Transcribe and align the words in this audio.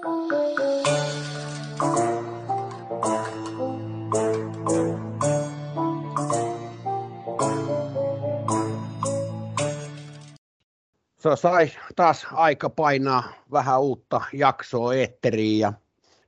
Se 0.00 0.06
sai 11.36 11.70
taas 11.96 12.26
aika 12.32 12.70
painaa 12.70 13.32
vähän 13.52 13.80
uutta 13.80 14.20
jaksoa 14.32 14.94
eetteriin 14.94 15.58
ja 15.58 15.72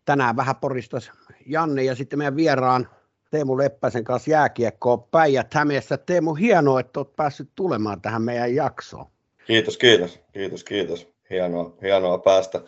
tänään 0.04 0.36
vähän 0.36 0.56
poristas 0.56 1.12
Janne 1.46 1.82
ja 1.82 1.94
sitten 1.94 2.18
meidän 2.18 2.36
vieraan 2.36 2.88
Teemu 3.30 3.58
Leppäsen 3.58 4.04
kanssa 4.04 4.30
jääkiekkoa 4.30 4.96
päijät 4.96 5.54
Hämeessä. 5.54 5.96
Teemu, 5.96 6.34
hienoa, 6.34 6.80
että 6.80 7.00
olet 7.00 7.16
päässyt 7.16 7.48
tulemaan 7.54 8.00
tähän 8.00 8.22
meidän 8.22 8.54
jaksoon. 8.54 9.06
Kiitos, 9.46 9.78
kiitos, 9.78 10.20
kiitos, 10.32 10.64
kiitos. 10.64 11.12
Hienoa, 11.30 11.76
hienoa 11.82 12.18
päästä 12.18 12.60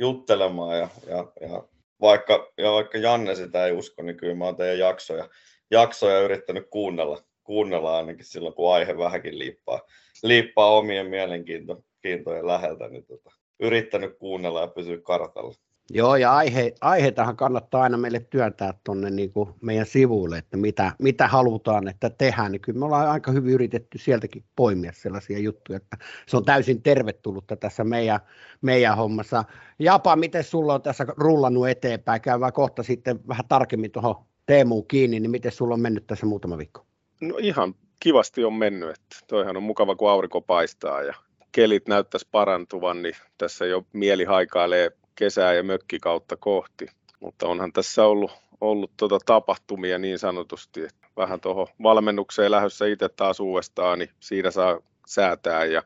juttelemaan 0.00 0.78
ja, 0.78 0.88
ja, 1.06 1.32
ja, 1.40 1.64
vaikka, 2.00 2.52
ja 2.58 2.72
vaikka 2.72 2.98
Janne 2.98 3.34
sitä 3.34 3.66
ei 3.66 3.72
usko, 3.72 4.02
niin 4.02 4.16
kyllä 4.16 4.34
mä 4.34 4.44
oon 4.44 4.56
teidän 4.56 4.78
jaksoja, 4.78 5.28
jaksoja 5.70 6.20
yrittänyt 6.20 6.66
kuunnella, 6.70 7.22
kuunnella 7.44 7.96
ainakin 7.96 8.24
silloin, 8.24 8.54
kun 8.54 8.74
aihe 8.74 8.98
vähänkin 8.98 9.38
liippaa, 9.38 9.80
liippaa 10.22 10.76
omien 10.76 11.06
mielenkiintojen 11.06 12.46
läheltä, 12.46 12.88
niin 12.88 13.06
tota, 13.06 13.30
yrittänyt 13.60 14.18
kuunnella 14.18 14.60
ja 14.60 14.66
pysyä 14.66 14.98
kartalla. 15.00 15.54
Joo, 15.92 16.16
ja 16.16 16.36
aihe, 16.36 16.74
aiheitahan 16.80 17.36
kannattaa 17.36 17.82
aina 17.82 17.96
meille 17.96 18.20
työntää 18.20 18.74
tuonne 18.84 19.10
niin 19.10 19.32
meidän 19.60 19.86
sivuille, 19.86 20.38
että 20.38 20.56
mitä, 20.56 20.92
mitä 20.98 21.28
halutaan, 21.28 21.88
että 21.88 22.10
tehdään. 22.10 22.52
Niin 22.52 22.60
kyllä 22.60 22.78
me 22.78 22.84
ollaan 22.84 23.10
aika 23.10 23.32
hyvin 23.32 23.52
yritetty 23.52 23.98
sieltäkin 23.98 24.44
poimia 24.56 24.92
sellaisia 24.94 25.38
juttuja, 25.38 25.76
että 25.76 25.96
se 26.26 26.36
on 26.36 26.44
täysin 26.44 26.82
tervetullutta 26.82 27.56
tässä 27.56 27.84
meidän, 27.84 28.20
meidän 28.62 28.96
hommassa. 28.96 29.44
Japa, 29.78 30.16
miten 30.16 30.44
sulla 30.44 30.74
on 30.74 30.82
tässä 30.82 31.06
rullannut 31.16 31.68
eteenpäin? 31.68 32.20
Käydään 32.20 32.52
kohta 32.52 32.82
sitten 32.82 33.20
vähän 33.28 33.44
tarkemmin 33.48 33.90
tuohon 33.90 34.14
Teemuun 34.46 34.86
kiinni, 34.86 35.20
niin 35.20 35.30
miten 35.30 35.52
sulla 35.52 35.74
on 35.74 35.80
mennyt 35.80 36.06
tässä 36.06 36.26
muutama 36.26 36.58
viikko? 36.58 36.86
No 37.20 37.36
ihan 37.38 37.74
kivasti 38.00 38.44
on 38.44 38.54
mennyt, 38.54 38.90
että 38.90 39.16
toihan 39.26 39.56
on 39.56 39.62
mukava, 39.62 39.96
kun 39.96 40.10
aurinko 40.10 40.40
paistaa 40.40 41.02
ja 41.02 41.14
kelit 41.52 41.88
näyttäisi 41.88 42.28
parantuvan, 42.30 43.02
niin 43.02 43.14
tässä 43.38 43.66
jo 43.66 43.86
mieli 43.92 44.24
haikailee 44.24 44.90
kesää 45.20 45.54
ja 45.54 45.62
mökkikautta 45.62 46.36
kohti. 46.36 46.86
Mutta 47.20 47.48
onhan 47.48 47.72
tässä 47.72 48.04
ollut, 48.04 48.30
ollut 48.60 48.90
tuota 48.96 49.18
tapahtumia 49.26 49.98
niin 49.98 50.18
sanotusti, 50.18 50.84
että 50.84 51.06
vähän 51.16 51.40
tuohon 51.40 51.66
valmennukseen 51.82 52.50
lähdössä 52.50 52.86
itse 52.86 53.08
taas 53.08 53.40
uudestaan, 53.40 53.98
niin 53.98 54.10
siinä 54.20 54.50
saa 54.50 54.80
säätää 55.06 55.64
ja 55.64 55.82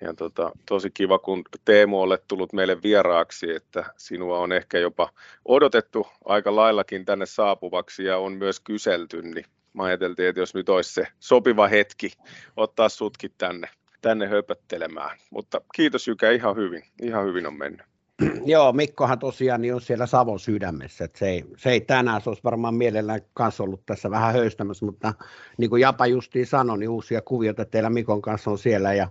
ja 0.00 0.14
tota, 0.14 0.52
tosi 0.66 0.90
kiva, 0.90 1.18
kun 1.18 1.42
Teemu 1.64 2.00
olet 2.00 2.24
tullut 2.28 2.52
meille 2.52 2.82
vieraaksi, 2.82 3.54
että 3.54 3.84
sinua 3.96 4.38
on 4.38 4.52
ehkä 4.52 4.78
jopa 4.78 5.08
odotettu 5.44 6.06
aika 6.24 6.56
laillakin 6.56 7.04
tänne 7.04 7.26
saapuvaksi 7.26 8.04
ja 8.04 8.18
on 8.18 8.32
myös 8.32 8.60
kyselty, 8.60 9.22
niin 9.22 9.44
mä 9.72 9.84
ajateltiin, 9.84 10.28
että 10.28 10.40
jos 10.40 10.54
nyt 10.54 10.68
olisi 10.68 10.94
se 10.94 11.06
sopiva 11.20 11.68
hetki 11.68 12.12
ottaa 12.56 12.88
sutkin 12.88 13.30
tänne, 13.38 13.68
tänne 14.00 14.26
höpöttelemään. 14.26 15.18
Mutta 15.30 15.60
kiitos 15.74 16.08
Jykä, 16.08 16.30
ihan 16.30 16.56
hyvin, 16.56 16.82
ihan 17.02 17.24
hyvin 17.24 17.46
on 17.46 17.58
mennyt. 17.58 17.93
Joo, 18.44 18.72
Mikkohan 18.72 19.18
tosiaan 19.18 19.60
niin 19.60 19.74
on 19.74 19.80
siellä 19.80 20.06
Savon 20.06 20.40
sydämessä. 20.40 21.04
Että 21.04 21.18
se, 21.18 21.28
ei, 21.28 21.44
se 21.56 21.70
ei 21.70 21.80
tänään, 21.80 22.20
se 22.20 22.30
olisi 22.30 22.44
varmaan 22.44 22.74
mielellään 22.74 23.20
kanssa 23.34 23.62
ollut 23.62 23.86
tässä 23.86 24.10
vähän 24.10 24.32
höystämässä, 24.32 24.86
mutta 24.86 25.14
niin 25.58 25.70
kuin 25.70 25.80
Japa 25.80 26.06
justiin 26.06 26.46
sanoi, 26.46 26.78
niin 26.78 26.88
uusia 26.88 27.22
kuvioita 27.22 27.64
teillä 27.64 27.90
Mikon 27.90 28.22
kanssa 28.22 28.50
on 28.50 28.58
siellä 28.58 28.94
ja 28.94 29.08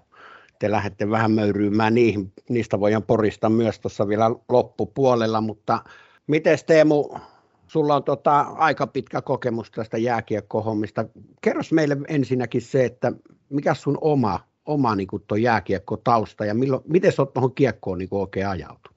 te 0.60 0.72
lähdette 0.72 1.10
vähän 1.10 1.32
möyryymään 1.32 1.94
niihin. 1.94 2.34
Niistä 2.50 2.80
voidaan 2.80 3.04
porista 3.04 3.50
myös 3.50 3.80
tuossa 3.80 4.08
vielä 4.08 4.32
loppupuolella, 4.50 5.42
mutta 5.42 5.84
miten 6.28 6.58
Teemu, 6.66 7.10
sulla 7.68 7.96
on 7.96 8.04
tota 8.04 8.40
aika 8.40 8.88
pitkä 8.88 9.22
kokemus 9.22 9.72
tästä 9.72 9.98
jääkiekkohommista. 9.98 11.06
Kerros 11.42 11.72
meille 11.72 11.98
ensinnäkin 12.08 12.62
se, 12.62 12.86
että 12.86 13.12
mikä 13.50 13.74
sun 13.74 13.98
oma, 14.02 14.40
oma 14.66 14.96
niin 14.96 15.08
jääkiekko 15.42 15.98
tausta 15.98 16.46
ja 16.46 16.54
milloin, 16.54 16.84
miten 16.88 17.12
sä 17.12 17.22
oot 17.22 17.34
tuohon 17.34 17.56
kiekkoon 17.56 17.98
niin 17.98 18.10
oikein 18.12 18.48
ajautunut? 18.48 18.93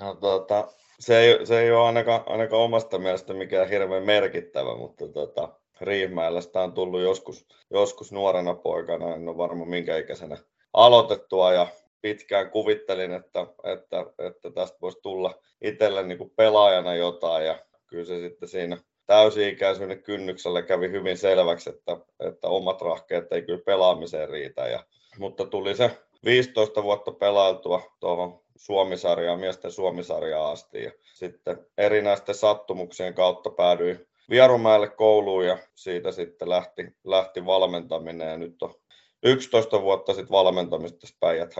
No, 0.00 0.14
tuota, 0.14 0.68
se, 1.00 1.18
ei, 1.18 1.46
se 1.46 1.60
ei 1.60 1.70
ole 1.72 1.86
ainakaan, 1.86 2.22
ainakaan 2.26 2.62
omasta 2.62 2.98
mielestä 2.98 3.34
mikään 3.34 3.68
hirveän 3.68 4.06
merkittävä, 4.06 4.76
mutta 4.76 5.08
tuota, 5.08 5.48
Riihimäellä 5.80 6.40
sitä 6.40 6.60
on 6.60 6.72
tullut 6.72 7.00
joskus, 7.00 7.46
joskus 7.70 8.12
nuorena 8.12 8.54
poikana, 8.54 9.14
en 9.14 9.28
ole 9.28 9.36
varma 9.36 9.64
minkä 9.64 9.96
ikäisenä 9.96 10.36
aloitettua 10.72 11.52
ja 11.52 11.66
pitkään 12.00 12.50
kuvittelin, 12.50 13.12
että, 13.12 13.46
että, 13.72 14.06
että 14.18 14.50
tästä 14.50 14.78
voisi 14.82 14.98
tulla 15.02 15.34
itselle 15.62 16.02
niin 16.02 16.18
kuin 16.18 16.32
pelaajana 16.36 16.94
jotain 16.94 17.46
ja 17.46 17.58
kyllä 17.86 18.04
se 18.04 18.20
sitten 18.20 18.48
siinä 18.48 18.78
täysi-ikäisyyden 19.06 20.02
kynnyksellä 20.02 20.62
kävi 20.62 20.90
hyvin 20.90 21.18
selväksi, 21.18 21.70
että, 21.70 21.96
että 22.20 22.48
omat 22.48 22.82
rahkeet 22.82 23.32
ei 23.32 23.42
kyllä 23.42 23.62
pelaamiseen 23.66 24.28
riitä. 24.28 24.68
Ja, 24.68 24.84
mutta 25.18 25.46
tuli 25.46 25.74
se 25.74 25.90
15 26.24 26.82
vuotta 26.82 27.12
pelailtua 27.12 27.82
tuohon 28.00 28.40
Suomisarjaan, 28.58 29.40
miesten 29.40 29.72
Suomisarjaan 29.72 30.52
asti. 30.52 30.82
Ja 30.82 30.92
sitten 31.14 31.66
erinäisten 31.78 32.34
sattumuksien 32.34 33.14
kautta 33.14 33.50
päädyin 33.50 34.08
Vierumäelle 34.30 34.88
kouluun 34.88 35.46
ja 35.46 35.58
siitä 35.74 36.12
sitten 36.12 36.48
lähti, 36.48 36.82
lähti 37.04 37.46
valmentaminen. 37.46 38.28
Ja 38.28 38.36
nyt 38.36 38.62
on 38.62 38.74
11 39.22 39.82
vuotta 39.82 40.14
sitten 40.14 40.30
valmentamista 40.30 41.06
päijät 41.20 41.54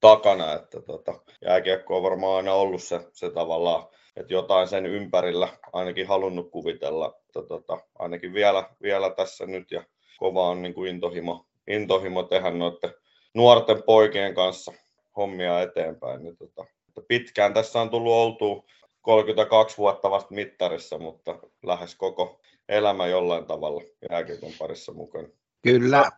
takana, 0.00 0.52
että 0.52 0.82
tota, 0.82 1.14
jääkiekko 1.44 1.96
on 1.96 2.02
varmaan 2.02 2.36
aina 2.36 2.54
ollut 2.54 2.82
se, 2.82 3.00
se 3.12 3.30
tavallaan, 3.30 3.86
että 4.16 4.34
jotain 4.34 4.68
sen 4.68 4.86
ympärillä 4.86 5.48
ainakin 5.72 6.06
halunnut 6.06 6.50
kuvitella, 6.50 7.18
että 7.26 7.42
tota, 7.48 7.78
ainakin 7.98 8.34
vielä, 8.34 8.70
vielä 8.82 9.10
tässä 9.10 9.46
nyt 9.46 9.70
ja 9.70 9.84
kova 10.18 10.48
on 10.48 10.62
niin 10.62 10.74
kuin 10.74 10.90
intohimo, 10.90 11.46
intohimo 11.66 12.22
tehdä 12.22 12.50
noiden 12.50 12.94
nuorten 13.34 13.82
poikien 13.82 14.34
kanssa 14.34 14.72
hommia 15.16 15.62
eteenpäin. 15.62 16.22
Niin 16.22 16.36
tota, 16.36 16.64
pitkään 17.08 17.54
tässä 17.54 17.80
on 17.80 17.90
tullut 17.90 18.12
oltu 18.12 18.64
32 19.02 19.78
vuotta 19.78 20.10
vasta 20.10 20.34
mittarissa, 20.34 20.98
mutta 20.98 21.38
lähes 21.62 21.94
koko 21.94 22.40
elämä 22.68 23.06
jollain 23.06 23.46
tavalla 23.46 23.82
jääkiekon 24.10 24.52
parissa 24.58 24.92
mukana. 24.92 25.28
Kyllä. 25.62 26.10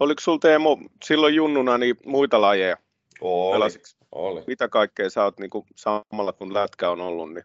Oliko 0.00 0.20
sinulla 0.20 0.40
Teemu 0.40 0.78
silloin 1.04 1.34
junnuna 1.34 1.78
niin 1.78 1.96
muita 2.06 2.40
lajeja? 2.40 2.76
Oli, 3.20 3.70
oli. 4.12 4.42
Mitä 4.46 4.68
kaikkea 4.68 5.10
sä 5.10 5.24
oot 5.24 5.38
niin 5.38 5.50
kuin, 5.50 5.64
samalla 5.76 6.32
kun 6.32 6.54
lätkä 6.54 6.90
on 6.90 7.00
ollut? 7.00 7.34
Niin... 7.34 7.44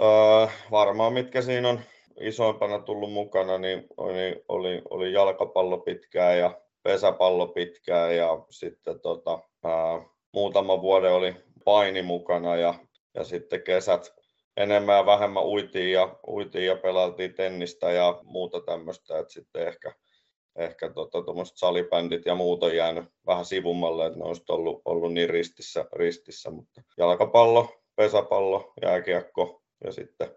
Öö, 0.00 0.46
varmaan 0.70 1.12
mitkä 1.12 1.42
siinä 1.42 1.68
on 1.68 1.80
isoimpana 2.20 2.78
tullut 2.78 3.12
mukana, 3.12 3.58
niin 3.58 3.86
oli, 3.96 4.44
oli, 4.48 4.82
oli 4.90 5.12
jalkapallo 5.12 5.78
pitkään 5.78 6.38
ja 6.38 6.60
pesäpallo 6.82 7.46
pitkään 7.46 8.16
ja 8.16 8.44
sitten 8.50 9.00
tota, 9.00 9.38
ää, 9.64 10.02
muutama 10.32 10.82
vuoden 10.82 11.12
oli 11.12 11.34
paini 11.64 12.02
mukana 12.02 12.56
ja, 12.56 12.74
ja 13.14 13.24
sitten 13.24 13.62
kesät 13.62 14.14
enemmän 14.56 14.96
ja 14.96 15.06
vähemmän 15.06 15.44
uitiin 15.44 15.92
ja, 15.92 16.18
uitiin 16.28 16.66
ja 16.66 16.76
pelailtiin 16.76 17.34
tennistä 17.34 17.90
ja 17.90 18.20
muuta 18.22 18.60
tämmöistä, 18.60 19.18
että 19.18 19.32
sitten 19.32 19.68
ehkä, 19.68 19.92
ehkä 20.56 20.90
tota, 20.90 21.18
salibändit 21.54 22.26
ja 22.26 22.34
muut 22.34 22.62
on 22.62 22.76
jäänyt 22.76 23.04
vähän 23.26 23.44
sivummalle, 23.44 24.06
että 24.06 24.18
ne 24.18 24.24
olisi 24.24 24.44
ollut, 24.48 24.82
ollut 24.84 25.12
niin 25.12 25.30
ristissä, 25.30 25.84
ristissä, 25.92 26.50
mutta 26.50 26.82
jalkapallo, 26.96 27.68
pesäpallo, 27.96 28.72
jääkiekko 28.82 29.62
ja 29.84 29.92
sitten 29.92 30.28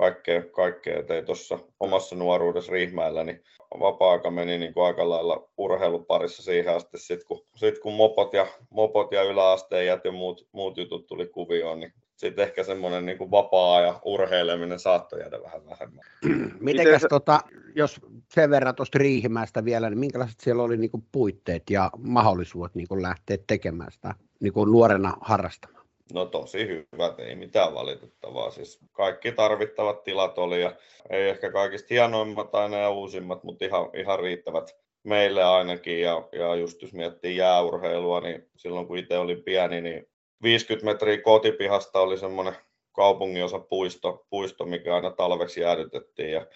kaikkea, 0.00 0.42
kaikkea 0.42 1.02
tein 1.02 1.24
tuossa 1.24 1.58
omassa 1.80 2.16
nuoruudessa 2.16 2.72
Riihmäellä, 2.72 3.24
niin 3.24 3.42
vapaa-aika 3.80 4.30
meni 4.30 4.58
niin 4.58 4.74
kuin 4.74 4.86
aika 4.86 5.08
lailla 5.08 5.48
urheiluparissa 5.58 6.42
siihen 6.42 6.76
asti, 6.76 6.98
sit 6.98 7.24
kun, 7.24 7.46
sit 7.56 7.78
kun 7.78 7.94
mopot, 7.94 8.32
ja, 8.32 8.46
mopot 8.70 9.12
ja 9.12 9.22
yläasteijät 9.22 10.04
ja 10.04 10.12
muut, 10.12 10.48
muut 10.52 10.76
jutut 10.76 11.06
tuli 11.06 11.26
kuvioon, 11.26 11.80
niin 11.80 11.92
sitten 12.16 12.42
ehkä 12.42 12.64
semmoinen 12.64 13.06
niin 13.06 13.18
kuin 13.18 13.30
vapaa 13.30 13.80
ja 13.80 14.00
urheileminen 14.04 14.78
saattoi 14.78 15.20
jäädä 15.20 15.42
vähän 15.42 15.66
vähemmän. 15.66 16.04
Mitenkäs, 16.60 17.06
tota, 17.08 17.40
jos 17.74 18.00
sen 18.34 18.50
verran 18.50 18.74
tuosta 18.74 18.98
Riihimäestä 18.98 19.64
vielä, 19.64 19.90
niin 19.90 19.98
minkälaiset 19.98 20.40
siellä 20.40 20.62
oli 20.62 20.76
niin 20.76 20.90
kuin 20.90 21.04
puitteet 21.12 21.62
ja 21.70 21.90
mahdollisuudet 21.98 22.74
niin 22.74 22.88
kuin 22.88 23.02
lähteä 23.02 23.38
tekemään 23.46 23.92
sitä 23.92 24.14
niin 24.40 24.52
kuin 24.52 24.70
nuorena 24.72 25.16
harrastamaan? 25.20 25.79
No 26.14 26.26
tosi 26.26 26.68
hyvät, 26.68 27.20
ei 27.20 27.34
mitään 27.34 27.74
valitettavaa. 27.74 28.50
Siis 28.50 28.80
kaikki 28.92 29.32
tarvittavat 29.32 30.04
tilat 30.04 30.38
oli 30.38 30.60
ja 30.60 30.72
ei 31.10 31.28
ehkä 31.28 31.52
kaikista 31.52 31.86
hienoimmat 31.90 32.54
aina 32.54 32.76
ja 32.76 32.90
uusimmat, 32.90 33.44
mutta 33.44 33.64
ihan, 33.64 33.90
ihan 33.94 34.18
riittävät 34.18 34.76
meille 35.04 35.44
ainakin. 35.44 36.00
Ja, 36.00 36.28
ja 36.32 36.54
just 36.54 36.82
jos 36.82 36.92
miettii 36.92 37.36
jääurheilua, 37.36 38.20
niin 38.20 38.50
silloin 38.56 38.86
kun 38.86 38.98
itse 38.98 39.18
olin 39.18 39.42
pieni, 39.42 39.80
niin 39.80 40.06
50 40.42 40.86
metriä 40.86 41.22
kotipihasta 41.22 42.00
oli 42.00 42.18
semmoinen 42.18 42.54
kaupunginosa 42.92 43.58
puisto, 43.58 44.26
puisto, 44.30 44.64
mikä 44.64 44.94
aina 44.94 45.10
talveksi 45.10 45.60
jäädytettiin. 45.60 46.32
Ja 46.32 46.46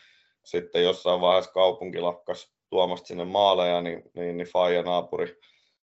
sitten 0.45 0.83
jossain 0.83 1.21
vaiheessa 1.21 1.53
kaupunki 1.53 2.01
lakkas 2.01 2.55
tuomasta 2.71 3.07
sinne 3.07 3.25
maaleja, 3.25 3.81
niin, 3.81 4.03
niin, 4.15 4.37
niin 4.37 4.49
Faija 4.49 4.83
naapuri 4.83 5.39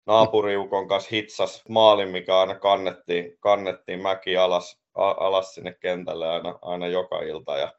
naapuriukon 0.06 0.88
kanssa 0.88 1.10
hitsas 1.12 1.62
maalin, 1.68 2.08
mikä 2.08 2.38
aina 2.38 2.54
kannettiin, 2.54 3.36
kannettiin 3.40 4.02
mäki 4.02 4.36
alas, 4.36 4.80
a, 4.94 5.10
alas 5.10 5.54
sinne 5.54 5.76
kentälle 5.80 6.28
aina, 6.28 6.58
aina 6.62 6.86
joka 6.86 7.22
ilta. 7.22 7.56
Ja 7.56 7.72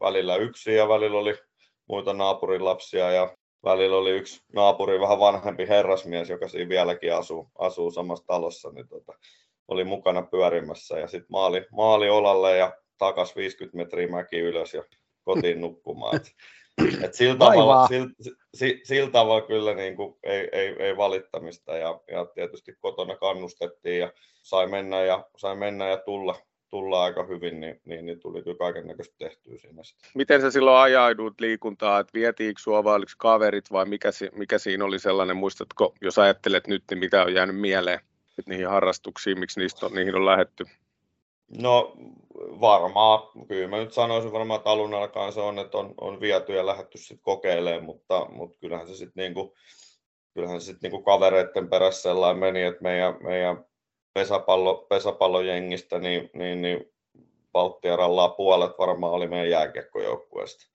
välillä 0.00 0.36
yksi 0.36 0.74
ja 0.74 0.88
välillä 0.88 1.18
oli 1.18 1.34
muita 1.88 2.12
naapurin 2.12 2.64
lapsia 2.64 3.10
ja 3.10 3.36
välillä 3.64 3.96
oli 3.96 4.10
yksi 4.10 4.42
naapuri, 4.52 5.00
vähän 5.00 5.18
vanhempi 5.18 5.68
herrasmies, 5.68 6.30
joka 6.30 6.48
siinä 6.48 6.68
vieläkin 6.68 7.14
asuu, 7.14 7.50
asuu 7.58 7.90
samassa 7.90 8.26
talossa, 8.26 8.70
niin 8.70 8.88
tota, 8.88 9.12
oli 9.68 9.84
mukana 9.84 10.22
pyörimässä 10.22 10.98
ja 10.98 11.06
sitten 11.06 11.26
maali, 11.30 11.66
maali 11.70 12.08
olalle 12.10 12.56
ja 12.56 12.72
takas 12.98 13.36
50 13.36 13.76
metriä 13.76 14.08
mäki 14.08 14.38
ylös 14.38 14.74
ja 14.74 14.84
kotiin 15.24 15.60
nukkumaan. 15.60 16.16
Et, 16.16 16.32
et 17.02 17.14
sillä, 17.14 17.36
tavalla, 17.36 17.88
sillä, 17.88 18.80
sillä, 18.84 19.10
tavalla 19.10 19.46
kyllä 19.46 19.74
niin 19.74 19.96
kuin 19.96 20.16
ei, 20.22 20.48
ei, 20.52 20.76
ei, 20.78 20.96
valittamista 20.96 21.76
ja, 21.76 22.00
ja, 22.10 22.24
tietysti 22.24 22.76
kotona 22.80 23.16
kannustettiin 23.16 23.98
ja 23.98 24.12
sai 24.42 24.66
mennä 24.66 25.02
ja, 25.02 25.24
sai 25.36 25.56
mennä 25.56 25.88
ja 25.88 25.96
tulla, 25.96 26.36
tulla 26.70 27.04
aika 27.04 27.24
hyvin, 27.24 27.60
niin, 27.60 27.80
niin, 27.84 28.06
niin 28.06 28.20
tuli 28.20 28.42
kyllä 28.42 28.58
kaiken 28.58 28.86
näköistä 28.86 29.14
tehtyä 29.18 29.58
siinä. 29.58 29.82
Miten 30.14 30.40
sä 30.40 30.50
silloin 30.50 30.82
ajaudut 30.82 31.40
liikuntaa, 31.40 32.00
että 32.00 32.14
vietiinkö 32.14 32.60
sua 32.62 32.84
vai 32.84 32.94
oliko 32.94 33.12
kaverit 33.18 33.72
vai 33.72 33.86
mikä, 33.86 34.10
mikä 34.32 34.58
siinä 34.58 34.84
oli 34.84 34.98
sellainen, 34.98 35.36
muistatko, 35.36 35.94
jos 36.00 36.18
ajattelet 36.18 36.66
nyt, 36.66 36.84
niin 36.90 36.98
mitä 36.98 37.22
on 37.22 37.34
jäänyt 37.34 37.56
mieleen 37.56 38.00
että 38.38 38.50
niihin 38.50 38.68
harrastuksiin, 38.68 39.38
miksi 39.38 39.60
niistä 39.60 39.86
on, 39.86 39.92
niihin 39.92 40.14
on 40.14 40.26
lähetty? 40.26 40.64
No 41.58 41.96
varmaan, 42.60 43.20
kyllä 43.48 43.68
mä 43.68 43.76
nyt 43.76 43.92
sanoisin 43.92 44.32
varmaan, 44.32 44.58
että 44.58 44.70
alun 44.70 44.94
alkaen 44.94 45.32
se 45.32 45.40
on, 45.40 45.58
että 45.58 45.78
on, 45.78 45.94
on 46.00 46.20
viety 46.20 46.54
ja 46.54 46.66
lähdetty 46.66 46.98
sitten 46.98 47.22
kokeilemaan, 47.22 47.84
mutta, 47.84 48.26
mutta 48.30 48.58
kyllähän 48.60 48.86
se 48.86 48.96
sitten 48.96 49.22
niinku, 49.22 49.54
kyllähän 50.34 50.60
se 50.60 50.64
sitten 50.64 50.90
niinku 50.90 51.02
kavereiden 51.02 51.68
perässä 51.68 52.02
sellainen 52.02 52.40
meni, 52.40 52.62
että 52.62 52.82
meidän, 52.82 53.16
meidän 53.22 53.64
pesäpallo, 54.14 54.86
pesäpallojengistä, 54.88 55.98
niin, 55.98 56.30
niin, 56.34 56.62
niin 56.62 56.92
Baltiarallaa 57.52 58.28
puolet 58.28 58.72
varmaan 58.78 59.12
oli 59.12 59.28
meidän 59.28 59.50
jääkiekkojoukkueesta. 59.50 60.66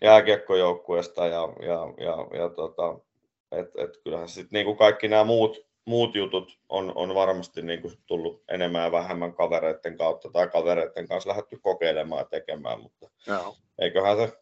Jääkiekkojoukkueesta 0.00 1.26
ja, 1.26 1.48
ja, 1.60 1.94
ja, 2.04 2.38
ja 2.38 2.48
tota, 2.48 2.98
et, 3.52 3.66
et 3.78 3.90
kyllähän 4.04 4.28
sitten 4.28 4.58
niinku 4.58 4.74
kaikki 4.74 5.08
nämä 5.08 5.24
muut, 5.24 5.71
muut 5.84 6.14
jutut 6.14 6.58
on, 6.68 6.92
on 6.94 7.14
varmasti 7.14 7.62
niin 7.62 7.82
kuin 7.82 7.94
tullut 8.06 8.42
enemmän 8.48 8.82
ja 8.82 8.92
vähemmän 8.92 9.34
kavereiden 9.34 9.98
kautta 9.98 10.30
tai 10.32 10.48
kavereiden 10.48 11.08
kanssa 11.08 11.30
lähdetty 11.30 11.58
kokeilemaan 11.62 12.20
ja 12.20 12.24
tekemään, 12.24 12.80
mutta 12.82 13.10
Joo. 13.26 13.56
eiköhän 13.78 14.16
se 14.16 14.32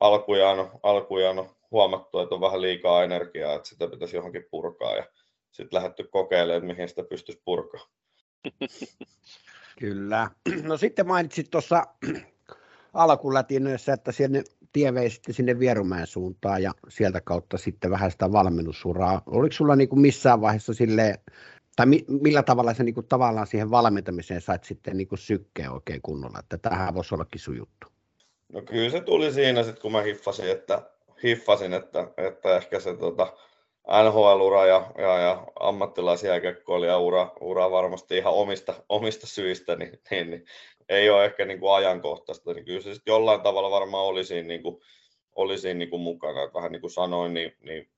alkujaan, 0.00 0.70
alkujaan 0.82 1.38
on 1.38 1.50
huomattu, 1.70 2.18
että 2.18 2.34
on 2.34 2.40
vähän 2.40 2.62
liikaa 2.62 3.04
energiaa, 3.04 3.54
että 3.54 3.68
sitä 3.68 3.88
pitäisi 3.88 4.16
johonkin 4.16 4.46
purkaa 4.50 4.96
ja 4.96 5.04
sitten 5.50 5.76
lähdetty 5.76 6.04
kokeilemaan, 6.04 6.64
mihin 6.64 6.88
sitä 6.88 7.02
pystyisi 7.02 7.42
purkaa. 7.44 7.86
Kyllä. 9.80 10.30
No 10.62 10.76
sitten 10.76 11.06
mainitsit 11.06 11.50
tuossa 11.50 11.82
alkulätinöissä, 12.94 13.92
että 13.92 14.12
sinne 14.12 14.44
tie 14.72 14.94
vei 14.94 15.10
sitten 15.10 15.34
sinne 15.34 15.58
Vierumäen 15.58 16.06
suuntaan 16.06 16.62
ja 16.62 16.72
sieltä 16.88 17.20
kautta 17.20 17.58
sitten 17.58 17.90
vähän 17.90 18.10
sitä 18.10 18.32
valmennusuraa. 18.32 19.22
Oliko 19.26 19.52
sulla 19.52 19.76
niin 19.76 19.88
kuin 19.88 20.00
missään 20.00 20.40
vaiheessa 20.40 20.74
sille 20.74 21.20
tai 21.76 21.86
mi, 21.86 22.04
millä 22.08 22.42
tavalla 22.42 22.74
sä 22.74 22.84
niin 22.84 22.94
kuin 22.94 23.06
tavallaan 23.06 23.46
siihen 23.46 23.70
valmentamiseen 23.70 24.40
sait 24.40 24.64
sitten 24.64 24.96
niin 24.96 25.08
kuin 25.08 25.18
sykkeen 25.18 25.70
oikein 25.70 26.02
kunnolla, 26.02 26.38
että 26.38 26.58
tähän 26.58 26.94
voisi 26.94 27.14
ollakin 27.14 27.40
sun 27.40 27.56
juttu? 27.56 27.86
No 28.52 28.62
kyllä 28.62 28.90
se 28.90 29.00
tuli 29.00 29.32
siinä 29.32 29.62
sitten, 29.62 29.82
kun 29.82 29.92
mä 29.92 30.02
hiffasin, 30.02 30.50
että, 30.50 30.82
hiffasin, 31.22 31.72
että, 31.72 32.08
että 32.16 32.56
ehkä 32.56 32.80
se 32.80 32.96
tota, 32.96 33.36
NHL-ura 33.88 34.66
ja, 34.66 34.90
ja, 34.98 35.18
ja 35.18 35.46
ammattilaisjääkiekkoilija 35.60 36.98
ura, 36.98 37.32
ura 37.40 37.70
varmasti 37.70 38.16
ihan 38.16 38.32
omista, 38.32 38.74
omista 38.88 39.26
syistä, 39.26 39.76
niin, 39.76 40.00
niin, 40.10 40.30
niin 40.30 40.44
ei 40.88 41.10
ole 41.10 41.24
ehkä 41.24 41.44
niin 41.44 41.60
kuin 41.60 41.72
ajankohtaista, 41.72 42.52
niin 42.52 42.64
kyllä 42.64 42.80
se 42.80 42.94
sitten 42.94 43.12
jollain 43.12 43.40
tavalla 43.40 43.70
varmaan 43.70 44.04
oli 44.04 44.24
siinä, 44.24 44.48
niin 44.48 44.62
kuin, 44.62 44.80
oli 45.34 45.58
siinä 45.58 45.78
niin 45.78 45.90
kuin 45.90 46.02
mukana. 46.02 46.42
Että 46.42 46.54
vähän 46.54 46.72
niin 46.72 46.80
kuin 46.80 46.90
sanoin, 46.90 47.34
niin, 47.34 47.56
niin 47.60 47.88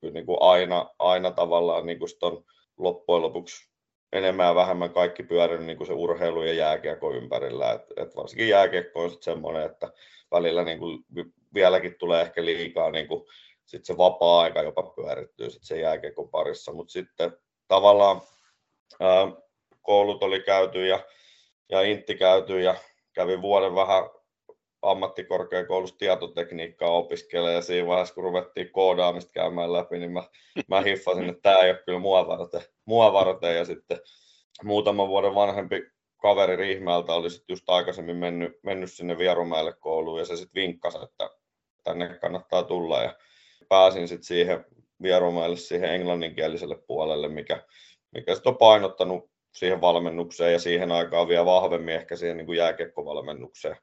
kyllä 0.00 0.14
niin 0.14 0.26
kuin 0.26 0.38
aina, 0.40 0.90
aina 0.98 1.30
tavallaan 1.30 1.86
niin 1.86 1.98
kuin 1.98 2.08
on 2.22 2.44
loppujen 2.78 3.22
lopuksi 3.22 3.68
enemmän 4.12 4.46
ja 4.46 4.54
vähemmän 4.54 4.92
kaikki 4.92 5.22
pyörinyt 5.22 5.66
niin 5.66 5.76
kuin 5.76 5.86
se 5.86 5.92
urheilu 5.92 6.42
ja 6.42 6.52
jääkiekko 6.52 7.12
ympärillä. 7.12 7.72
Et, 7.72 7.82
et 7.96 8.16
varsinkin 8.16 8.48
jääkiekko 8.48 9.02
on 9.02 9.10
sitten 9.10 9.34
semmoinen, 9.34 9.62
että 9.62 9.92
välillä 10.30 10.64
niin 10.64 10.78
kuin 10.78 11.04
vieläkin 11.54 11.94
tulee 11.98 12.22
ehkä 12.22 12.44
liikaa 12.44 12.90
niin 12.90 13.08
kuin 13.08 13.26
sit 13.66 13.84
se 13.84 13.96
vapaa-aika 13.96 14.62
jopa 14.62 14.82
pyörittyy 14.82 15.50
sit 15.50 15.64
se 15.64 15.80
jääkiekon 15.80 16.28
parissa, 16.28 16.72
mutta 16.72 16.92
sitten 16.92 17.36
tavallaan 17.68 18.20
ää, 19.00 19.32
koulut 19.82 20.22
oli 20.22 20.40
käyty 20.40 20.86
ja 20.86 21.00
ja 21.68 21.82
Intti 21.82 22.14
käyty 22.14 22.60
ja 22.60 22.74
kävin 23.12 23.42
vuoden 23.42 23.74
vähän 23.74 24.10
ammattikorkeakoulussa 24.82 25.98
tietotekniikkaa 25.98 26.90
opiskelemaan 26.90 27.54
ja 27.54 27.62
siinä 27.62 27.88
vaiheessa, 27.88 28.14
kun 28.14 28.24
ruvettiin 28.24 28.72
koodaamista 28.72 29.32
käymään 29.32 29.72
läpi, 29.72 29.98
niin 29.98 30.12
mä, 30.12 30.22
mä 30.68 30.80
hiffasin, 30.80 31.28
että 31.28 31.42
tämä 31.42 31.62
ei 31.62 31.70
ole 31.70 31.82
kyllä 31.86 31.98
mua 31.98 32.26
varten, 32.26 32.62
mua 32.84 33.12
varten. 33.12 33.56
ja 33.56 33.64
sitten 33.64 34.00
muutaman 34.64 35.08
vuoden 35.08 35.34
vanhempi 35.34 35.82
kaveri 36.16 36.56
Riihmäeltä 36.56 37.12
oli 37.12 37.30
sitten 37.30 37.54
just 37.54 37.68
aikaisemmin 37.68 38.16
mennyt, 38.16 38.58
mennyt 38.62 38.92
sinne 38.92 39.18
Vierumäelle 39.18 39.72
kouluun 39.72 40.18
ja 40.18 40.24
se 40.24 40.36
sitten 40.36 40.62
vinkkasi, 40.62 40.98
että 41.02 41.30
tänne 41.84 42.18
kannattaa 42.18 42.62
tulla 42.62 43.02
ja 43.02 43.14
pääsin 43.68 44.08
sitten 44.08 44.24
siihen 44.24 44.64
Vierumäelle 45.02 45.56
siihen 45.56 45.94
englanninkieliselle 45.94 46.78
puolelle, 46.86 47.28
mikä, 47.28 47.62
mikä 48.14 48.34
sitten 48.34 48.50
on 48.52 48.58
painottanut 48.58 49.30
siihen 49.52 49.80
valmennukseen 49.80 50.52
ja 50.52 50.58
siihen 50.58 50.92
aikaan 50.92 51.28
vielä 51.28 51.44
vahvemmin 51.44 51.94
ehkä 51.94 52.16
siihen 52.16 52.36
niin 52.36 52.46
kuin 52.46 52.58
jääkiekkovalmennukseen. 52.58 53.76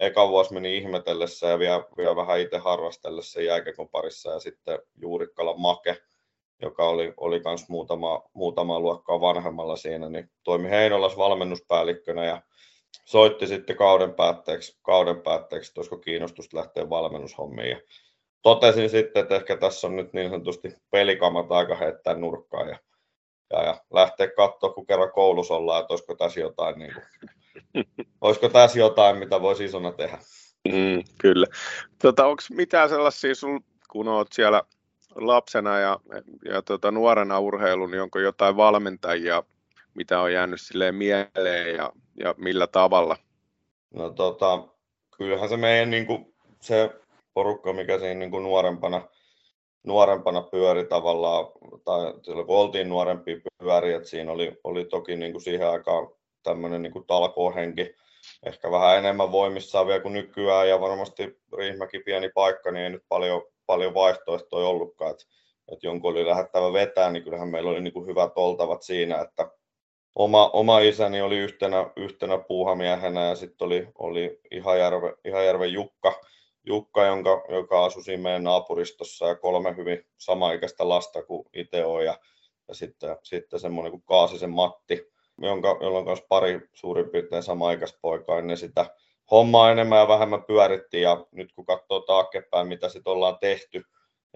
Eka 0.00 0.28
vuosi 0.28 0.54
meni 0.54 0.76
ihmetellessä 0.76 1.46
ja 1.46 1.58
vielä, 1.58 1.84
vielä 1.96 2.16
vähän 2.16 2.40
itse 2.40 2.58
harrastellessa 2.58 3.40
jääkiekon 3.40 3.88
parissa 3.88 4.30
ja 4.30 4.40
sitten 4.40 4.78
Juurikkala 5.00 5.56
Make, 5.56 5.96
joka 6.62 6.88
oli, 6.88 7.14
oli 7.16 7.40
kans 7.40 7.68
muutama, 7.68 8.22
muutama 8.32 8.80
luokkaa 8.80 9.20
vanhemmalla 9.20 9.76
siinä, 9.76 10.08
niin 10.08 10.30
toimi 10.42 10.70
Heinolas 10.70 11.16
valmennuspäällikkönä 11.16 12.24
ja 12.24 12.42
soitti 13.04 13.46
sitten 13.46 13.76
kauden 13.76 14.14
päätteeksi, 14.14 14.78
kauden 14.82 15.22
päätteeksi 15.22 15.70
että 15.70 15.80
olisiko 15.80 15.98
kiinnostusta 15.98 16.56
lähteä 16.56 16.90
valmennushommiin. 16.90 17.70
Ja 17.70 17.80
totesin 18.42 18.90
sitten, 18.90 19.22
että 19.22 19.34
ehkä 19.34 19.56
tässä 19.56 19.86
on 19.86 19.96
nyt 19.96 20.12
niin 20.12 20.30
sanotusti 20.30 20.76
pelikamat 20.90 21.52
aika 21.52 21.74
heittää 21.74 22.14
nurkkaan 22.14 22.68
ja 22.68 22.78
ja, 23.52 23.62
ja 23.64 23.80
lähteä 23.92 24.28
katsoa, 24.36 24.72
kun 24.72 24.86
kerran 24.86 25.12
koulussa 25.12 25.54
ollaan, 25.54 25.80
että 25.80 25.92
olisiko 25.92 26.14
tässä 26.14 26.40
jotain, 26.40 26.78
niin 26.78 26.92
kuin, 26.94 27.84
olisiko 28.20 28.48
tässä 28.48 28.78
jotain, 28.78 29.16
mitä 29.18 29.42
voisi 29.42 29.64
isona 29.64 29.92
tehdä. 29.92 30.18
Mm, 30.68 31.02
kyllä. 31.18 31.46
Tota, 32.02 32.26
Onko 32.26 32.42
mitään 32.50 32.88
sellaisia, 32.88 33.34
sul, 33.34 33.58
kun 33.90 34.08
olet 34.08 34.32
siellä 34.32 34.62
lapsena 35.14 35.78
ja, 35.78 35.98
ja 36.44 36.62
tota, 36.62 36.90
nuorena 36.90 37.38
urheilun, 37.38 37.90
niin 37.90 38.02
onko 38.02 38.18
jotain 38.18 38.56
valmentajia, 38.56 39.42
mitä 39.94 40.20
on 40.20 40.32
jäänyt 40.32 40.60
silleen 40.60 40.94
mieleen 40.94 41.76
ja, 41.76 41.92
ja 42.20 42.34
millä 42.38 42.66
tavalla? 42.66 43.16
No 43.94 44.10
tota, 44.10 44.68
kyllähän 45.16 45.48
se 45.48 45.56
meidän 45.56 45.90
niin 45.90 46.06
kuin, 46.06 46.34
se 46.60 46.90
porukka, 47.34 47.72
mikä 47.72 47.98
siinä 47.98 48.14
niin 48.14 48.30
kuin 48.30 48.44
nuorempana 48.44 49.08
nuorempana 49.84 50.42
pyöri 50.42 50.84
tavallaan, 50.84 51.46
tai 51.84 52.14
silloin 52.22 52.46
kun 52.46 52.56
oltiin 52.56 52.88
nuorempi 52.88 53.42
pyöri, 53.58 53.92
että 53.92 54.08
siinä 54.08 54.32
oli, 54.32 54.60
oli 54.64 54.84
toki 54.84 55.16
niin 55.16 55.32
kuin 55.32 55.42
siihen 55.42 55.70
aikaan 55.70 56.08
tämmöinen 56.42 56.82
niin 56.82 56.92
kuin 56.92 57.06
talkohenki, 57.06 57.94
ehkä 58.46 58.70
vähän 58.70 58.98
enemmän 58.98 59.32
voimissaan 59.32 59.86
vielä 59.86 60.00
kuin 60.00 60.14
nykyään, 60.14 60.68
ja 60.68 60.80
varmasti 60.80 61.38
Riihmäki 61.58 61.98
pieni 61.98 62.28
paikka, 62.28 62.70
niin 62.70 62.84
ei 62.84 62.90
nyt 62.90 63.04
paljon, 63.08 63.42
paljon 63.66 63.94
vaihtoehtoja 63.94 64.68
ollutkaan, 64.68 65.10
että, 65.10 65.24
että 65.72 65.86
jonkun 65.86 66.10
oli 66.10 66.26
lähdettävä 66.26 66.72
vetää, 66.72 67.10
niin 67.10 67.24
kyllähän 67.24 67.48
meillä 67.48 67.70
oli 67.70 67.80
niin 67.80 67.92
kuin 67.92 68.06
hyvät 68.06 68.32
oltavat 68.36 68.82
siinä, 68.82 69.20
että 69.20 69.50
oma, 70.14 70.50
oma 70.50 70.80
isäni 70.80 71.22
oli 71.22 71.38
yhtenä, 71.38 71.90
yhtenä 71.96 72.38
puuhamiehenä 72.38 73.28
ja 73.28 73.34
sitten 73.34 73.66
oli, 73.66 73.88
oli 73.98 74.40
Ihajärve, 74.50 75.14
Ihajärve 75.24 75.66
Jukka, 75.66 76.20
Jukka, 76.64 77.06
jonka, 77.06 77.44
joka 77.48 77.84
asui 77.84 78.02
siinä 78.02 78.22
meidän 78.22 78.44
naapuristossa 78.44 79.26
ja 79.26 79.34
kolme 79.34 79.76
hyvin 79.76 80.04
samaikäistä 80.18 80.88
lasta 80.88 81.22
kuin 81.22 81.44
itse 81.52 81.84
on 81.84 82.04
ja, 82.04 82.18
ja 82.68 82.74
sitten, 82.74 83.16
sitten 83.22 83.60
semmoinen 83.60 83.90
kuin 83.90 84.02
Kaasisen 84.06 84.50
Matti, 84.50 85.12
jonka, 85.38 85.78
jolla 85.80 85.98
on 85.98 86.04
myös 86.04 86.22
pari 86.28 86.60
suurin 86.72 87.10
piirtein 87.10 87.42
samaikäistä 87.42 87.98
poikaa, 88.02 88.40
niin 88.40 88.56
sitä 88.56 88.86
hommaa 89.30 89.70
enemmän 89.70 89.98
ja 89.98 90.08
vähemmän 90.08 90.44
pyörittiin. 90.44 91.02
Ja 91.02 91.26
nyt 91.32 91.52
kun 91.52 91.66
katsoo 91.66 92.00
taaksepäin, 92.00 92.68
mitä 92.68 92.88
sitten 92.88 93.12
ollaan 93.12 93.38
tehty 93.38 93.82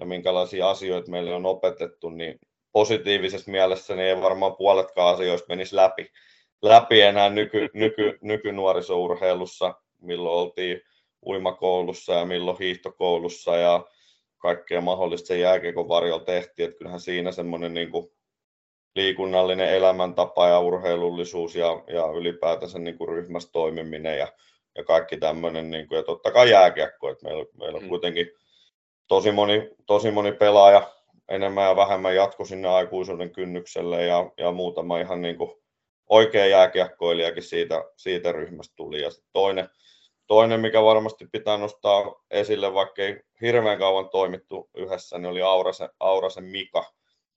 ja 0.01 0.07
minkälaisia 0.07 0.71
asioita 0.71 1.11
meille 1.11 1.35
on 1.35 1.47
opetettu, 1.47 2.09
niin 2.09 2.39
positiivisessa 2.73 3.51
mielessä 3.51 3.95
niin 3.95 4.07
ei 4.07 4.23
varmaan 4.23 4.57
puoletkaan 4.57 5.15
asioista 5.15 5.47
menisi 5.49 5.77
läpi, 5.77 6.11
läpi 6.63 7.01
enää 7.01 7.29
nyky, 7.31 7.69
nyky, 7.75 8.19
nykynuorisourheilussa, 8.23 9.75
milloin 10.01 10.37
oltiin 10.37 10.81
uimakoulussa 11.27 12.13
ja 12.13 12.25
milloin 12.25 12.59
hiihtokoulussa 12.59 13.57
ja, 13.57 13.87
kaikkea 14.39 14.81
mahdollista 14.81 15.27
sen 15.27 15.41
jääkiekon 15.41 15.89
varjolla 15.89 16.25
tehtiin, 16.25 16.69
että 16.69 16.79
kyllähän 16.79 17.01
siinä 17.01 17.33
semmoinen 17.33 17.75
niin 17.75 17.91
kuin 17.91 18.13
liikunnallinen 18.97 19.75
elämäntapa 19.75 20.49
ja 20.49 20.61
urheilullisuus 20.61 21.55
ja, 21.55 21.83
ja 21.87 22.07
ylipäätänsä 22.17 22.79
niin 22.79 22.99
kuin 22.99 23.09
ryhmässä 23.09 23.49
toimiminen 23.53 24.19
ja, 24.19 24.33
ja 24.75 24.85
kaikki 24.85 25.17
tämmöinen, 25.17 25.71
niin 25.71 25.89
kuin, 25.89 25.97
ja 25.97 26.03
totta 26.03 26.31
kai 26.31 26.51
jääkiekko, 26.51 27.11
että 27.11 27.25
meillä, 27.27 27.45
meillä 27.59 27.77
on 27.77 27.83
mm. 27.83 27.89
kuitenkin 27.89 28.31
tosi 29.09 29.33
moni, 29.33 29.71
tosi 29.87 30.11
moni 30.11 30.33
pelaaja 30.33 30.91
enemmän 31.29 31.65
ja 31.65 31.77
vähemmän 31.77 32.15
jatko 32.15 32.45
sinne 32.45 32.69
aikuisuuden 32.69 33.31
kynnykselle 33.31 34.05
ja, 34.05 34.31
ja 34.39 34.53
muutama 34.53 35.01
ihan 35.01 35.23
niin 35.23 35.37
kuin 35.37 35.51
oikea 36.09 36.47
jääkiekkoilijakin 36.47 37.43
siitä, 37.43 37.85
siitä 37.97 38.33
ryhmästä 38.33 38.75
tuli. 38.77 39.03
Ja 39.03 39.11
toinen, 39.33 39.69
toinen, 40.27 40.61
mikä 40.61 40.83
varmasti 40.83 41.27
pitää 41.33 41.57
nostaa 41.57 42.25
esille, 42.31 42.75
vaikka 42.75 43.03
ei 43.03 43.21
hirveän 43.41 43.79
kauan 43.79 44.09
toimittu 44.09 44.71
yhdessä, 44.75 45.19
niin 45.19 45.31
oli 45.31 45.43
Aurasen, 45.43 45.89
Aurasen 46.01 46.45
Mika, 46.45 46.85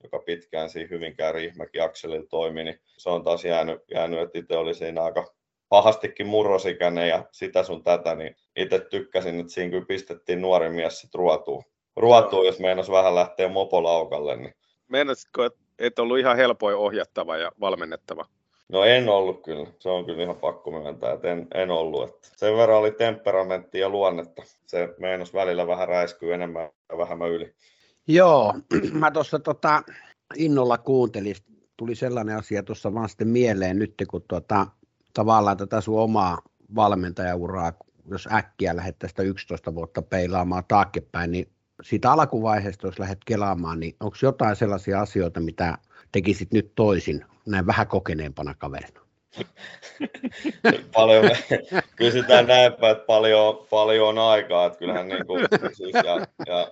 joka 0.03 0.19
pitkään 0.19 0.69
siinä 0.69 0.87
Hyvinkään 0.91 1.35
Riihmäki 1.35 1.79
akselilla 1.79 2.27
toimi, 2.29 2.63
niin 2.63 2.79
se 2.97 3.09
on 3.09 3.23
taas 3.23 3.45
jäänyt, 3.45 3.81
jäänyt 3.91 4.19
että 4.19 4.39
itse 4.39 4.57
oli 4.57 4.73
siinä 4.73 5.03
aika 5.03 5.33
pahastikin 5.69 6.27
murrosikäinen 6.27 7.09
ja 7.09 7.25
sitä 7.31 7.63
sun 7.63 7.83
tätä, 7.83 8.15
niin 8.15 8.35
itse 8.55 8.79
tykkäsin, 8.79 9.39
että 9.39 9.53
siinä 9.53 9.71
kyllä 9.71 9.85
pistettiin 9.85 10.41
nuori 10.41 10.69
mies 10.69 10.99
sit 10.99 11.15
ruotuun, 11.15 11.63
ruotuun 11.95 12.45
jos 12.45 12.59
meinas 12.59 12.91
vähän 12.91 13.15
lähteä 13.15 13.47
mopolaukalle. 13.47 14.35
Niin. 14.35 14.55
Meinasitko, 14.87 15.43
että 15.43 15.59
et 15.79 15.99
ollut 15.99 16.19
ihan 16.19 16.37
helpoin 16.37 16.75
ohjattava 16.75 17.37
ja 17.37 17.51
valmennettava? 17.59 18.25
No 18.69 18.83
en 18.83 19.09
ollut 19.09 19.43
kyllä. 19.43 19.67
Se 19.79 19.89
on 19.89 20.05
kyllä 20.05 20.23
ihan 20.23 20.35
pakko 20.35 20.71
myöntää, 20.71 21.13
että 21.13 21.31
en, 21.31 21.47
en 21.53 21.71
ollut. 21.71 22.09
Että 22.09 22.27
sen 22.35 22.57
verran 22.57 22.77
oli 22.77 22.91
temperamenttia 22.91 23.81
ja 23.81 23.89
luonnetta. 23.89 24.43
Se 24.65 24.89
meinas 24.99 25.33
välillä 25.33 25.67
vähän 25.67 25.87
räiskyy 25.87 26.33
enemmän 26.33 26.69
ja 26.91 26.97
vähemmän 26.97 27.29
yli. 27.29 27.53
Joo, 28.07 28.53
mä 28.99 29.11
tuossa 29.11 29.39
tota, 29.39 29.83
innolla 30.35 30.77
kuuntelin. 30.77 31.35
Tuli 31.77 31.95
sellainen 31.95 32.37
asia 32.37 32.63
tuossa 32.63 32.93
vaan 32.93 33.09
sitten 33.09 33.27
mieleen 33.27 33.79
nyt, 33.79 33.93
kun 34.09 34.21
tota, 34.27 34.67
tavallaan 35.13 35.57
tätä 35.57 35.81
sun 35.81 35.99
omaa 35.99 36.37
valmentajauraa, 36.75 37.73
jos 38.09 38.27
äkkiä 38.33 38.75
lähettäisiin 38.75 39.13
sitä 39.13 39.23
11 39.23 39.75
vuotta 39.75 40.01
peilaamaan 40.01 40.63
taaksepäin, 40.67 41.31
niin 41.31 41.47
siitä 41.83 42.11
alkuvaiheesta, 42.11 42.87
jos 42.87 42.99
lähdet 42.99 43.19
kelaamaan, 43.25 43.79
niin 43.79 43.95
onko 43.99 44.17
jotain 44.21 44.55
sellaisia 44.55 45.01
asioita, 45.01 45.39
mitä 45.39 45.77
tekisit 46.11 46.51
nyt 46.51 46.71
toisin, 46.75 47.25
näin 47.45 47.67
vähän 47.67 47.87
kokeneempana 47.87 48.55
kaverina? 48.57 48.99
paljon 50.95 51.25
me 51.25 51.37
kysytään 51.95 52.47
näinpä, 52.47 52.89
että 52.89 53.05
paljon, 53.05 53.67
paljon 53.69 54.07
on 54.07 54.17
aikaa, 54.17 54.65
että 54.65 54.79
kyllähän 54.79 55.07
niin 55.07 55.25
kuin, 55.25 55.45
siis 55.73 55.93
ja, 55.93 56.27
ja, 56.47 56.71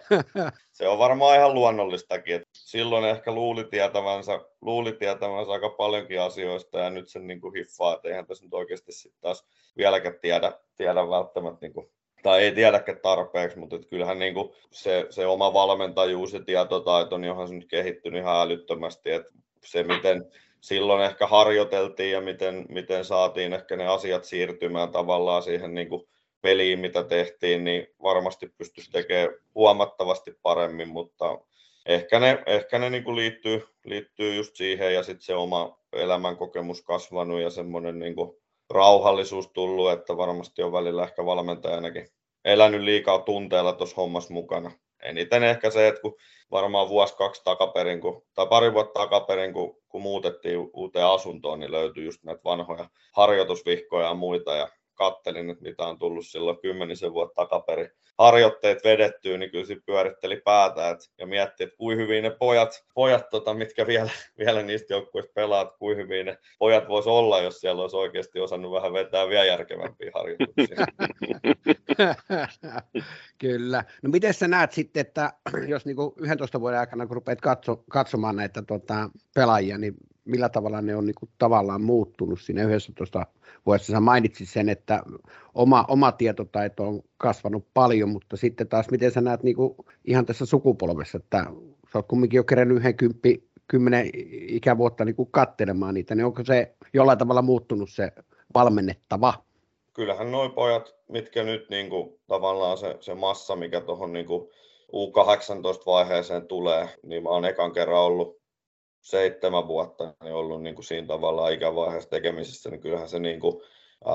se 0.71 0.87
on 0.87 0.99
varmaan 0.99 1.37
ihan 1.37 1.53
luonnollistakin, 1.53 2.35
että 2.35 2.47
silloin 2.53 3.05
ehkä 3.05 3.31
luuli 3.31 3.63
tietävänsä, 3.63 4.41
luuli 4.61 4.91
tietävänsä 4.91 5.51
aika 5.51 5.69
paljonkin 5.69 6.21
asioista 6.21 6.79
ja 6.79 6.89
nyt 6.89 7.09
sen 7.09 7.27
niin 7.27 7.41
kuin 7.41 7.53
hiffaa, 7.53 7.95
että 7.95 8.07
eihän 8.07 8.27
tässä 8.27 8.43
nyt 8.43 8.53
oikeasti 8.53 8.91
sitten 8.91 9.21
taas 9.21 9.45
vieläkään 9.77 10.19
tiedä, 10.21 10.51
tiedä 10.75 11.09
välttämättä 11.09 11.65
niin 11.65 11.73
kuin, 11.73 11.89
tai 12.27 12.43
ei 12.43 12.51
tiedäkään 12.51 12.99
tarpeeksi, 13.01 13.59
mutta 13.59 13.79
kyllähän 13.89 14.19
niin 14.19 14.33
kuin 14.33 14.49
se, 14.71 15.07
se 15.09 15.25
oma 15.25 15.53
valmentajuus 15.53 16.33
ja 16.33 16.43
tietotaito, 16.43 17.17
niin 17.17 17.31
onhan 17.31 17.47
se 17.47 17.53
nyt 17.53 17.67
kehittynyt 17.69 18.21
ihan 18.21 18.41
älyttömästi, 18.41 19.11
että 19.11 19.31
se 19.65 19.83
miten 19.83 20.31
silloin 20.61 21.03
ehkä 21.03 21.27
harjoiteltiin 21.27 22.11
ja 22.11 22.21
miten, 22.21 22.65
miten 22.69 23.05
saatiin 23.05 23.53
ehkä 23.53 23.75
ne 23.75 23.87
asiat 23.87 24.23
siirtymään 24.23 24.91
tavallaan 24.91 25.43
siihen 25.43 25.73
niin 25.73 25.89
kuin 25.89 26.07
peliin, 26.41 26.79
mitä 26.79 27.03
tehtiin, 27.03 27.63
niin 27.63 27.87
varmasti 28.03 28.53
pystyisi 28.57 28.91
tekemään 28.91 29.29
huomattavasti 29.55 30.39
paremmin, 30.41 30.87
mutta 30.87 31.39
ehkä 31.85 32.19
ne, 32.19 32.43
ehkä 32.45 32.79
ne 32.79 32.89
niin 32.89 33.03
kuin 33.03 33.15
liittyy, 33.15 33.67
liittyy 33.85 34.35
just 34.35 34.55
siihen 34.55 34.93
ja 34.93 35.03
sitten 35.03 35.25
se 35.25 35.35
oma 35.35 35.79
elämänkokemus 35.93 36.81
kasvanut 36.81 37.41
ja 37.41 37.49
semmoinen 37.49 37.99
niin 37.99 38.15
kuin 38.15 38.37
rauhallisuus 38.69 39.47
tullut, 39.47 39.91
että 39.91 40.17
varmasti 40.17 40.63
on 40.63 40.71
välillä 40.71 41.03
ehkä 41.03 41.25
valmentajanakin 41.25 42.07
elänyt 42.47 42.81
liikaa 42.81 43.19
tunteella 43.19 43.73
tuossa 43.73 43.95
hommassa 43.95 44.33
mukana. 44.33 44.71
Eniten 45.03 45.43
ehkä 45.43 45.69
se, 45.69 45.87
että 45.87 46.01
kun 46.01 46.15
varmaan 46.51 46.89
vuosi 46.89 47.15
kaksi 47.15 47.43
takaperin, 47.43 48.01
kun, 48.01 48.25
tai 48.33 48.47
pari 48.47 48.73
vuotta 48.73 48.99
takaperin, 48.99 49.53
kun, 49.53 49.77
kun 49.89 50.01
muutettiin 50.01 50.69
uuteen 50.73 51.05
asuntoon, 51.05 51.59
niin 51.59 51.71
löytyi 51.71 52.05
just 52.05 52.23
näitä 52.23 52.41
vanhoja 52.43 52.89
harjoitusvihkoja 53.11 54.07
ja 54.07 54.13
muita, 54.13 54.55
ja 54.55 54.67
kattelin, 54.97 55.49
että 55.49 55.63
mitä 55.63 55.83
on 55.83 55.99
tullut 55.99 56.27
silloin 56.27 56.59
kymmenisen 56.61 57.13
vuotta 57.13 57.35
takaperin 57.35 57.89
harjoitteet 58.17 58.83
vedettyä, 58.83 59.37
niin 59.37 59.51
kyllä 59.51 59.65
se 59.65 59.75
pyöritteli 59.85 60.41
päätä 60.45 60.89
et, 60.89 60.99
ja 61.17 61.27
mietti, 61.27 61.63
että 61.63 61.77
kuin 61.77 61.97
hyvin 61.97 62.23
ne 62.23 62.29
pojat, 62.29 62.85
pojat 62.93 63.29
tota, 63.29 63.53
mitkä 63.53 63.87
vielä, 63.87 64.09
vielä 64.45 64.61
niistä 64.61 64.93
joukkueista 64.93 65.31
pelaat, 65.35 65.77
kuin 65.79 65.97
hyvin 65.97 66.25
ne 66.25 66.37
pojat 66.59 66.87
vois 66.87 67.07
olla, 67.07 67.41
jos 67.41 67.59
siellä 67.59 67.81
olisi 67.81 67.95
oikeasti 67.97 68.39
osannut 68.39 68.71
vähän 68.71 68.93
vetää 68.93 69.29
vielä 69.29 69.45
järkevämpiä 69.45 70.11
harjoituksia. 70.13 70.85
kyllä. 73.37 73.83
No 74.03 74.09
miten 74.09 74.33
sä 74.33 74.47
näet 74.47 74.71
sitten, 74.71 75.01
että 75.01 75.33
jos 75.67 75.85
niinku 75.85 76.15
11 76.17 76.59
vuoden 76.59 76.79
aikana, 76.79 77.07
kun 77.07 77.15
rupeat 77.15 77.41
katso, 77.41 77.83
katsomaan 77.89 78.35
näitä 78.35 78.61
tota, 78.61 79.09
pelaajia, 79.35 79.77
niin 79.77 79.93
millä 80.27 80.49
tavalla 80.49 80.81
ne 80.81 80.95
on 80.95 81.05
niin 81.05 81.15
kuin 81.15 81.29
tavallaan 81.37 81.81
muuttunut 81.81 82.41
siinä 82.41 82.63
11 82.63 83.25
vuodessa. 83.65 83.91
Sä 83.91 83.99
mainitsit 83.99 84.49
sen, 84.49 84.69
että 84.69 85.03
oma, 85.53 85.85
oma 85.87 86.11
tietotaito 86.11 86.87
on 86.87 87.01
kasvanut 87.17 87.67
paljon, 87.73 88.09
mutta 88.09 88.37
sitten 88.37 88.67
taas 88.67 88.89
miten 88.91 89.11
sä 89.11 89.21
näet 89.21 89.43
niin 89.43 89.55
kuin 89.55 89.75
ihan 90.05 90.25
tässä 90.25 90.45
sukupolvessa, 90.45 91.17
että 91.17 91.45
sä 91.93 91.99
oot 91.99 92.07
kumminkin 92.07 92.37
jo 92.37 92.43
kerännyt 92.43 92.77
yhden 92.77 92.97
kymppi, 92.97 93.47
kymmenen 93.67 94.09
ikävuotta 94.31 95.05
niin 95.05 95.15
kuin 95.15 95.29
kattelemaan 95.31 95.93
niitä, 95.93 96.15
niin 96.15 96.25
onko 96.25 96.43
se 96.43 96.75
jollain 96.93 97.17
tavalla 97.17 97.41
muuttunut 97.41 97.89
se 97.89 98.11
valmennettava? 98.53 99.33
Kyllähän 99.93 100.31
noin 100.31 100.51
pojat, 100.51 100.95
mitkä 101.09 101.43
nyt 101.43 101.69
niin 101.69 101.89
kuin, 101.89 102.19
tavallaan 102.27 102.77
se, 102.77 102.97
se 102.99 103.15
massa, 103.15 103.55
mikä 103.55 103.81
tuohon 103.81 104.13
niin 104.13 104.27
U18-vaiheeseen 104.93 106.47
tulee, 106.47 106.89
niin 107.03 107.23
mä 107.23 107.29
oon 107.29 107.45
ekan 107.45 107.73
kerran 107.73 108.01
ollut 108.01 108.36
seitsemän 109.09 109.67
vuotta 109.67 110.13
niin 110.23 110.33
ollut 110.33 110.63
niin 110.63 110.75
kuin 110.75 110.85
siinä 110.85 111.07
tavallaan 111.07 111.53
ikävaiheessa 111.53 112.09
tekemisissä, 112.09 112.69
niin 112.69 112.81
kyllähän 112.81 113.09
se 113.09 113.19
niin 113.19 113.39
kuin, 113.39 113.61
ää, 114.05 114.13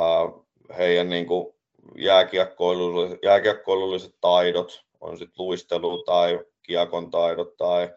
heidän 0.79 1.11
niin 1.11 1.27
kuin 1.27 1.55
jääkiekkoilulliset, 1.97 3.19
jääkiekkoilulliset 3.23 4.15
taidot, 4.21 4.85
on 5.01 5.19
sitten 5.19 5.47
luistelu 5.47 6.03
tai 6.03 6.41
kiekon 6.63 7.11
taidot 7.11 7.57
tai 7.57 7.91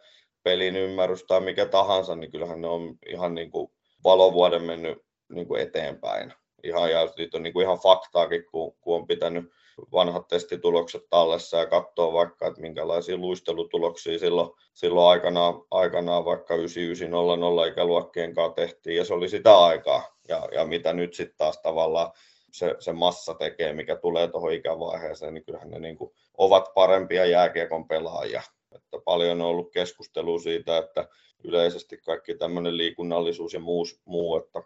pelin 0.43 0.75
ymmärrys 0.75 1.23
tai 1.23 1.41
mikä 1.41 1.65
tahansa, 1.65 2.15
niin 2.15 2.31
kyllähän 2.31 2.61
ne 2.61 2.67
on 2.67 2.97
ihan 3.09 3.35
niin 3.35 3.51
kuin 3.51 3.71
valovuoden 4.03 4.63
mennyt 4.63 4.97
niin 5.29 5.47
kuin 5.47 5.61
eteenpäin. 5.61 6.33
Ihan, 6.63 6.91
ja 6.91 7.01
on 7.33 7.43
niin 7.43 7.53
kuin 7.53 7.63
ihan 7.63 7.79
faktaakin, 7.79 8.45
kun, 8.51 8.75
kun 8.81 8.95
on 8.95 9.07
pitänyt 9.07 9.51
vanhat 9.91 10.27
testitulokset 10.27 11.03
tallessa 11.10 11.58
ja 11.58 11.65
katsoa 11.65 12.13
vaikka, 12.13 12.48
että 12.48 12.62
minkälaisia 12.62 13.17
luistelutuloksia 13.17 14.20
silloin, 14.20 14.50
silloin 14.74 15.08
aikanaan, 15.08 15.53
aikanaan 15.72 16.25
vaikka 16.25 16.55
9900 16.55 17.65
ikäluokkien 17.65 18.34
kanssa 18.34 18.55
tehtiin 18.55 18.96
ja 18.96 19.05
se 19.05 19.13
oli 19.13 19.29
sitä 19.29 19.58
aikaa 19.58 20.17
ja, 20.27 20.48
ja 20.51 20.65
mitä 20.65 20.94
nyt 20.94 21.13
sitten 21.13 21.38
taas 21.38 21.58
tavallaan 21.58 22.12
se, 22.51 22.75
se 22.79 22.94
massa 22.94 23.34
tekee, 23.34 23.74
mikä 23.74 23.96
tulee 23.96 24.27
tuohon 24.27 24.53
ikävaiheeseen, 24.53 25.34
niin 25.34 25.46
kyllähän 25.46 25.70
ne 25.70 25.79
niin 25.79 25.98
kuin 25.98 26.12
ovat 26.38 26.74
parempia 26.74 27.25
jääkiekon 27.25 27.88
pelaajia. 27.88 28.41
Että 28.75 28.98
paljon 29.05 29.41
on 29.41 29.48
ollut 29.48 29.72
keskustelua 29.72 30.39
siitä, 30.39 30.77
että 30.77 31.08
yleisesti 31.44 31.98
kaikki 31.98 32.36
tämmöinen 32.36 32.77
liikunnallisuus 32.77 33.53
ja 33.53 33.60
muu, 33.60 33.86
muu 34.05 34.38
että 34.38 34.63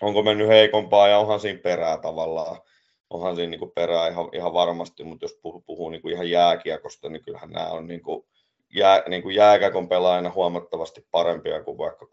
onko 0.00 0.22
mennyt 0.22 0.48
heikompaa 0.48 1.08
ja 1.08 1.18
onhan 1.18 1.40
siinä 1.40 1.60
perää 1.60 1.98
tavallaan 1.98 2.56
onhan 3.12 3.36
siinä 3.36 3.50
niin 3.50 3.72
perää 3.74 4.08
ihan, 4.08 4.28
ihan 4.32 4.52
varmasti, 4.52 5.04
mutta 5.04 5.24
jos 5.24 5.38
puhuu, 5.42 5.60
puhuu 5.60 5.90
niin 5.90 6.02
kuin 6.02 6.14
ihan 6.14 6.30
jääkiekosta, 6.30 7.08
niin 7.08 7.24
kyllähän 7.24 7.50
nämä 7.50 7.66
on 7.66 7.86
niin 7.86 8.02
kuin, 8.02 8.24
jää, 8.74 9.02
niin 9.08 9.22
kuin 9.22 9.34
jääkiekon 9.34 9.88
pelaajana 9.88 10.32
huomattavasti 10.34 11.06
parempia 11.10 11.62
kuin 11.62 11.78
vaikka 11.78 12.06
6-7 12.06 12.08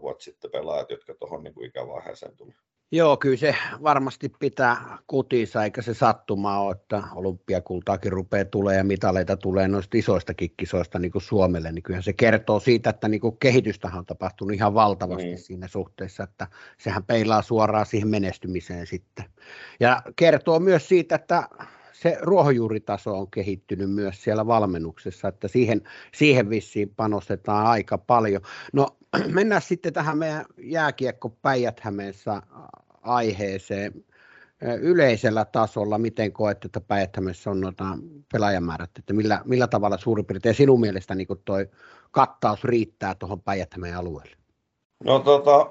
vuotta 0.00 0.24
sitten 0.24 0.50
pelaajat, 0.50 0.90
jotka 0.90 1.14
tuohon 1.14 1.44
niin 1.44 1.64
ikävaiheeseen 1.64 2.36
tuli. 2.36 2.54
Joo, 2.92 3.16
kyllä 3.16 3.36
se 3.36 3.54
varmasti 3.82 4.28
pitää 4.28 4.98
kutiinsa, 5.06 5.64
eikä 5.64 5.82
se 5.82 5.94
sattuma 5.94 6.60
ole, 6.60 6.72
että 6.72 7.02
olympiakultaakin 7.14 8.12
rupeaa 8.12 8.44
tulee 8.44 8.76
ja 8.76 8.84
mitaleita 8.84 9.36
tulee 9.36 9.68
noista 9.68 9.98
isoista 9.98 10.32
kisoista 10.56 10.98
niin 10.98 11.12
kuin 11.12 11.22
Suomelle, 11.22 11.72
niin 11.72 11.82
kyllähän 11.82 12.02
se 12.02 12.12
kertoo 12.12 12.60
siitä, 12.60 12.90
että 12.90 13.08
niin 13.08 13.20
kuin 13.20 13.38
kehitystähän 13.38 13.98
on 13.98 14.06
tapahtunut 14.06 14.54
ihan 14.54 14.74
valtavasti 14.74 15.24
niin. 15.24 15.38
siinä 15.38 15.68
suhteessa, 15.68 16.22
että 16.22 16.46
sehän 16.78 17.04
peilaa 17.04 17.42
suoraan 17.42 17.86
siihen 17.86 18.08
menestymiseen 18.08 18.86
sitten. 18.86 19.24
Ja 19.80 20.02
kertoo 20.16 20.60
myös 20.60 20.88
siitä, 20.88 21.14
että 21.14 21.48
se 22.00 22.18
ruohonjuuritaso 22.20 23.18
on 23.18 23.30
kehittynyt 23.30 23.90
myös 23.90 24.22
siellä 24.24 24.46
valmennuksessa, 24.46 25.28
että 25.28 25.48
siihen, 25.48 25.82
siihen 26.14 26.50
vissiin 26.50 26.94
panostetaan 26.96 27.66
aika 27.66 27.98
paljon. 27.98 28.42
No 28.72 28.88
mennään 29.34 29.62
sitten 29.62 29.92
tähän 29.92 30.18
meidän 30.18 30.44
jääkiekko 30.58 31.28
päijät 31.28 31.80
aiheeseen. 33.02 33.92
yleisellä 34.80 35.44
tasolla, 35.44 35.98
miten 35.98 36.32
koet, 36.32 36.64
että 36.64 36.80
päijät 36.80 37.16
on 37.50 37.60
noita 37.60 37.84
pelaajamäärät, 38.32 38.90
että 38.98 39.12
millä, 39.12 39.42
millä 39.44 39.66
tavalla 39.66 39.98
suurin 39.98 40.26
piirtein 40.26 40.54
sinun 40.54 40.80
mielestä 40.80 41.14
niin 41.14 41.28
tuo 41.44 41.56
kattaus 42.10 42.64
riittää 42.64 43.14
tuohon 43.14 43.42
päijät 43.42 43.70
alueelle? 43.96 44.36
No 45.04 45.18
tota, 45.18 45.70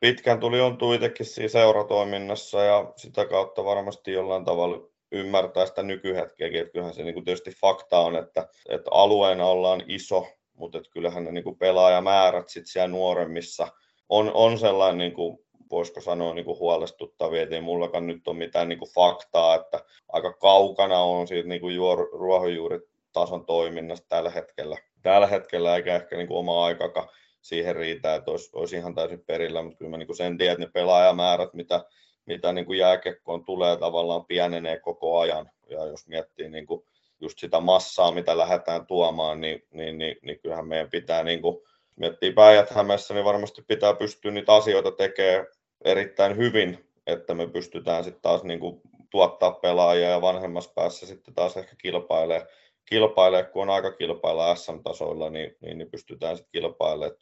pitkään 0.00 0.40
tuli 0.40 0.60
on 0.60 0.78
itsekin 0.94 1.26
siinä 1.26 1.48
seuratoiminnassa 1.48 2.62
ja 2.62 2.92
sitä 2.96 3.26
kautta 3.26 3.64
varmasti 3.64 4.12
jollain 4.12 4.44
tavalla 4.44 4.91
ymmärtää 5.12 5.66
sitä 5.66 5.82
nykyhetkeäkin, 5.82 6.60
että 6.60 6.72
kyllähän 6.72 6.94
se 6.94 7.02
niin 7.02 7.14
kuin 7.14 7.24
tietysti 7.24 7.50
fakta 7.60 7.98
on, 7.98 8.16
että, 8.16 8.48
että 8.68 8.90
alueena 8.90 9.46
ollaan 9.46 9.82
iso, 9.88 10.26
mutta 10.54 10.78
että 10.78 10.90
kyllähän 10.90 11.24
ne 11.24 11.32
niin 11.32 11.44
kuin 11.44 11.58
pelaajamäärät 11.58 12.48
sit 12.48 12.66
siellä 12.66 12.88
nuoremmissa 12.88 13.68
on, 14.08 14.30
on 14.34 14.58
sellainen, 14.58 14.98
niin 14.98 15.12
kuin, 15.12 15.38
voisiko 15.70 16.00
sanoa 16.00 16.34
niin 16.34 16.44
kuin 16.44 16.58
huolestuttavia, 16.58 17.42
että 17.42 17.54
ei 17.54 17.60
mullakaan 17.60 18.06
nyt 18.06 18.28
ole 18.28 18.36
mitään 18.36 18.68
niin 18.68 18.78
kuin 18.78 18.90
faktaa, 18.94 19.54
että 19.54 19.84
aika 20.08 20.32
kaukana 20.32 20.98
on 20.98 21.28
siitä 21.28 21.48
niin 21.48 21.60
kuin 21.60 21.74
juor, 21.74 22.08
ruohonjuuritason 22.12 23.46
toiminnasta 23.46 24.06
tällä 24.08 24.30
hetkellä. 24.30 24.76
Tällä 25.02 25.26
hetkellä 25.26 25.76
eikä 25.76 25.94
ehkä 25.94 26.16
niin 26.16 26.28
kuin 26.28 26.38
oma 26.38 26.64
aikakaan 26.64 27.08
siihen 27.40 27.76
riitä, 27.76 28.14
että 28.14 28.30
olisi, 28.30 28.50
olisi 28.52 28.76
ihan 28.76 28.94
täysin 28.94 29.24
perillä, 29.26 29.62
mutta 29.62 29.78
kyllä 29.78 29.90
mä 29.90 29.96
niin 29.96 30.16
sen 30.16 30.38
tiedän, 30.38 30.52
että 30.52 30.66
ne 30.66 30.70
pelaajamäärät, 30.72 31.54
mitä, 31.54 31.84
mitä 32.26 32.52
niin 32.52 32.66
kuin 32.66 32.78
jääkekkoon 32.78 33.44
tulee, 33.44 33.76
tavallaan 33.76 34.26
pienenee 34.26 34.80
koko 34.80 35.18
ajan. 35.18 35.50
Ja 35.68 35.86
jos 35.86 36.06
miettii 36.08 36.48
niin 36.48 36.66
kuin 36.66 36.84
just 37.20 37.38
sitä 37.38 37.60
massaa, 37.60 38.12
mitä 38.12 38.38
lähdetään 38.38 38.86
tuomaan, 38.86 39.40
niin, 39.40 39.62
niin, 39.70 39.98
niin, 39.98 40.16
niin 40.22 40.40
kyllähän 40.40 40.66
meidän 40.66 40.90
pitää, 40.90 41.24
niin 41.24 41.42
kuin, 41.42 41.56
miettii 41.96 42.32
päijät 42.32 42.70
niin 43.12 43.24
varmasti 43.24 43.62
pitää 43.62 43.94
pystyä 43.94 44.30
niitä 44.30 44.54
asioita 44.54 44.92
tekemään 44.92 45.46
erittäin 45.84 46.36
hyvin, 46.36 46.90
että 47.06 47.34
me 47.34 47.46
pystytään 47.46 48.04
sitten 48.04 48.22
taas 48.22 48.44
niin 48.44 48.60
kuin, 48.60 48.80
tuottaa 49.10 49.50
pelaajia 49.50 50.08
ja 50.08 50.20
vanhemmassa 50.20 50.72
päässä 50.74 51.06
sitten 51.06 51.34
taas 51.34 51.56
ehkä 51.56 51.76
kilpailemaan 51.78 52.48
kilpailee, 52.92 53.44
kun 53.44 53.62
on 53.62 53.70
aika 53.70 53.92
kilpailla 53.92 54.54
SM-tasoilla, 54.54 55.30
niin, 55.30 55.56
niin, 55.60 55.78
niin 55.78 55.90
pystytään 55.90 56.36
sitten 56.36 56.52
kilpailemaan 56.52 57.16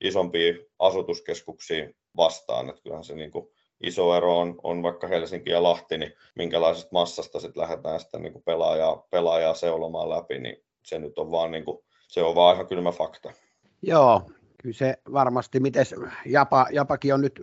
isompia 0.00 0.54
asutuskeskuksia 0.78 1.90
vastaan. 2.16 2.68
Että 2.68 2.82
kyllähän 2.82 3.04
se 3.04 3.14
niin 3.14 3.30
kuin 3.30 3.48
iso 3.80 4.16
ero 4.16 4.38
on, 4.38 4.54
on 4.62 4.82
vaikka 4.82 5.06
Helsinki 5.06 5.50
ja 5.50 5.62
Lahti, 5.62 5.98
niin 5.98 6.12
minkälaisesta 6.34 6.88
massasta 6.92 7.40
sitten 7.40 7.62
lähdetään 7.62 8.00
sitä 8.00 8.18
niin 8.18 8.32
kuin 8.32 8.42
pelaajaa, 8.42 9.06
pelaajaa 9.10 9.54
seulomaan 9.54 10.10
läpi, 10.10 10.38
niin 10.38 10.56
se 10.82 10.98
nyt 10.98 11.18
on 11.18 11.30
vaan, 11.30 11.50
niin 11.50 11.64
kuin, 11.64 11.78
se 12.08 12.22
on 12.22 12.34
vaan 12.34 12.54
ihan 12.54 12.66
kylmä 12.66 12.92
fakta. 12.92 13.32
Joo, 13.82 14.22
kyllä 14.62 14.76
se 14.76 14.98
varmasti, 15.12 15.60
miten 15.60 15.86
Japa, 16.26 16.66
Japakin 16.72 17.14
on 17.14 17.20
nyt 17.20 17.42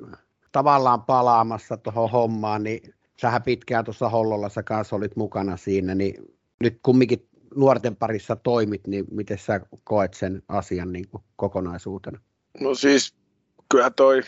tavallaan 0.52 1.04
palaamassa 1.04 1.78
tuohon 1.78 2.12
hommaan, 2.12 2.64
niin 2.64 2.94
sähän 3.22 3.44
pitkään 3.44 3.86
tuossa 3.86 4.10
Hollolassa 4.10 4.64
kanssa 4.64 4.96
olit 4.96 5.16
mukana 5.16 5.58
siinä, 5.58 5.96
niin 5.96 6.16
nyt 6.60 6.80
kumminkin 6.84 7.28
nuorten 7.56 7.96
parissa 7.96 8.36
toimit, 8.36 8.88
niin 8.88 9.06
miten 9.12 9.38
sä 9.38 9.62
koet 9.84 10.14
sen 10.14 10.44
asian 10.48 10.94
niin 10.94 11.08
kuin 11.08 11.24
kokonaisuutena? 11.36 12.20
No 12.60 12.76
siis 12.76 13.16
kyllä 13.72 13.90
toi 13.90 14.22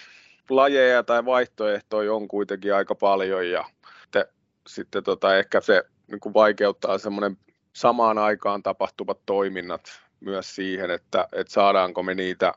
lajeja 0.55 1.03
tai 1.03 1.25
vaihtoehtoja 1.25 2.13
on 2.13 2.27
kuitenkin 2.27 2.75
aika 2.75 2.95
paljon 2.95 3.49
ja 3.49 3.65
te, 4.11 4.29
sitten 4.67 5.03
tota, 5.03 5.37
ehkä 5.37 5.61
se 5.61 5.83
niin 6.07 6.19
kuin 6.19 6.33
vaikeuttaa 6.33 6.97
semmoinen 6.97 7.37
samaan 7.73 8.17
aikaan 8.17 8.63
tapahtuvat 8.63 9.19
toiminnat 9.25 9.81
myös 10.19 10.55
siihen, 10.55 10.91
että, 10.91 11.27
että 11.31 11.53
saadaanko 11.53 12.03
me 12.03 12.15
niitä, 12.15 12.53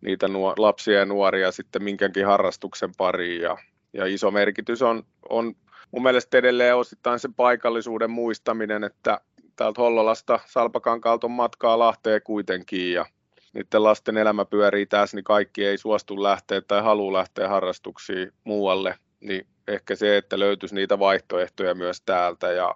niitä 0.00 0.26
nuor- 0.26 0.54
lapsia 0.58 0.98
ja 0.98 1.04
nuoria 1.04 1.52
sitten 1.52 1.84
minkäkin 1.84 2.26
harrastuksen 2.26 2.90
pariin 2.96 3.42
ja, 3.42 3.56
ja 3.92 4.06
iso 4.06 4.30
merkitys 4.30 4.82
on, 4.82 5.02
on 5.28 5.54
mun 5.90 6.02
mielestä 6.02 6.38
edelleen 6.38 6.76
osittain 6.76 7.18
se 7.18 7.28
paikallisuuden 7.36 8.10
muistaminen, 8.10 8.84
että 8.84 9.20
täältä 9.56 9.80
Hollolasta 9.80 10.40
Salpakankaalta 10.46 11.26
on 11.26 11.30
matkaa 11.30 11.78
Lahteen 11.78 12.22
kuitenkin 12.22 12.92
ja 12.92 13.06
niiden 13.54 13.84
lasten 13.84 14.16
elämä 14.16 14.44
pyörii 14.44 14.86
tässä, 14.86 15.16
niin 15.16 15.24
kaikki 15.24 15.66
ei 15.66 15.78
suostu 15.78 16.22
lähteä 16.22 16.60
tai 16.60 16.82
halua 16.82 17.12
lähteä 17.12 17.48
harrastuksiin 17.48 18.32
muualle, 18.44 18.98
niin 19.20 19.46
ehkä 19.68 19.94
se, 19.94 20.16
että 20.16 20.38
löytyisi 20.38 20.74
niitä 20.74 20.98
vaihtoehtoja 20.98 21.74
myös 21.74 22.00
täältä 22.00 22.52
ja 22.52 22.74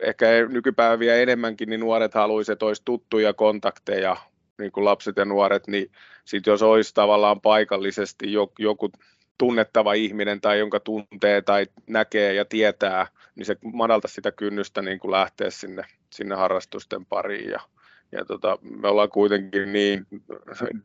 ehkä 0.00 0.26
nykypäiviä 0.48 1.16
enemmänkin, 1.16 1.68
niin 1.68 1.80
nuoret 1.80 2.14
haluaisivat, 2.14 2.56
että 2.56 2.66
olisi 2.66 2.82
tuttuja 2.84 3.32
kontakteja, 3.32 4.16
niin 4.58 4.72
kuin 4.72 4.84
lapset 4.84 5.16
ja 5.16 5.24
nuoret, 5.24 5.66
niin 5.66 5.92
sitten 6.24 6.50
jos 6.50 6.62
olisi 6.62 6.94
tavallaan 6.94 7.40
paikallisesti 7.40 8.32
joku 8.58 8.90
tunnettava 9.38 9.92
ihminen 9.92 10.40
tai 10.40 10.58
jonka 10.58 10.80
tuntee 10.80 11.42
tai 11.42 11.66
näkee 11.86 12.34
ja 12.34 12.44
tietää, 12.44 13.06
niin 13.34 13.46
se 13.46 13.56
madalta 13.72 14.08
sitä 14.08 14.32
kynnystä 14.32 14.82
niin 14.82 14.98
kuin 14.98 15.10
lähteä 15.10 15.50
sinne, 15.50 15.82
sinne 16.12 16.34
harrastusten 16.34 17.06
pariin. 17.06 17.50
Ja, 17.50 17.60
ja 18.12 18.24
tota, 18.24 18.58
me 18.62 18.88
ollaan 18.88 19.10
kuitenkin 19.10 19.72
niin 19.72 20.06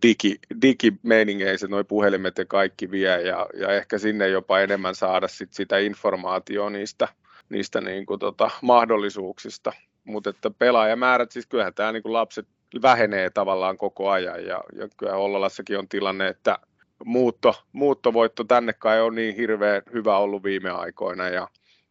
digi, 0.03 0.39
digimeiningeissä, 0.61 1.67
noin 1.67 1.85
puhelimet 1.85 2.37
ja 2.37 2.45
kaikki 2.45 2.91
vie, 2.91 3.21
ja, 3.21 3.47
ja 3.53 3.71
ehkä 3.71 3.97
sinne 3.97 4.27
jopa 4.27 4.59
enemmän 4.59 4.95
saada 4.95 5.27
sit 5.27 5.53
sitä 5.53 5.77
informaatiota 5.77 6.69
niistä, 6.69 7.07
niistä 7.49 7.81
niin 7.81 8.05
kuin 8.05 8.19
tota, 8.19 8.49
mahdollisuuksista. 8.61 9.73
Mutta 10.03 10.29
että 10.29 10.49
pelaajamäärät, 10.49 11.31
siis 11.31 11.45
kyllähän 11.45 11.73
tämä 11.73 11.91
niin 11.91 12.03
lapset 12.05 12.47
vähenee 12.81 13.29
tavallaan 13.29 13.77
koko 13.77 14.09
ajan, 14.09 14.45
ja, 14.45 14.63
ja 14.73 14.87
kyllä 14.97 15.15
Ollalassakin 15.15 15.79
on 15.79 15.89
tilanne, 15.89 16.27
että 16.27 16.57
muutto, 17.05 17.53
muuttovoitto 17.71 18.43
tänne 18.43 18.73
kai 18.73 19.01
on 19.01 19.15
niin 19.15 19.35
hirveän 19.35 19.81
hyvä 19.93 20.17
ollut 20.17 20.43
viime 20.43 20.69
aikoina, 20.69 21.29
ja, 21.29 21.47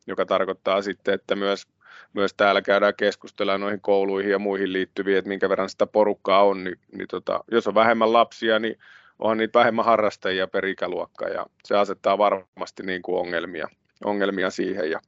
joka 0.06 0.26
tarkoittaa 0.26 0.82
sitten, 0.82 1.14
että 1.14 1.36
myös, 1.36 1.66
myös 2.12 2.34
täällä 2.34 2.62
käydään 2.62 2.94
keskustella 2.96 3.58
noihin 3.58 3.80
kouluihin 3.80 4.30
ja 4.30 4.38
muihin 4.38 4.72
liittyviin, 4.72 5.18
että 5.18 5.28
minkä 5.28 5.48
verran 5.48 5.68
sitä 5.68 5.86
porukkaa 5.86 6.44
on, 6.44 6.64
niin, 6.64 6.78
niin 6.92 7.08
tota, 7.08 7.44
jos 7.50 7.66
on 7.66 7.74
vähemmän 7.74 8.12
lapsia, 8.12 8.58
niin 8.58 8.78
onhan 9.18 9.38
niitä 9.38 9.58
vähemmän 9.58 9.84
harrastajia 9.84 10.46
per 10.46 10.66
ikäluokka, 10.66 11.28
ja 11.28 11.46
se 11.64 11.76
asettaa 11.76 12.18
varmasti 12.18 12.82
niin 12.82 13.02
kuin 13.02 13.18
ongelmia, 13.18 13.68
ongelmia 14.04 14.50
siihen, 14.50 14.90
ja 14.90 15.00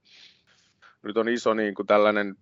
nyt 1.02 1.16
on 1.16 1.28
iso 1.28 1.54
niin 1.54 1.74
kuin 1.74 1.87
tällainen 1.87 2.37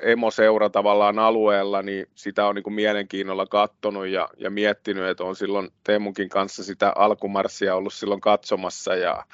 emoseura 0.00 0.70
tavallaan 0.70 1.18
alueella, 1.18 1.82
niin 1.82 2.06
sitä 2.14 2.46
on 2.46 2.54
niin 2.54 2.62
kuin 2.62 2.74
mielenkiinnolla 2.74 3.46
katsonut 3.46 4.06
ja, 4.06 4.28
ja 4.36 4.50
miettinyt, 4.50 5.08
että 5.08 5.24
on 5.24 5.36
silloin 5.36 5.68
Teemunkin 5.84 6.28
kanssa 6.28 6.64
sitä 6.64 6.92
alkumarssia 6.96 7.74
ollut 7.74 7.92
silloin 7.92 8.20
katsomassa 8.20 8.94
ja, 8.94 9.24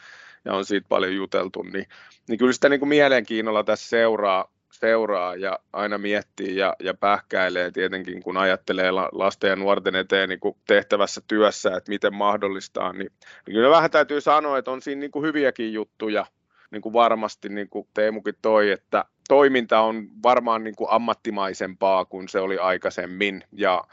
ja 0.44 0.54
on 0.54 0.64
siitä 0.64 0.86
paljon 0.88 1.14
juteltu, 1.14 1.62
niin, 1.62 1.86
niin 2.28 2.38
kyllä 2.38 2.52
sitä 2.52 2.68
niin 2.68 2.80
kuin 2.80 2.88
mielenkiinnolla 2.88 3.64
tässä 3.64 3.88
seuraa, 3.88 4.52
seuraa 4.72 5.36
ja 5.36 5.58
aina 5.72 5.98
miettii 5.98 6.56
ja, 6.56 6.76
ja 6.80 6.94
pähkäilee 6.94 7.70
tietenkin, 7.70 8.22
kun 8.22 8.36
ajattelee 8.36 8.90
lasten 9.12 9.50
ja 9.50 9.56
nuorten 9.56 9.94
eteen 9.94 10.28
niin 10.28 10.40
kuin 10.40 10.56
tehtävässä 10.66 11.20
työssä, 11.28 11.76
että 11.76 11.90
miten 11.90 12.14
mahdollistaa, 12.14 12.92
niin, 12.92 13.12
niin 13.46 13.54
kyllä 13.54 13.70
vähän 13.70 13.90
täytyy 13.90 14.20
sanoa, 14.20 14.58
että 14.58 14.70
on 14.70 14.82
siinä 14.82 15.00
niin 15.00 15.10
kuin 15.10 15.26
hyviäkin 15.26 15.72
juttuja, 15.72 16.26
niin 16.70 16.82
kuin 16.82 16.92
varmasti 16.92 17.48
niin 17.48 17.68
kuin 17.68 17.88
Teemukin 17.94 18.34
toi, 18.42 18.70
että 18.70 19.04
toiminta 19.28 19.80
on 19.80 20.08
varmaan 20.22 20.64
niin 20.64 20.76
kuin 20.76 20.90
ammattimaisempaa 20.90 22.04
kuin 22.04 22.28
se 22.28 22.40
oli 22.40 22.58
aikaisemmin. 22.58 23.44
Ja 23.52 23.84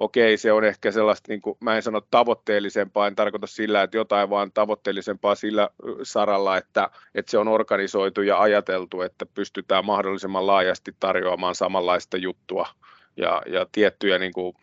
okei, 0.00 0.36
se 0.36 0.52
on 0.52 0.64
ehkä 0.64 0.90
sellaista, 0.90 1.32
niin 1.32 1.40
kuin, 1.40 1.56
mä 1.60 1.76
en 1.76 1.82
sano 1.82 2.00
tavoitteellisempaa, 2.10 3.06
en 3.06 3.16
tarkoita 3.16 3.46
sillä, 3.46 3.82
että 3.82 3.96
jotain 3.96 4.30
vaan 4.30 4.52
tavoitteellisempaa 4.52 5.34
sillä 5.34 5.70
saralla, 6.02 6.56
että, 6.56 6.90
että 7.14 7.30
se 7.30 7.38
on 7.38 7.48
organisoitu 7.48 8.22
ja 8.22 8.40
ajateltu, 8.40 9.02
että 9.02 9.26
pystytään 9.26 9.84
mahdollisimman 9.84 10.46
laajasti 10.46 10.94
tarjoamaan 11.00 11.54
samanlaista 11.54 12.16
juttua 12.16 12.68
ja, 13.16 13.42
ja 13.46 13.66
tiettyjä 13.72 14.18
niin 14.18 14.32
kuin, 14.32 14.56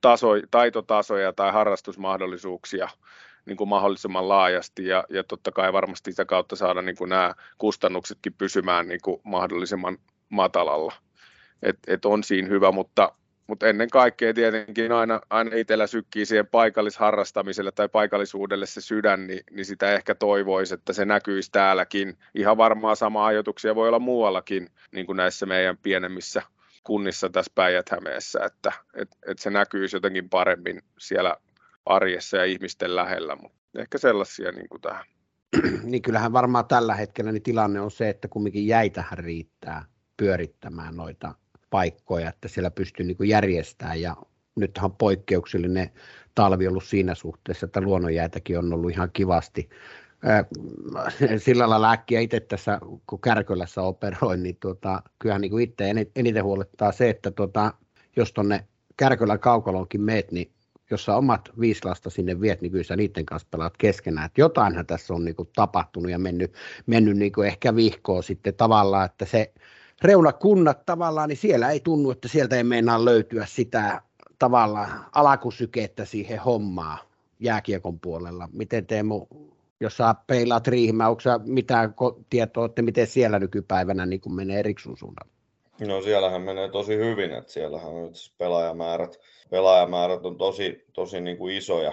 taso, 0.00 0.28
taitotasoja 0.50 1.32
tai 1.32 1.52
harrastusmahdollisuuksia 1.52 2.88
niin 3.46 3.56
kuin 3.56 3.68
mahdollisimman 3.68 4.28
laajasti 4.28 4.86
ja, 4.86 5.04
ja 5.10 5.24
totta 5.24 5.52
kai 5.52 5.72
varmasti 5.72 6.12
sitä 6.12 6.24
kautta 6.24 6.56
saada 6.56 6.82
niin 6.82 6.96
kuin 6.96 7.08
nämä 7.08 7.34
kustannuksetkin 7.58 8.34
pysymään 8.34 8.88
niin 8.88 9.00
kuin 9.02 9.20
mahdollisimman 9.24 9.98
matalalla. 10.28 10.92
Et, 11.62 11.78
et 11.86 12.04
on 12.04 12.24
siinä 12.24 12.48
hyvä, 12.48 12.72
mutta, 12.72 13.12
mutta 13.46 13.66
ennen 13.66 13.90
kaikkea 13.90 14.34
tietenkin 14.34 14.92
aina, 14.92 15.20
aina 15.30 15.56
itsellä 15.56 15.86
sykkii 15.86 16.26
siihen 16.26 16.46
paikallisharrastamiselle 16.46 17.72
tai 17.72 17.88
paikallisuudelle 17.88 18.66
se 18.66 18.80
sydän, 18.80 19.26
niin, 19.26 19.40
niin 19.50 19.64
sitä 19.64 19.92
ehkä 19.92 20.14
toivoisi, 20.14 20.74
että 20.74 20.92
se 20.92 21.04
näkyisi 21.04 21.50
täälläkin. 21.50 22.18
Ihan 22.34 22.56
varmaan 22.56 22.96
sama 22.96 23.26
ajatuksia 23.26 23.74
voi 23.74 23.88
olla 23.88 23.98
muuallakin, 23.98 24.68
niin 24.92 25.06
kuin 25.06 25.16
näissä 25.16 25.46
meidän 25.46 25.78
pienemmissä 25.78 26.42
kunnissa 26.84 27.30
tässä 27.30 27.52
päijät 27.54 27.86
että 28.46 28.72
et, 28.94 29.08
et 29.26 29.38
se 29.38 29.50
näkyisi 29.50 29.96
jotenkin 29.96 30.28
paremmin 30.28 30.82
siellä 30.98 31.36
arjessa 31.86 32.36
ja 32.36 32.44
ihmisten 32.44 32.96
lähellä, 32.96 33.36
mutta 33.36 33.80
ehkä 33.80 33.98
sellaisia 33.98 34.52
niin 34.52 34.68
kuin 34.68 34.80
tähän. 34.80 35.04
niin 35.82 36.02
kyllähän 36.02 36.32
varmaan 36.32 36.66
tällä 36.66 36.94
hetkellä 36.94 37.32
niin 37.32 37.42
tilanne 37.42 37.80
on 37.80 37.90
se, 37.90 38.08
että 38.08 38.28
kumminkin 38.28 38.66
jäitähän 38.66 39.18
riittää 39.18 39.84
pyörittämään 40.16 40.96
noita 40.96 41.34
paikkoja, 41.74 42.28
että 42.28 42.48
siellä 42.48 42.70
pystyy 42.70 43.06
niin 43.06 43.28
järjestämään 43.28 44.00
ja 44.00 44.16
nythän 44.56 44.84
on 44.84 44.96
poikkeuksellinen 44.96 45.90
talvi 46.34 46.68
ollut 46.68 46.84
siinä 46.84 47.14
suhteessa, 47.14 47.66
että 47.66 47.80
luonnonjäitäkin 47.80 48.58
on 48.58 48.72
ollut 48.72 48.90
ihan 48.90 49.10
kivasti 49.12 49.68
sillä 51.38 51.70
lailla 51.70 51.92
äkkiä 51.92 52.20
itse 52.20 52.40
tässä, 52.40 52.78
kun 53.06 53.20
Kärkölässä 53.20 53.82
operoin, 53.82 54.42
niin 54.42 54.56
tuota, 54.60 55.02
kyllähän 55.18 55.40
niin 55.40 55.60
itse 55.60 55.90
eniten 56.16 56.44
huolettaa 56.44 56.92
se, 56.92 57.10
että 57.10 57.30
tuota, 57.30 57.74
jos 58.16 58.32
tuonne 58.32 58.64
Kärkölän 58.96 59.40
kaukalonkin 59.40 60.00
meet, 60.00 60.32
niin 60.32 60.50
jos 60.90 61.04
sä 61.04 61.16
omat 61.16 61.50
viisi 61.60 61.84
lasta 61.84 62.10
sinne 62.10 62.40
viet, 62.40 62.62
niin 62.62 62.72
kyllä 62.72 62.84
sä 62.84 62.96
niiden 62.96 63.26
kanssa 63.26 63.48
pelaat 63.50 63.76
keskenään. 63.76 64.26
Että 64.26 64.40
jotainhan 64.40 64.86
tässä 64.86 65.14
on 65.14 65.24
niin 65.24 65.36
kuin 65.36 65.48
tapahtunut 65.56 66.10
ja 66.10 66.18
mennyt, 66.18 66.54
mennyt 66.86 67.16
niin 67.16 67.32
kuin 67.32 67.48
ehkä 67.48 67.76
vihkoon 67.76 68.22
sitten 68.22 68.54
tavallaan, 68.54 69.06
että 69.06 69.24
se 69.24 69.52
reunakunnat 70.02 70.86
tavallaan, 70.86 71.28
niin 71.28 71.36
siellä 71.36 71.70
ei 71.70 71.80
tunnu, 71.80 72.10
että 72.10 72.28
sieltä 72.28 72.56
ei 72.56 72.64
meinaa 72.64 73.04
löytyä 73.04 73.46
sitä 73.46 74.02
tavallaan 74.38 75.04
alakusykettä 75.14 76.04
siihen 76.04 76.38
hommaan 76.38 76.98
jääkiekon 77.40 78.00
puolella. 78.00 78.48
Miten 78.52 78.86
Teemu, 78.86 79.26
jos 79.80 79.96
sä 79.96 80.14
peilaat 80.26 80.66
riihimään, 80.66 81.10
onko 81.10 81.22
mitään 81.46 81.94
tietoa, 82.30 82.66
että 82.66 82.82
miten 82.82 83.06
siellä 83.06 83.38
nykypäivänä 83.38 84.06
niin 84.06 84.20
kuin 84.20 84.34
menee 84.34 84.62
Riksun 84.62 84.96
suunnalla? 84.96 85.32
No 85.80 86.02
siellähän 86.02 86.42
menee 86.42 86.68
tosi 86.68 86.96
hyvin, 86.96 87.32
että 87.32 87.52
siellähän 87.52 87.92
on 87.92 88.10
pelaajamäärät, 88.38 89.20
pelaajamäärät 89.50 90.26
on 90.26 90.36
tosi, 90.36 90.84
tosi 90.92 91.20
niin 91.20 91.38
kuin 91.38 91.56
isoja. 91.56 91.92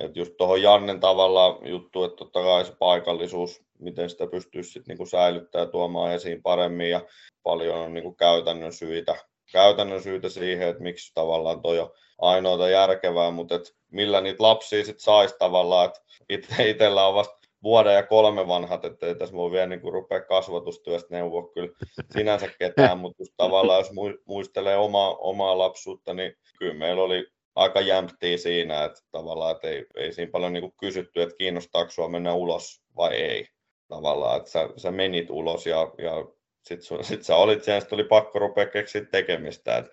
Et 0.00 0.16
just 0.16 0.32
tuohon 0.36 0.62
Jannen 0.62 1.00
tavalla 1.00 1.60
juttu, 1.64 2.04
että 2.04 2.16
totta 2.16 2.42
kai 2.42 2.64
se 2.64 2.72
paikallisuus, 2.78 3.62
miten 3.78 4.10
sitä 4.10 4.26
pystyisi 4.26 4.70
sit 4.70 4.86
niin 4.86 5.06
säilyttämään 5.06 5.66
ja 5.66 5.72
tuomaan 5.72 6.12
esiin 6.12 6.42
paremmin 6.42 6.90
ja 6.90 7.00
paljon 7.42 7.76
on 7.76 7.94
niin 7.94 8.04
kuin 8.04 8.16
käytännön 8.16 8.72
syitä, 8.72 9.16
käytännön 9.52 10.02
syitä 10.02 10.28
siihen, 10.28 10.68
että 10.68 10.82
miksi 10.82 11.12
tavallaan 11.14 11.62
toi 11.62 11.78
on 11.78 11.90
ainoata 12.18 12.68
järkevää, 12.68 13.30
mutta 13.30 13.54
et 13.54 13.76
millä 13.90 14.20
niitä 14.20 14.42
lapsia 14.42 14.84
sitten 14.84 15.04
saisi 15.04 15.34
tavallaan, 15.38 15.86
että 15.86 16.00
itse, 16.28 16.54
itsellä 16.70 17.06
on 17.06 17.14
vasta 17.14 17.36
vuoden 17.62 17.94
ja 17.94 18.02
kolme 18.02 18.48
vanhat, 18.48 18.84
että 18.84 19.14
tässä 19.14 19.36
voi 19.36 19.50
vielä 19.50 19.66
niin 19.66 19.92
rupea 19.92 20.20
kasvatustyöstä 20.20 21.08
neuvoa 21.10 21.48
kyllä 21.54 21.72
sinänsä 22.10 22.48
ketään, 22.58 22.98
mutta 22.98 23.22
just 23.22 23.32
tavallaan 23.36 23.80
jos 23.80 23.90
muistelee 24.26 24.76
omaa, 24.76 25.16
omaa 25.16 25.58
lapsuutta, 25.58 26.14
niin 26.14 26.36
kyllä 26.58 26.74
meillä 26.74 27.02
oli 27.02 27.26
aika 27.56 27.80
jämptiä 27.80 28.36
siinä, 28.36 28.84
että 28.84 29.00
tavallaan 29.10 29.54
että 29.54 29.68
ei, 29.68 29.86
ei 29.96 30.12
siinä 30.12 30.30
paljon 30.30 30.52
niin 30.52 30.72
kysytty, 30.80 31.22
että 31.22 31.36
kiinnostaako 31.36 31.90
sinua 31.90 32.08
mennä 32.08 32.34
ulos 32.34 32.82
vai 32.96 33.14
ei. 33.14 33.48
Tavallaan, 33.88 34.36
että 34.36 34.50
sä, 34.50 34.68
sä 34.76 34.90
menit 34.90 35.30
ulos 35.30 35.66
ja, 35.66 35.92
ja 35.98 36.26
sitten 36.62 37.04
sit 37.04 37.22
sä 37.22 37.36
olit 37.36 37.64
siellä, 37.64 37.80
sit 37.80 37.92
oli 37.92 38.04
pakko 38.04 38.38
rupea 38.38 38.66
keksiä 38.66 39.04
tekemistä. 39.04 39.76
Et 39.76 39.86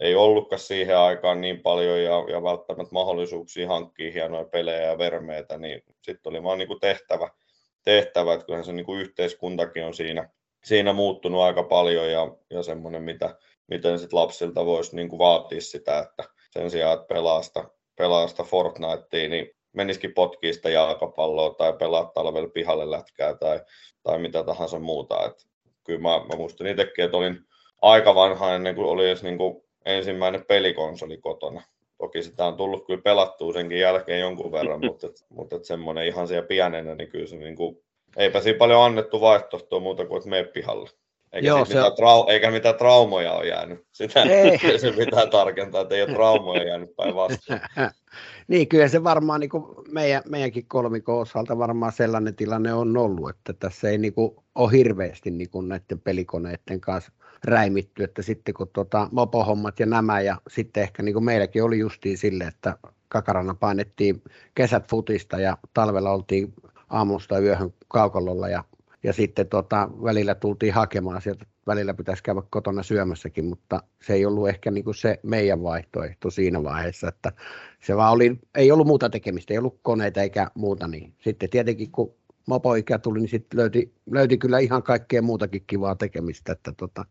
ei 0.00 0.14
ollutkaan 0.14 0.60
siihen 0.60 0.98
aikaan 0.98 1.40
niin 1.40 1.62
paljon 1.62 2.02
ja, 2.02 2.24
ja 2.28 2.42
välttämättä 2.42 2.92
mahdollisuuksia 2.92 3.68
hankkia 3.68 4.12
hienoja 4.12 4.44
pelejä 4.44 4.82
ja 4.82 4.98
vermeitä, 4.98 5.58
niin 5.58 5.82
sitten 6.02 6.30
oli 6.30 6.42
vaan 6.42 6.58
niin 6.58 6.68
kuin 6.68 6.80
tehtävä, 6.80 7.30
tehtävä, 7.84 8.34
että 8.34 8.46
kyllähän 8.46 8.64
se 8.64 8.72
niin 8.72 8.86
kuin 8.86 9.00
yhteiskuntakin 9.00 9.84
on 9.84 9.94
siinä, 9.94 10.30
siinä 10.64 10.92
muuttunut 10.92 11.40
aika 11.40 11.62
paljon 11.62 12.10
ja, 12.10 12.36
ja 12.50 12.62
semmoinen, 12.62 13.02
mitä, 13.02 13.36
miten 13.66 13.98
sit 13.98 14.12
lapsilta 14.12 14.66
voisi 14.66 14.96
niin 14.96 15.08
kuin 15.08 15.18
vaatia 15.18 15.60
sitä, 15.60 15.98
että 15.98 16.35
sen 16.56 16.70
sijaan, 16.70 16.94
että 16.94 17.14
pelaa 17.14 17.42
sitä, 17.42 17.64
pelaa 17.96 18.28
sitä 18.28 18.42
Fortnitea, 18.42 19.28
niin 19.28 19.50
menisikin 19.72 20.14
potkii 20.14 20.52
sitä 20.52 20.70
jalkapalloa 20.70 21.54
tai 21.54 21.72
pelaa 21.72 22.04
talvella 22.14 22.48
pihalle 22.48 22.90
lätkää 22.90 23.34
tai, 23.34 23.60
tai 24.02 24.18
mitä 24.18 24.44
tahansa 24.44 24.78
muuta. 24.78 25.26
Et 25.26 25.46
kyllä 25.84 26.00
mä, 26.00 26.08
mä 26.18 26.36
muistan 26.36 26.66
itsekin, 26.66 27.04
että 27.04 27.16
olin 27.16 27.38
aika 27.82 28.14
vanha 28.14 28.54
ennen 28.54 28.74
kuin 28.74 28.86
oli 28.86 29.06
edes 29.06 29.22
niin 29.22 29.38
kuin 29.38 29.62
ensimmäinen 29.84 30.44
pelikonsoli 30.44 31.18
kotona. 31.18 31.62
Toki 31.98 32.22
sitä 32.22 32.44
on 32.44 32.56
tullut 32.56 32.86
kyllä 32.86 33.02
pelattua 33.02 33.52
senkin 33.52 33.78
jälkeen 33.78 34.20
jonkun 34.20 34.52
verran, 34.52 34.80
mutta, 34.86 35.06
mutta 35.28 35.58
semmoinen 35.62 36.06
ihan 36.06 36.28
siellä 36.28 36.46
pienenä, 36.46 36.94
niin 36.94 37.08
kyllä 37.08 37.26
se 37.26 37.36
niin 37.36 37.56
kuin, 37.56 37.82
eipä 38.16 38.40
siinä 38.40 38.58
paljon 38.58 38.82
annettu 38.82 39.20
vaihtoehtoa 39.20 39.80
muuta 39.80 40.06
kuin, 40.06 40.16
että 40.16 40.30
mene 40.30 40.44
pihalle. 40.44 40.90
Eikä, 41.36 41.48
Joo, 41.48 41.64
se... 41.64 41.74
mitään 41.74 41.92
trau- 41.92 42.30
eikä 42.30 42.50
mitään 42.50 42.74
traumoja 42.74 43.32
ole 43.32 43.46
jäänyt. 43.46 43.86
Sitä 43.92 44.22
ei. 44.22 44.58
se 44.78 44.92
pitää 44.92 45.26
tarkentaa, 45.26 45.80
että 45.80 45.94
ei 45.94 46.02
ole 46.02 46.12
traumoja 46.12 46.64
jäänyt 46.64 46.96
päinvastoin. 46.96 47.60
niin, 48.48 48.68
kyllä 48.68 48.88
se 48.88 49.04
varmaan 49.04 49.40
niin 49.40 49.50
meidän, 49.90 50.22
meidänkin 50.28 50.66
kolmikon 50.68 51.20
osalta 51.20 51.58
varmaan 51.58 51.92
sellainen 51.92 52.36
tilanne 52.36 52.74
on 52.74 52.96
ollut, 52.96 53.30
että 53.30 53.52
tässä 53.52 53.90
ei 53.90 53.98
niin 53.98 54.14
kuin, 54.14 54.36
ole 54.54 54.72
hirveästi 54.72 55.30
niin 55.30 55.50
kuin 55.50 55.68
näiden 55.68 56.00
pelikoneiden 56.04 56.80
kanssa 56.80 57.12
räimitty, 57.44 58.04
että 58.04 58.22
sitten 58.22 58.54
kun 58.54 58.68
tuota, 58.72 59.08
mopohommat 59.12 59.80
ja 59.80 59.86
nämä 59.86 60.20
ja 60.20 60.36
sitten 60.48 60.82
ehkä 60.82 61.02
niin 61.02 61.12
kuin 61.12 61.24
meilläkin 61.24 61.64
oli 61.64 61.78
justiin 61.78 62.18
sille, 62.18 62.44
että 62.44 62.78
kakarana 63.08 63.54
painettiin 63.54 64.22
kesät 64.54 64.90
futista 64.90 65.40
ja 65.40 65.58
talvella 65.74 66.10
oltiin 66.10 66.54
aamusta 66.90 67.38
yöhön 67.38 67.74
kaukalolla 67.88 68.48
ja, 68.48 68.64
ja 69.06 69.12
sitten 69.12 69.48
tota, 69.48 69.88
välillä 70.02 70.34
tultiin 70.34 70.74
hakemaan 70.74 71.22
sieltä, 71.22 71.46
välillä 71.66 71.94
pitäisi 71.94 72.22
käydä 72.22 72.42
kotona 72.50 72.82
syömässäkin, 72.82 73.44
mutta 73.44 73.82
se 74.02 74.12
ei 74.12 74.26
ollut 74.26 74.48
ehkä 74.48 74.70
niin 74.70 74.84
kuin 74.84 74.94
se 74.94 75.20
meidän 75.22 75.62
vaihtoehto 75.62 76.30
siinä 76.30 76.62
vaiheessa, 76.62 77.08
että 77.08 77.32
se 77.80 77.96
vaan 77.96 78.12
oli, 78.12 78.38
ei 78.54 78.72
ollut 78.72 78.86
muuta 78.86 79.10
tekemistä, 79.10 79.54
ei 79.54 79.58
ollut 79.58 79.80
koneita 79.82 80.22
eikä 80.22 80.50
muuta, 80.54 80.88
niin 80.88 81.14
sitten 81.18 81.50
tietenkin 81.50 81.90
kun 81.90 82.14
mopoikä 82.46 82.98
tuli, 82.98 83.18
niin 83.18 83.28
sitten 83.28 83.60
löyti, 83.60 83.94
löyti, 84.10 84.38
kyllä 84.38 84.58
ihan 84.58 84.82
kaikkea 84.82 85.22
muutakin 85.22 85.64
kivaa 85.66 85.94
tekemistä. 85.94 86.52
Että 86.52 86.72
tota, 86.72 87.04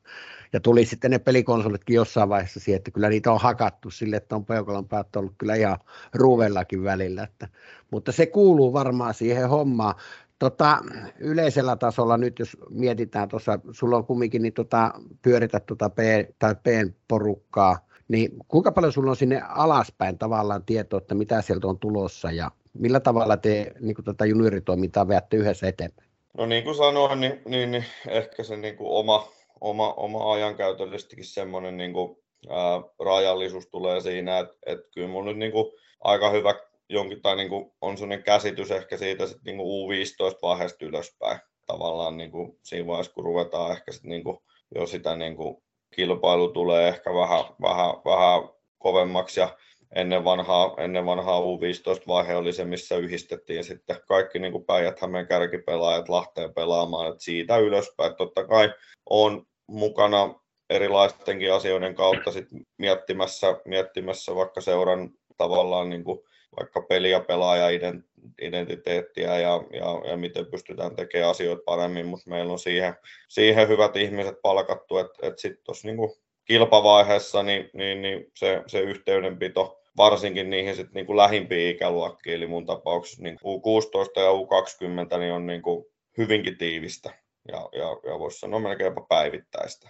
ja 0.53 0.59
tuli 0.59 0.85
sitten 0.85 1.11
ne 1.11 1.19
pelikonsolitkin 1.19 1.95
jossain 1.95 2.29
vaiheessa 2.29 2.59
siihen, 2.59 2.77
että 2.77 2.91
kyllä 2.91 3.09
niitä 3.09 3.31
on 3.31 3.41
hakattu 3.41 3.91
sille, 3.91 4.15
että 4.15 4.35
on 4.35 4.45
peukalon 4.45 4.87
päät 4.87 5.15
ollut 5.15 5.33
kyllä 5.37 5.55
ihan 5.55 5.77
ruuvellakin 6.13 6.83
välillä. 6.83 7.23
Että, 7.23 7.47
mutta 7.91 8.11
se 8.11 8.25
kuuluu 8.25 8.73
varmaan 8.73 9.13
siihen 9.13 9.49
hommaan. 9.49 9.95
Tota, 10.39 10.77
yleisellä 11.19 11.75
tasolla 11.75 12.17
nyt, 12.17 12.39
jos 12.39 12.57
mietitään 12.69 13.29
tuossa, 13.29 13.59
sulla 13.71 13.97
on 13.97 14.05
kumminkin 14.05 14.41
niin 14.41 14.53
tota, 14.53 14.91
pyöritä 15.21 15.59
tuota 15.59 15.89
P, 15.89 15.97
tai 16.39 16.55
P-porukkaa, 16.55 17.77
niin 18.07 18.31
kuinka 18.47 18.71
paljon 18.71 18.93
sulla 18.93 19.09
on 19.09 19.15
sinne 19.15 19.41
alaspäin 19.49 20.17
tavallaan 20.17 20.65
tietoa, 20.65 20.97
että 20.97 21.15
mitä 21.15 21.41
sieltä 21.41 21.67
on 21.67 21.79
tulossa 21.79 22.31
ja 22.31 22.51
millä 22.73 22.99
tavalla 22.99 23.37
te 23.37 23.71
niin 23.79 23.95
kuin 23.95 24.05
tätä 24.05 24.25
junioritoimintaa 24.25 25.07
veätte 25.07 25.37
yhdessä 25.37 25.67
eteenpäin? 25.67 26.09
No 26.37 26.45
niin 26.45 26.63
kuin 26.63 26.75
sanoin, 26.75 27.19
niin, 27.19 27.41
niin, 27.45 27.71
niin 27.71 27.85
ehkä 28.07 28.43
se 28.43 28.57
niin 28.57 28.77
kuin 28.77 28.89
oma, 28.89 29.27
oma, 29.61 29.93
oma 29.93 30.33
ajankäytöllisestikin 30.33 31.25
semmoinen 31.25 31.77
niin 31.77 31.93
kuin, 31.93 32.17
ää, 32.49 32.81
rajallisuus 33.05 33.67
tulee 33.67 34.01
siinä, 34.01 34.39
että, 34.39 34.55
että 34.65 34.87
kyllä 34.93 35.07
mun 35.07 35.25
nyt 35.25 35.37
niin 35.37 35.51
kuin, 35.51 35.65
aika 36.01 36.29
hyvä 36.29 36.53
jonkin, 36.89 37.21
tai 37.21 37.35
niin 37.35 37.49
kuin, 37.49 37.71
on 37.81 37.97
sellainen 37.97 38.23
käsitys 38.23 38.71
ehkä 38.71 38.97
siitä 38.97 39.27
sit, 39.27 39.43
niin 39.45 39.57
kuin 39.57 39.67
U15-vaiheesta 39.67 40.85
ylöspäin. 40.85 41.39
Tavallaan 41.65 42.17
niin 42.17 42.31
kuin, 42.31 42.59
siinä 42.63 42.87
vaiheessa, 42.87 43.13
kun 43.13 43.25
ruvetaan 43.25 43.71
ehkä 43.71 43.91
sit, 43.91 44.03
niin 44.03 44.23
kuin, 44.23 44.37
jo 44.75 44.85
sitä 44.85 45.15
niin 45.15 45.35
kuin, 45.35 45.63
kilpailu 45.95 46.47
tulee 46.47 46.87
ehkä 46.87 47.13
vähän, 47.13 47.45
vähän, 47.61 47.89
vähän 48.05 48.49
kovemmaksi 48.77 49.39
ja 49.39 49.57
ennen 49.95 50.23
vanhaa, 50.23 50.75
ennen 50.77 51.05
vanhaa 51.05 51.39
U15-vaihe 51.39 52.35
oli 52.35 52.53
se, 52.53 52.65
missä 52.65 52.97
yhdistettiin 52.97 53.63
sitten 53.63 53.97
kaikki 54.07 54.39
niin 54.39 54.65
Päijät-Hämeen 54.65 55.27
kärkipelaajat 55.27 56.09
Lahteen 56.09 56.53
pelaamaan, 56.53 57.11
että 57.11 57.23
siitä 57.23 57.57
ylöspäin. 57.57 58.15
Totta 58.15 58.47
kai 58.47 58.73
on 59.09 59.45
mukana 59.67 60.35
erilaistenkin 60.69 61.53
asioiden 61.53 61.95
kautta 61.95 62.31
sit 62.31 62.47
miettimässä, 62.77 63.47
miettimässä 63.65 64.35
vaikka 64.35 64.61
seuran 64.61 65.09
tavallaan 65.37 65.89
niin 65.89 66.03
kuin 66.03 66.19
vaikka 66.59 66.81
peli- 66.81 67.11
ja 67.11 67.19
pelaaja-identiteettiä 67.19 69.39
ja, 69.39 69.63
ja, 69.73 70.01
ja 70.09 70.17
miten 70.17 70.45
pystytään 70.45 70.95
tekemään 70.95 71.31
asioita 71.31 71.63
paremmin, 71.65 72.05
mutta 72.05 72.29
meillä 72.29 72.51
on 72.51 72.59
siihen, 72.59 72.95
siihen 73.27 73.67
hyvät 73.67 73.95
ihmiset 73.95 74.35
palkattu, 74.41 74.97
että, 74.97 75.27
että 75.27 75.41
sitten 75.41 75.63
tuossa 75.63 75.87
niin 75.87 75.97
kilpavaiheessa 76.45 77.43
niin, 77.43 77.69
niin, 77.73 78.01
niin 78.01 78.31
se, 78.35 78.61
se 78.67 78.79
yhteydenpito 78.79 79.81
varsinkin 79.97 80.49
niihin 80.49 80.75
sit 80.75 80.93
niin 80.93 81.05
kuin 81.05 81.17
lähimpiin 81.17 81.75
ikäluokkiin, 81.75 82.35
eli 82.35 82.47
mun 82.47 82.65
tapauksessa 82.65 83.23
niin 83.23 83.39
U16 83.39 84.21
ja 84.21 84.31
U20 84.31 85.17
niin 85.19 85.33
on 85.33 85.45
niin 85.45 85.61
kuin 85.61 85.85
hyvinkin 86.17 86.57
tiivistä 86.57 87.13
ja, 87.47 87.69
ja, 87.71 88.11
ja 88.11 88.19
voisi 88.19 88.39
sanoa 88.39 88.59
melkeinpä 88.59 89.01
päivittäistä. 89.09 89.89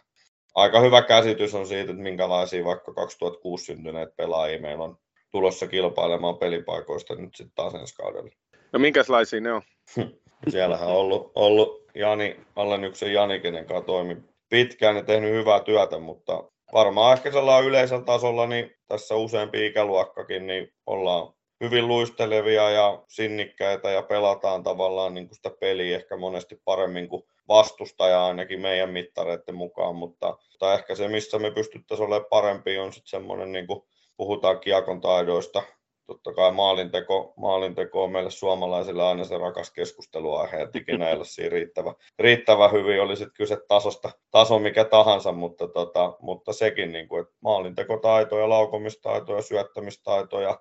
Aika 0.56 0.80
hyvä 0.80 1.02
käsitys 1.02 1.56
on 1.56 1.68
siitä, 1.68 1.92
että 1.92 2.04
minkälaisia 2.04 2.66
vaikka 2.66 2.94
2006 2.94 3.66
syntyneet 3.66 4.16
pelaajia 4.16 4.62
meillä 4.62 4.84
on 4.84 4.98
tulossa 5.32 5.68
kilpailemaan 5.68 6.38
pelipaikoista 6.38 7.16
nyt 7.16 7.36
sitten 7.36 7.56
taas 7.56 7.76
ensi 7.76 7.96
kaudella. 7.96 8.30
No 8.74 8.80
minkälaisia 8.80 9.42
ne 9.42 9.52
on? 9.52 9.62
Siellähän 10.50 10.88
on 10.88 10.96
ollut, 10.96 11.32
ollut 11.36 11.86
Jani, 11.96 12.40
Allennyksen 12.56 13.14
Jani, 13.14 13.40
kenen 13.40 13.66
kanssa 13.66 13.86
toimi 13.86 14.18
pitkään 14.50 14.96
ja 14.96 15.04
tehnyt 15.04 15.32
hyvää 15.32 15.60
työtä, 15.60 16.00
mutta 16.00 16.44
varmaan 16.74 17.18
ehkä 17.18 17.32
sellainen 17.32 17.70
yleisellä 17.70 18.04
tasolla, 18.04 18.48
niin 18.48 18.72
tässä 18.88 19.16
useampi 19.16 19.66
ikäluokkakin, 19.66 20.48
niin 20.48 20.74
ollaan 20.86 21.34
hyvin 21.64 21.88
luistelevia 21.88 22.70
ja 22.70 23.04
sinnikkäitä 23.08 23.92
ja 23.92 24.02
pelataan 24.02 24.64
tavallaan 24.64 25.14
niin 25.14 25.28
kuin 25.28 25.36
sitä 25.36 25.52
peliä 25.60 25.96
ehkä 25.96 26.18
monesti 26.18 26.62
paremmin 26.66 27.08
kuin 27.08 27.24
vastustaja 27.48 28.26
ainakin 28.26 28.62
meidän 28.62 28.90
mittareiden 28.90 29.56
mukaan, 29.56 29.96
mutta 29.96 30.38
tai 30.60 30.76
ehkä 30.76 30.96
se, 30.96 31.08
missä 31.08 31.40
me 31.40 31.52
pystyttäisiin 31.52 32.08
olemaan 32.08 32.30
parempi, 32.30 32.78
on 32.78 32.94
sitten 32.94 33.10
semmoinen, 33.10 33.52
niin 33.52 33.68
kuin 33.68 33.82
puhutaan 34.18 34.60
kiekon 34.60 35.02
taidoista, 35.02 35.64
totta 36.08 36.34
kai 36.34 36.52
maalinteko, 36.52 37.34
maalinteko 37.38 38.04
on 38.04 38.12
meille 38.12 38.32
suomalaisille 38.32 39.04
aina 39.04 39.24
se 39.24 39.38
rakas 39.38 39.72
keskusteluaihe, 39.72 40.62
että 40.62 40.80
ikinä 40.80 41.10
ole 41.10 41.26
siinä 41.26 41.50
riittävä, 41.50 41.94
riittävä 42.20 42.68
hyvin, 42.68 43.02
oli 43.02 43.16
sitten 43.16 43.36
kyse 43.38 43.58
tasosta, 43.68 44.12
taso 44.32 44.60
mikä 44.60 44.86
tahansa, 44.86 45.32
mutta, 45.32 45.68
tota, 45.68 46.18
mutta 46.20 46.54
sekin, 46.54 46.92
niin 46.92 47.08
kuin, 47.08 47.22
että 47.22 47.36
maalintekotaito 47.42 48.40
ja 48.40 48.50
laukomistaito 48.50 49.36
ja 49.36 49.42
syöttämistaito 49.42 50.42
ja, 50.42 50.60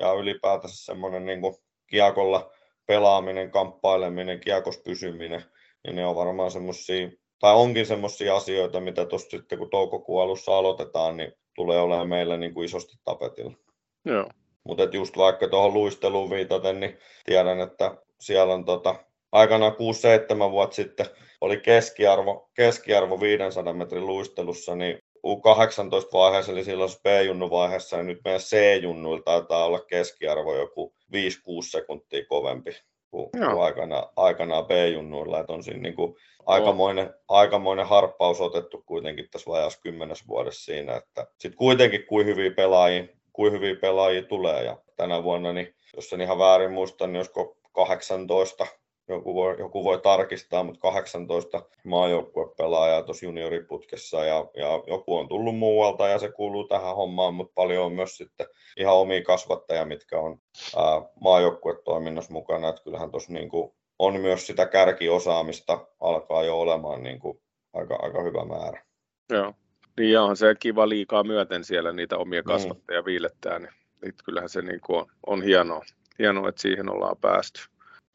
ja 0.00 0.12
ylipäätänsä 0.12 0.84
semmoinen 0.84 1.26
niin 1.26 1.40
kuin 1.40 1.54
kiekolla 1.86 2.50
pelaaminen, 2.86 3.50
kamppaileminen, 3.50 4.40
kiekos 4.40 4.78
pysyminen, 4.78 5.44
niin 5.84 5.96
ne 5.96 6.06
on 6.06 6.16
varmaan 6.16 6.50
semmoisia, 6.50 7.08
tai 7.40 7.54
onkin 7.54 7.86
semmoisia 7.86 8.36
asioita, 8.36 8.80
mitä 8.80 9.06
tuossa 9.06 9.30
sitten 9.30 9.58
kun 9.58 9.70
toukokuun 9.70 10.22
alussa 10.22 10.58
aloitetaan, 10.58 11.16
niin 11.16 11.32
tulee 11.54 11.80
olemaan 11.80 12.08
meillä 12.08 12.36
niin 12.36 12.54
kuin 12.54 12.64
isosti 12.64 12.96
tapetilla. 13.04 13.52
Joo. 14.04 14.30
Mutta 14.64 14.84
just 14.84 15.16
vaikka 15.16 15.48
tuohon 15.48 15.74
luisteluun 15.74 16.30
viitaten, 16.30 16.80
niin 16.80 16.98
tiedän, 17.24 17.60
että 17.60 17.96
siellä 18.20 18.54
on 18.54 18.64
tota, 18.64 18.94
aikanaan 19.32 19.72
6-7 19.72 20.50
vuotta 20.50 20.76
sitten 20.76 21.06
oli 21.40 21.60
keskiarvo, 21.60 22.50
keskiarvo 22.54 23.20
500 23.20 23.72
metrin 23.74 24.06
luistelussa, 24.06 24.76
niin 24.76 24.98
U18-vaiheessa, 25.26 26.52
eli 26.52 26.64
silloin 26.64 26.90
B-junnu-vaiheessa, 27.02 27.96
ja 27.96 28.02
nyt 28.02 28.20
meidän 28.24 28.40
C-junnuilla 28.40 29.22
taitaa 29.24 29.64
olla 29.64 29.80
keskiarvo 29.80 30.56
joku 30.56 30.94
5-6 31.12 31.18
sekuntia 31.70 32.24
kovempi 32.28 32.70
kuin, 33.14 33.30
kuin 33.30 33.62
aikana, 33.62 34.06
aikanaan 34.16 34.66
B-junnuilla. 34.66 35.40
Että 35.40 35.52
on 35.52 35.62
siinä 35.62 35.80
niin 35.80 35.94
kuin 35.94 36.16
aikamoinen, 36.46 37.14
aikamoinen 37.28 37.86
harppaus 37.86 38.40
otettu 38.40 38.82
kuitenkin 38.86 39.28
tässä 39.30 39.50
vajaassa 39.50 39.80
kymmenes 39.80 40.28
vuodessa 40.28 40.64
siinä, 40.64 40.96
että 40.96 41.26
sitten 41.38 41.58
kuitenkin 41.58 42.06
kuin 42.06 42.26
hyviä 42.26 42.50
pelaajia, 42.50 43.04
kuin 43.32 43.52
hyviä 43.52 43.76
pelaajia 43.76 44.22
tulee, 44.22 44.64
ja 44.64 44.76
tänä 44.96 45.22
vuonna, 45.22 45.52
niin 45.52 45.74
jos 45.96 46.12
en 46.12 46.20
ihan 46.20 46.38
väärin 46.38 46.72
muista, 46.72 47.06
niin 47.06 47.16
olisiko 47.16 47.56
18 47.72 48.66
joku 49.08 49.34
voi, 49.34 49.56
joku 49.58 49.84
voi 49.84 50.00
tarkistaa, 50.00 50.64
mutta 50.64 50.80
18 50.80 51.62
maajoukkuepelaajaa 51.84 53.02
tuossa 53.02 53.26
junioriputkessa 53.26 54.24
ja, 54.24 54.46
ja, 54.56 54.82
joku 54.86 55.16
on 55.16 55.28
tullut 55.28 55.56
muualta 55.56 56.08
ja 56.08 56.18
se 56.18 56.32
kuuluu 56.32 56.68
tähän 56.68 56.96
hommaan, 56.96 57.34
mutta 57.34 57.52
paljon 57.54 57.84
on 57.84 57.92
myös 57.92 58.16
sitten 58.16 58.46
ihan 58.76 58.96
omia 58.96 59.22
kasvattajia, 59.22 59.84
mitkä 59.84 60.18
on 60.18 60.38
ää, 60.76 61.02
maajoukkuetoiminnassa 61.20 62.32
mukana, 62.32 62.68
että 62.68 62.82
kyllähän 62.84 63.10
tuossa 63.10 63.32
niin 63.32 63.50
on 63.98 64.20
myös 64.20 64.46
sitä 64.46 64.66
kärkiosaamista 64.66 65.86
alkaa 66.00 66.42
jo 66.42 66.60
olemaan 66.60 67.02
niin 67.02 67.20
kuin 67.20 67.40
aika, 67.72 67.98
aika 68.02 68.22
hyvä 68.22 68.44
määrä. 68.44 68.82
Joo, 69.30 69.54
niin 69.98 70.18
onhan 70.18 70.36
se 70.36 70.54
kiva 70.60 70.88
liikaa 70.88 71.24
myöten 71.24 71.64
siellä 71.64 71.92
niitä 71.92 72.18
omia 72.18 72.42
mm. 72.42 72.46
kasvattajia 72.46 73.00
mm. 73.00 73.06
viilettää, 73.06 73.58
niin, 73.58 73.72
niin 74.02 74.14
kyllähän 74.24 74.48
se 74.48 74.62
niin 74.62 74.80
kuin 74.80 74.98
on, 74.98 75.06
on 75.26 75.42
hienoa, 75.42 75.82
hienoa, 76.18 76.48
että 76.48 76.62
siihen 76.62 76.90
ollaan 76.90 77.16
päästy. 77.20 77.60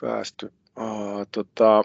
päästy. 0.02 0.52
Uh, 0.80 1.28
tota, 1.32 1.84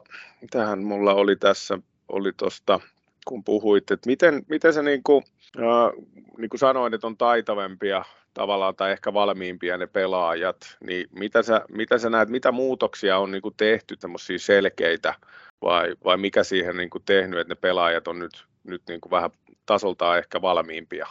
tähän 0.51 0.83
mulla 0.83 1.15
oli 1.15 1.37
tässä, 1.37 1.79
oli 2.09 2.33
tuosta, 2.37 2.81
kun 3.27 3.45
puhuit, 3.45 3.91
että 3.91 4.07
miten, 4.07 4.43
miten 4.49 4.73
sä 4.73 4.83
niin 4.83 5.03
kuin, 5.03 5.25
uh, 5.59 6.05
niin 6.39 6.51
kuin 6.51 6.61
sanoin, 6.61 6.95
että 6.95 7.07
on 7.07 7.17
taitavempia 7.17 8.05
tavallaan 8.35 8.77
tai 8.77 8.93
ehkä 8.93 9.15
valmiimpia 9.15 9.79
ne 9.79 9.87
pelaajat, 9.87 10.77
niin 10.87 11.07
mitä 11.19 11.43
sä, 11.43 11.65
mitä 11.69 11.99
sä 11.99 12.11
näet, 12.11 12.29
mitä 12.29 12.53
muutoksia 12.53 13.19
on 13.19 13.31
niin 13.31 13.43
kuin 13.43 13.55
tehty 13.57 13.97
tämmöisiä 13.97 14.39
selkeitä 14.39 15.15
vai, 15.63 15.95
vai 16.05 16.17
mikä 16.17 16.45
siihen 16.45 16.77
niin 16.77 16.91
kuin 16.91 17.03
tehnyt, 17.07 17.41
että 17.41 17.55
ne 17.55 17.59
pelaajat 17.61 18.09
on 18.09 18.19
nyt, 18.19 18.45
nyt 18.65 18.83
niin 18.89 19.01
kuin 19.01 19.11
vähän 19.11 19.31
tasoltaan 19.67 20.19
ehkä 20.19 20.43
valmiimpia? 20.43 21.07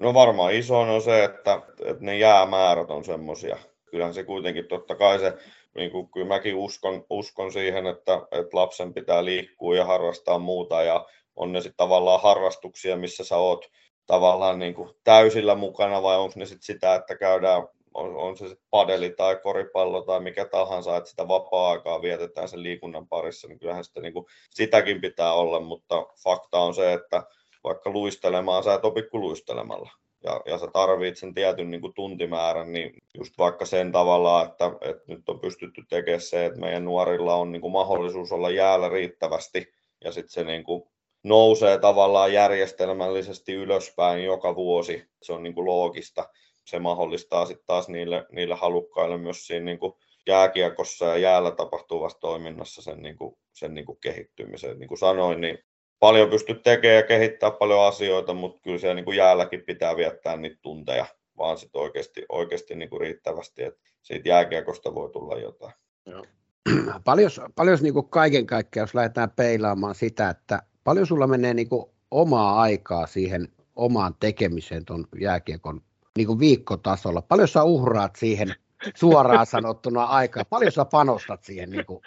No 0.00 0.14
varmaan 0.14 0.54
iso 0.54 0.80
on 0.80 1.02
se, 1.02 1.24
että, 1.24 1.62
että 1.84 2.04
ne 2.04 2.18
jäämäärät 2.18 2.90
on 2.90 3.04
semmoisia. 3.04 3.56
Kyllähän 3.90 4.14
se 4.14 4.24
kuitenkin 4.24 4.64
totta 4.64 4.94
kai 4.94 5.18
se 5.18 5.38
niin 5.74 5.90
kuin, 5.90 6.08
kyllä 6.08 6.26
mäkin 6.26 6.54
uskon, 6.54 7.06
uskon 7.10 7.52
siihen, 7.52 7.86
että, 7.86 8.14
että 8.30 8.56
lapsen 8.56 8.94
pitää 8.94 9.24
liikkua 9.24 9.76
ja 9.76 9.84
harrastaa 9.84 10.38
muuta 10.38 10.82
ja 10.82 11.06
on 11.36 11.52
ne 11.52 11.60
sitten 11.60 11.76
tavallaan 11.76 12.22
harrastuksia, 12.22 12.96
missä 12.96 13.24
sä 13.24 13.36
oot 13.36 13.66
tavallaan 14.06 14.58
niin 14.58 14.74
kuin 14.74 14.90
täysillä 15.04 15.54
mukana 15.54 16.02
vai 16.02 16.18
onko 16.18 16.34
ne 16.36 16.46
sitten 16.46 16.62
sitä, 16.66 16.94
että 16.94 17.16
käydään, 17.16 17.68
on, 17.94 18.16
on 18.16 18.36
se 18.36 18.48
sitten 18.48 18.66
padeli 18.70 19.10
tai 19.10 19.36
koripallo 19.42 20.02
tai 20.02 20.20
mikä 20.20 20.44
tahansa, 20.44 20.96
että 20.96 21.10
sitä 21.10 21.28
vapaa-aikaa 21.28 22.02
vietetään 22.02 22.48
sen 22.48 22.62
liikunnan 22.62 23.08
parissa, 23.08 23.48
niin 23.48 23.58
kyllähän 23.58 23.84
sitä, 23.84 24.00
niin 24.00 24.12
kuin, 24.12 24.26
sitäkin 24.50 25.00
pitää 25.00 25.32
olla, 25.32 25.60
mutta 25.60 26.06
fakta 26.24 26.58
on 26.58 26.74
se, 26.74 26.92
että 26.92 27.22
vaikka 27.64 27.90
luistelemaan, 27.90 28.64
sä 28.64 28.74
et 28.74 28.84
opi 28.84 29.02
kuin 29.02 29.20
luistelemalla 29.20 29.90
ja, 30.24 30.40
ja 30.46 30.58
sä 30.58 30.66
tarvitset 30.72 31.20
sen 31.20 31.34
tietyn 31.34 31.70
niin 31.70 31.80
kuin 31.80 31.94
tuntimäärän, 31.94 32.72
niin 32.72 32.94
just 33.18 33.38
vaikka 33.38 33.64
sen 33.64 33.92
tavalla, 33.92 34.42
että, 34.42 34.72
että 34.80 35.02
nyt 35.06 35.28
on 35.28 35.40
pystytty 35.40 35.82
tekemään 35.88 36.20
se, 36.20 36.46
että 36.46 36.60
meidän 36.60 36.84
nuorilla 36.84 37.34
on 37.34 37.52
niin 37.52 37.62
kuin 37.62 37.72
mahdollisuus 37.72 38.32
olla 38.32 38.50
jäällä 38.50 38.88
riittävästi 38.88 39.72
ja 40.04 40.12
sitten 40.12 40.32
se 40.32 40.44
niin 40.44 40.64
kuin 40.64 40.82
nousee 41.24 41.78
tavallaan 41.78 42.32
järjestelmällisesti 42.32 43.52
ylöspäin 43.52 44.24
joka 44.24 44.56
vuosi. 44.56 45.04
Se 45.22 45.32
on 45.32 45.42
niin 45.42 45.54
kuin 45.54 45.66
loogista. 45.66 46.28
Se 46.64 46.78
mahdollistaa 46.78 47.46
sitten 47.46 47.66
taas 47.66 47.88
niille, 47.88 48.26
niille 48.32 48.54
halukkaille 48.54 49.18
myös 49.18 49.46
siinä 49.46 49.64
niin 49.64 49.78
kuin 49.78 49.92
jääkiekossa 50.26 51.04
ja 51.04 51.16
jäällä 51.16 51.50
tapahtuvassa 51.50 52.20
toiminnassa 52.20 52.82
sen, 52.82 53.02
niin 53.02 53.16
kuin, 53.16 53.36
sen 53.52 53.74
niin 53.74 53.86
kuin 53.86 53.98
kehittymisen. 54.00 54.78
Niin 54.78 54.88
kuin 54.88 54.98
sanoin, 54.98 55.40
niin 55.40 55.58
paljon 56.02 56.30
pysty 56.30 56.54
tekemään 56.54 56.96
ja 56.96 57.02
kehittää 57.02 57.50
paljon 57.50 57.86
asioita, 57.86 58.34
mutta 58.34 58.60
kyllä 58.62 58.78
siellä 58.78 58.94
niin 58.94 59.04
kuin 59.04 59.16
jäälläkin 59.16 59.62
pitää 59.62 59.96
viettää 59.96 60.36
niitä 60.36 60.56
tunteja, 60.62 61.06
vaan 61.38 61.58
sitten 61.58 61.80
oikeasti, 61.80 62.24
oikeasti 62.28 62.74
niin 62.74 62.90
kuin 62.90 63.00
riittävästi, 63.00 63.62
että 63.62 63.80
siitä 64.02 64.28
jääkiekosta 64.28 64.94
voi 64.94 65.10
tulla 65.10 65.38
jotain. 65.38 65.72
Joo. 66.06 66.24
Paljon, 67.04 67.30
paljon 67.54 67.78
niin 67.82 67.94
kuin 67.94 68.08
kaiken 68.08 68.46
kaikkiaan, 68.46 68.82
jos 68.82 68.94
lähdetään 68.94 69.30
peilaamaan 69.30 69.94
sitä, 69.94 70.28
että 70.28 70.62
paljon 70.84 71.06
sulla 71.06 71.26
menee 71.26 71.54
niin 71.54 71.68
kuin 71.68 71.86
omaa 72.10 72.60
aikaa 72.60 73.06
siihen 73.06 73.48
omaan 73.76 74.14
tekemiseen 74.20 74.84
tuon 74.84 75.04
jääkiekon 75.20 75.80
niin 76.16 76.26
kuin 76.26 76.38
viikkotasolla? 76.38 77.22
Paljon 77.22 77.48
sä 77.48 77.62
uhraat 77.62 78.16
siihen 78.16 78.54
suoraan 78.94 79.46
sanottuna 79.46 80.04
aikaa? 80.04 80.44
Paljon 80.44 80.72
sä 80.72 80.84
panostat 80.84 81.44
siihen 81.44 81.70
niin 81.70 81.86
kuin 81.86 82.00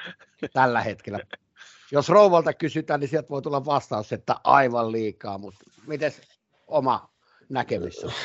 tällä 0.53 0.81
hetkellä 0.81 1.19
jos 1.91 2.10
rouvalta 2.10 2.54
kysytään, 2.54 3.00
niin 3.00 3.08
sieltä 3.08 3.30
voi 3.30 3.41
tulla 3.41 3.65
vastaus, 3.65 4.13
että 4.13 4.36
aivan 4.43 4.91
liikaa, 4.91 5.38
mutta 5.38 5.60
miten 5.88 6.12
oma 6.67 7.10
näkemys 7.50 8.04
on? 8.04 8.12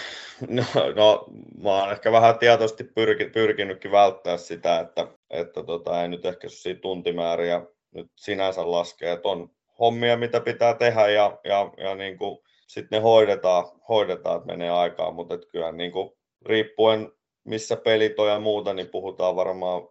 No, 0.49 0.64
no, 0.96 1.27
mä 1.62 1.70
oon 1.70 1.92
ehkä 1.92 2.12
vähän 2.12 2.38
tietoisesti 2.38 2.85
pyrki, 2.85 3.25
pyrkinytkin 3.25 3.92
välttää 3.92 4.37
sitä, 4.37 4.81
että, 4.81 5.07
että 5.31 5.62
tota, 5.62 6.03
ei 6.03 6.09
nyt 6.09 6.27
ehkä 6.27 6.49
siitä 6.49 6.81
tuntimääriä 6.81 7.62
nyt 7.94 8.07
sinänsä 8.16 8.70
laskea, 8.70 9.12
että 9.12 9.29
on 9.29 9.51
hommia, 9.79 10.16
mitä 10.16 10.40
pitää 10.40 10.75
tehdä 10.75 11.09
ja, 11.09 11.38
ja, 11.44 11.73
ja 11.77 11.94
niin 11.94 12.18
kuin, 12.18 12.38
sitten 12.66 12.96
ne 12.96 13.03
hoidetaan, 13.03 13.64
hoidetaan, 13.88 14.37
että 14.37 14.46
menee 14.46 14.70
aikaa, 14.70 15.11
mutta 15.11 15.35
et 15.35 15.46
kyllä 15.53 15.73
niin 15.73 15.92
kuin, 15.92 16.11
riippuen 16.46 17.12
missä 17.44 17.77
pelit 17.77 18.18
on 18.18 18.29
ja 18.29 18.40
muuta, 18.40 18.75
niin 18.75 18.88
puhutaan 18.88 19.37
varmaan 19.37 19.83
50-80 19.83 19.87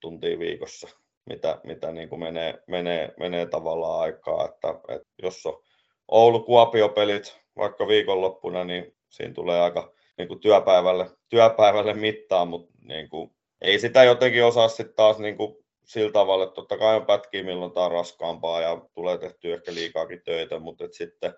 tuntia 0.00 0.38
viikossa 0.38 0.88
mitä, 1.26 1.60
mitä 1.64 1.92
niin 1.92 2.08
kuin 2.08 2.20
menee, 2.20 2.62
menee, 2.66 3.14
menee 3.18 3.46
tavallaan 3.46 4.00
aikaa, 4.00 4.44
että, 4.44 4.68
että 4.88 5.08
jos 5.22 5.46
on 5.46 5.62
Oulu-Kuopio-pelit 6.08 7.38
vaikka 7.56 7.88
viikonloppuna, 7.88 8.64
niin 8.64 8.96
siinä 9.08 9.34
tulee 9.34 9.60
aika 9.60 9.92
niin 10.18 10.28
kuin 10.28 10.40
työpäivälle, 10.40 11.10
työpäivälle 11.28 11.94
mittaa, 11.94 12.44
mutta 12.44 12.72
niin 12.82 13.08
kuin, 13.08 13.30
ei 13.60 13.78
sitä 13.78 14.04
jotenkin 14.04 14.44
osaa 14.44 14.68
sitten 14.68 14.96
taas 14.96 15.18
niin 15.18 15.36
kuin 15.36 15.56
sillä 15.84 16.12
tavalla, 16.12 16.44
että 16.44 16.54
totta 16.54 16.78
kai 16.78 16.96
on 16.96 17.06
pätkiä, 17.06 17.42
milloin 17.42 17.72
tämä 17.72 17.86
on 17.86 17.92
raskaampaa 17.92 18.60
ja 18.60 18.86
tulee 18.94 19.18
tehty 19.18 19.52
ehkä 19.52 19.74
liikaakin 19.74 20.22
töitä, 20.24 20.58
mutta 20.58 20.84
että 20.84 20.96
sitten 20.96 21.34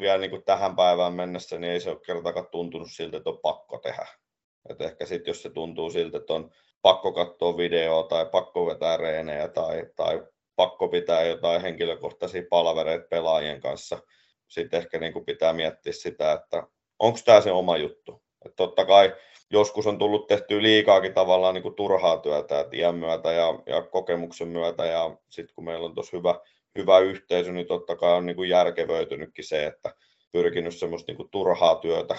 vielä 0.00 0.18
niin 0.18 0.30
kuin 0.30 0.44
tähän 0.44 0.76
päivään 0.76 1.12
mennessä, 1.12 1.58
niin 1.58 1.72
ei 1.72 1.80
se 1.80 1.90
ole 1.90 2.00
kertakaan 2.06 2.46
tuntunut 2.50 2.88
siltä, 2.90 3.16
että 3.16 3.30
on 3.30 3.38
pakko 3.38 3.78
tehdä. 3.78 4.06
Et 4.68 4.80
ehkä 4.80 5.06
sitten 5.06 5.30
jos 5.30 5.42
se 5.42 5.50
tuntuu 5.50 5.90
siltä, 5.90 6.18
että 6.18 6.32
on 6.32 6.50
pakko 6.86 7.12
katsoa 7.12 7.56
videoa 7.56 8.02
tai 8.02 8.26
pakko 8.26 8.66
vetää 8.66 8.96
reenejä 8.96 9.48
tai, 9.48 9.82
tai 9.96 10.22
pakko 10.56 10.88
pitää 10.88 11.24
jotain 11.24 11.62
henkilökohtaisia 11.62 12.42
palavereita 12.50 13.06
pelaajien 13.10 13.60
kanssa. 13.60 13.98
Sitten 14.48 14.78
ehkä 14.78 14.98
niin 14.98 15.12
kuin 15.12 15.24
pitää 15.24 15.52
miettiä 15.52 15.92
sitä, 15.92 16.32
että 16.32 16.62
onko 16.98 17.18
tämä 17.24 17.40
se 17.40 17.52
oma 17.52 17.76
juttu. 17.76 18.22
Et 18.44 18.56
totta 18.56 18.84
kai 18.84 19.14
joskus 19.50 19.86
on 19.86 19.98
tullut 19.98 20.26
tehty 20.26 20.62
liikaakin 20.62 21.14
tavallaan 21.14 21.54
niin 21.54 21.62
kuin 21.62 21.74
turhaa 21.74 22.18
työtä 22.18 22.60
että 22.60 22.76
iän 22.76 22.94
myötä 22.94 23.32
ja, 23.32 23.58
ja 23.66 23.82
kokemuksen 23.82 24.48
myötä 24.48 24.84
ja 24.84 25.16
sitten 25.28 25.54
kun 25.54 25.64
meillä 25.64 25.86
on 25.86 25.94
tuossa 25.94 26.16
hyvä, 26.16 26.40
hyvä 26.78 26.98
yhteisö, 26.98 27.52
niin 27.52 27.66
totta 27.66 27.96
kai 27.96 28.12
on 28.12 28.26
niin 28.26 28.36
kuin 28.36 28.48
järkevöitynytkin 28.48 29.44
se, 29.44 29.66
että 29.66 29.94
pyrkinyt 30.32 30.76
semmoista 30.76 31.12
niin 31.12 31.16
kuin 31.16 31.30
turhaa 31.30 31.74
työtä 31.74 32.16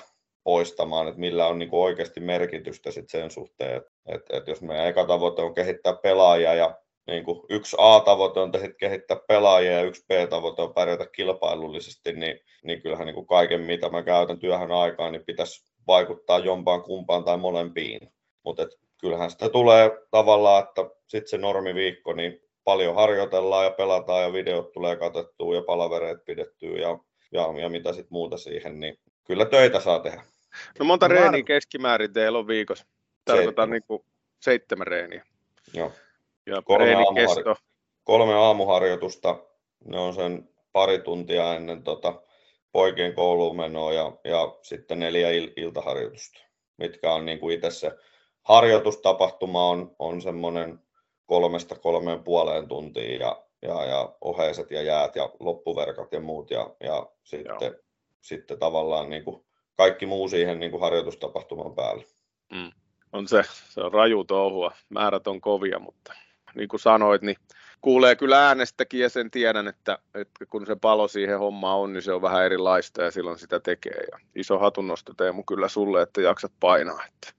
poistamaan, 0.47 1.07
että 1.07 1.19
millä 1.19 1.47
on 1.47 1.59
niin 1.59 1.69
kuin 1.69 1.83
oikeasti 1.83 2.19
merkitystä 2.19 2.91
sit 2.91 3.09
sen 3.09 3.31
suhteen, 3.31 3.81
että, 4.05 4.37
että, 4.37 4.51
jos 4.51 4.61
meidän 4.61 4.87
eka 4.87 5.05
tavoite 5.05 5.41
on 5.41 5.53
kehittää 5.53 5.93
pelaajia 5.93 6.53
ja 6.53 6.77
niin 7.07 7.23
kuin 7.23 7.41
yksi 7.49 7.75
A-tavoite 7.79 8.39
on 8.39 8.51
kehittää 8.79 9.17
pelaajia 9.27 9.71
ja 9.71 9.81
yksi 9.81 10.05
B-tavoite 10.07 10.61
on 10.61 10.73
pärjätä 10.73 11.05
kilpailullisesti, 11.15 12.13
niin, 12.13 12.39
niin 12.63 12.81
kyllähän 12.81 13.05
niin 13.05 13.15
kuin 13.15 13.27
kaiken, 13.27 13.61
mitä 13.61 13.89
mä 13.89 14.03
käytän 14.03 14.39
työhön 14.39 14.71
aikaan, 14.71 15.11
niin 15.11 15.25
pitäisi 15.25 15.73
vaikuttaa 15.87 16.39
jompaan 16.39 16.83
kumpaan 16.83 17.23
tai 17.23 17.37
molempiin. 17.37 17.99
Mutta 18.43 18.67
kyllähän 19.01 19.31
sitä 19.31 19.49
tulee 19.49 19.91
tavallaan, 20.11 20.63
että 20.63 20.81
sitten 21.07 21.29
se 21.29 21.37
normiviikko, 21.37 22.13
niin 22.13 22.41
paljon 22.63 22.95
harjoitellaan 22.95 23.65
ja 23.65 23.71
pelataan 23.71 24.23
ja 24.23 24.33
videot 24.33 24.71
tulee 24.71 24.95
katettua 24.95 25.55
ja 25.55 25.61
palavereet 25.61 26.25
pidettyä 26.25 26.77
ja, 26.77 26.99
ja, 27.31 27.61
ja 27.61 27.69
mitä 27.69 27.93
sitten 27.93 28.13
muuta 28.13 28.37
siihen, 28.37 28.79
niin 28.79 28.99
kyllä 29.23 29.45
töitä 29.45 29.79
saa 29.79 29.99
tehdä. 29.99 30.21
No 30.79 30.85
monta 30.85 31.07
no, 31.07 31.13
reeniä 31.13 31.43
keskimäärin 31.43 32.13
teillä 32.13 32.37
on 32.37 32.47
viikossa? 32.47 32.85
Tarkoitan 33.25 33.69
niin 33.69 33.83
kuin 33.87 34.03
seitsemän 34.39 34.87
reeniä. 34.87 35.25
Joo. 35.73 35.91
Ja 36.45 36.61
kolme, 36.61 36.95
aamuhar... 36.95 37.55
kolme 38.03 38.33
aamuharjoitusta, 38.33 39.43
ne 39.85 39.99
on 39.99 40.13
sen 40.13 40.49
pari 40.71 40.99
tuntia 40.99 41.53
ennen 41.55 41.83
tota, 41.83 42.21
poikien 42.71 43.13
kouluun 43.13 43.55
menoa 43.55 43.93
ja, 43.93 44.11
ja 44.23 44.55
sitten 44.61 44.99
neljä 44.99 45.31
il- 45.31 45.53
iltaharjoitusta, 45.55 46.39
mitkä 46.77 47.13
on 47.13 47.25
niin 47.25 47.39
kuin 47.39 47.55
itse 47.55 47.71
se 47.71 47.91
harjoitustapahtuma 48.43 49.69
on, 49.69 49.95
on 49.99 50.21
semmoinen 50.21 50.79
kolmesta 51.25 51.75
kolmeen 51.75 52.23
puoleen 52.23 52.67
tuntiin 52.67 53.19
ja, 53.19 53.43
ja, 53.61 53.85
ja 53.85 54.15
oheiset 54.21 54.71
ja 54.71 54.81
jäät 54.81 55.15
ja 55.15 55.29
loppuverkat 55.39 56.13
ja 56.13 56.19
muut 56.19 56.51
ja, 56.51 56.75
ja 56.79 57.07
sitten, 57.23 57.75
sitten 58.21 58.59
tavallaan 58.59 59.09
niin 59.09 59.23
kuin 59.23 59.45
kaikki 59.77 60.05
muu 60.05 60.29
siihen 60.29 60.59
niin 60.59 60.71
kuin 60.71 60.81
harjoitustapahtuman 60.81 61.75
päälle. 61.75 62.05
Mm. 62.51 62.71
On 63.13 63.27
se, 63.27 63.43
se 63.69 63.81
on 63.81 63.93
raju 63.93 64.23
touhua. 64.23 64.71
Määrät 64.89 65.27
on 65.27 65.41
kovia, 65.41 65.79
mutta 65.79 66.13
niin 66.55 66.69
kuin 66.69 66.79
sanoit, 66.79 67.21
niin 67.21 67.37
kuulee 67.81 68.15
kyllä 68.15 68.47
äänestäkin 68.47 68.99
ja 68.99 69.09
sen 69.09 69.31
tiedän, 69.31 69.67
että, 69.67 69.99
että 70.15 70.45
kun 70.45 70.65
se 70.65 70.75
palo 70.75 71.07
siihen 71.07 71.39
hommaan 71.39 71.79
on, 71.79 71.93
niin 71.93 72.01
se 72.01 72.13
on 72.13 72.21
vähän 72.21 72.45
erilaista 72.45 73.01
ja 73.03 73.11
silloin 73.11 73.39
sitä 73.39 73.59
tekee. 73.59 74.03
Ja 74.11 74.19
iso 74.35 74.59
hatunnosto 74.59 75.13
Teemu 75.13 75.43
kyllä 75.43 75.67
sulle, 75.67 76.01
että 76.01 76.21
jaksat 76.21 76.51
painaa. 76.59 77.05
Että 77.05 77.33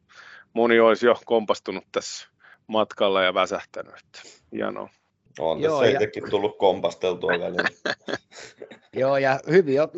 moni 0.53 0.81
olisi 0.81 1.07
jo 1.07 1.17
kompastunut 1.25 1.85
tässä 1.93 2.29
matkalla 2.67 3.23
ja 3.23 3.35
väsähtänyt. 3.35 3.95
Että 3.95 4.21
hienoa. 4.53 4.89
On 5.39 5.61
Joo, 5.61 5.83
tässä 5.83 6.05
ja... 6.05 6.31
tullut 6.31 6.59
kompasteltua 6.59 7.31
välillä. 7.31 7.69
Joo, 9.01 9.17
ja 9.17 9.41
hyvin 9.51 9.81
olet 9.81 9.95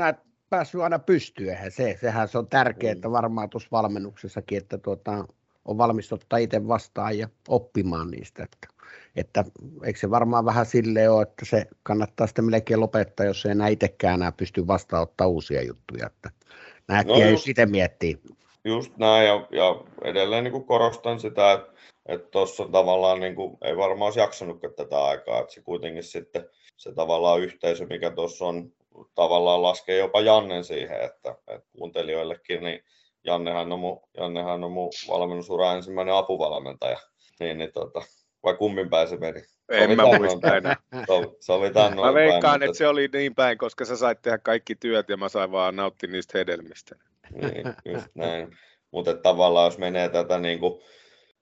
päässyt 0.50 0.80
aina 0.80 0.98
pystyä. 0.98 1.70
Se, 1.70 1.98
sehän 2.00 2.28
se 2.28 2.38
on 2.38 2.46
tärkeää, 2.46 2.92
että 2.92 3.10
varmaan 3.10 3.50
tuossa 3.50 3.68
valmennuksessakin, 3.72 4.58
että 4.58 4.78
tuota, 4.78 5.24
on 5.64 5.78
valmis 5.78 6.12
ottaa 6.12 6.38
itse 6.38 6.68
vastaan 6.68 7.18
ja 7.18 7.28
oppimaan 7.48 8.10
niistä. 8.10 8.42
Että, 8.42 8.68
että 9.16 9.44
eikö 9.84 9.98
se 9.98 10.10
varmaan 10.10 10.44
vähän 10.44 10.66
silleen 10.66 11.12
ole, 11.12 11.22
että 11.22 11.44
se 11.44 11.66
kannattaa 11.82 12.26
sitten 12.26 12.44
melkein 12.44 12.80
lopettaa, 12.80 13.26
jos 13.26 13.46
ei 13.46 13.52
enää 13.52 13.68
itsekään 13.68 14.14
enää 14.14 14.32
pysty 14.32 14.66
vastaanottaa 14.66 15.26
uusia 15.26 15.62
juttuja. 15.62 16.06
Että 16.06 16.30
nämäkin 16.88 17.24
no 17.24 17.30
just, 17.30 17.48
itse 17.48 17.66
miettii. 17.66 18.20
Just 18.64 18.96
näin, 18.96 19.26
ja, 19.26 19.46
ja 19.50 19.84
edelleen 20.04 20.44
niin 20.44 20.52
kuin 20.52 20.64
korostan 20.64 21.20
sitä, 21.20 21.52
että 21.52 21.70
että 22.06 22.30
tuossa 22.30 22.68
tavallaan 22.72 23.20
niin 23.20 23.34
kuin, 23.34 23.58
ei 23.62 23.76
varmaan 23.76 24.06
olisi 24.06 24.20
jaksanutkaan 24.20 24.74
tätä 24.74 25.04
aikaa, 25.04 25.40
että 25.40 25.54
se 25.54 25.60
kuitenkin 25.62 26.02
sitten 26.02 26.48
se 26.76 26.92
tavallaan 26.92 27.40
yhteisö, 27.40 27.86
mikä 27.86 28.10
tuossa 28.10 28.44
on, 28.44 28.72
tavallaan 29.14 29.62
laskee 29.62 29.98
jopa 29.98 30.20
Jannen 30.20 30.64
siihen, 30.64 31.00
että, 31.00 31.34
että 31.48 31.68
kuuntelijoillekin, 31.78 32.62
niin 32.62 32.84
Jannehan 33.24 33.72
on 33.72 33.78
mun, 33.78 34.00
Jannehan 34.16 34.64
on 34.64 34.72
mun 34.72 34.90
valmennusura 35.08 35.72
ensimmäinen 35.72 36.14
apuvalmentaja, 36.14 36.98
niin, 37.40 37.58
niin 37.58 37.72
tota, 37.72 38.02
vai 38.42 38.54
kummin 38.54 38.90
päin 38.90 39.08
se 39.08 39.16
meni? 39.16 39.42
En 39.68 39.96
mä 39.96 40.02
muista 40.18 40.56
enää. 40.56 40.76
Sovitaan 41.40 41.96
Mä 41.96 42.14
veikkaan, 42.14 42.42
päin, 42.42 42.62
että 42.62 42.78
se 42.78 42.88
oli 42.88 43.08
niin 43.12 43.34
päin, 43.34 43.58
koska 43.58 43.84
sä 43.84 43.96
sait 43.96 44.22
tehdä 44.22 44.38
kaikki 44.38 44.74
työt 44.74 45.08
ja 45.08 45.16
mä 45.16 45.28
sain 45.28 45.52
vaan 45.52 45.76
nauttia 45.76 46.10
niistä 46.10 46.38
hedelmistä. 46.38 46.96
Niin, 47.30 47.74
just 47.94 48.06
näin. 48.14 48.56
Mutta 48.90 49.14
tavallaan 49.14 49.66
jos 49.66 49.78
menee 49.78 50.08
tätä 50.08 50.38
niin 50.38 50.60
kuin, 50.60 50.80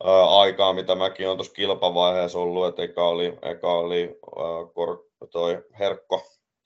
ää, 0.04 0.38
aikaa, 0.40 0.72
mitä 0.72 0.94
mäkin 0.94 1.26
olen 1.26 1.38
tuossa 1.38 1.52
kilpavaiheessa 1.52 2.38
ollut, 2.38 2.66
että 2.66 2.82
eka 2.82 3.08
oli, 3.08 3.38
eka 3.42 3.72
oli 3.72 4.18
ää, 4.37 4.72
kor, 4.74 5.04
toi 5.30 5.64
Herkko, 5.78 6.22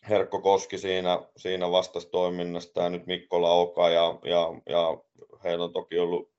Herkko 0.09 0.41
Koski 0.41 0.79
siinä, 0.79 1.23
siinä 1.37 1.71
vastasi 1.71 2.11
toiminnasta 2.11 2.83
ja 2.83 2.91
nyt 2.91 3.07
Mikko 3.07 3.43
Lauka 3.43 3.91
ja, 3.91 4.19
ja, 4.25 4.49
ja 4.69 4.99
heillä 5.45 5.65
on 5.65 5.73
toki 5.73 5.99
ollut 5.99 6.31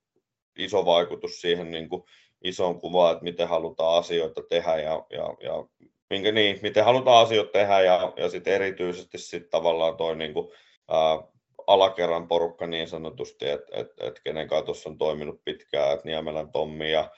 iso 0.58 0.86
vaikutus 0.86 1.40
siihen 1.40 1.70
niin 1.70 1.88
kuin 1.88 2.02
isoon 2.44 2.80
kuvaan, 2.80 3.12
että 3.12 3.24
miten 3.24 3.48
halutaan 3.48 3.98
asioita 3.98 4.42
tehdä 4.50 4.76
ja, 4.76 5.06
ja, 5.10 5.34
ja 5.40 5.66
minkä, 6.10 6.32
niin, 6.32 6.58
miten 6.62 6.84
halutaan 6.84 7.26
asioita 7.26 7.52
tehdä 7.52 7.80
ja, 7.80 8.12
ja 8.16 8.28
sitten 8.28 8.54
erityisesti 8.54 9.18
sit 9.18 9.50
tavallaan 9.50 9.96
toi 9.96 10.16
niin 10.16 10.34
kuin, 10.34 10.48
ää, 10.88 11.22
alakerran 11.66 12.28
porukka 12.28 12.66
niin 12.66 12.88
sanotusti, 12.88 13.48
että 13.48 13.76
et, 13.80 13.86
et 14.00 14.20
kenen 14.24 14.48
kanssa 14.48 14.66
tuossa 14.66 14.90
on 14.90 14.98
toiminut 14.98 15.40
pitkään, 15.44 15.94
että 15.94 16.08
Niemelän 16.08 16.52
Tommi 16.52 16.92
ja 16.92 17.10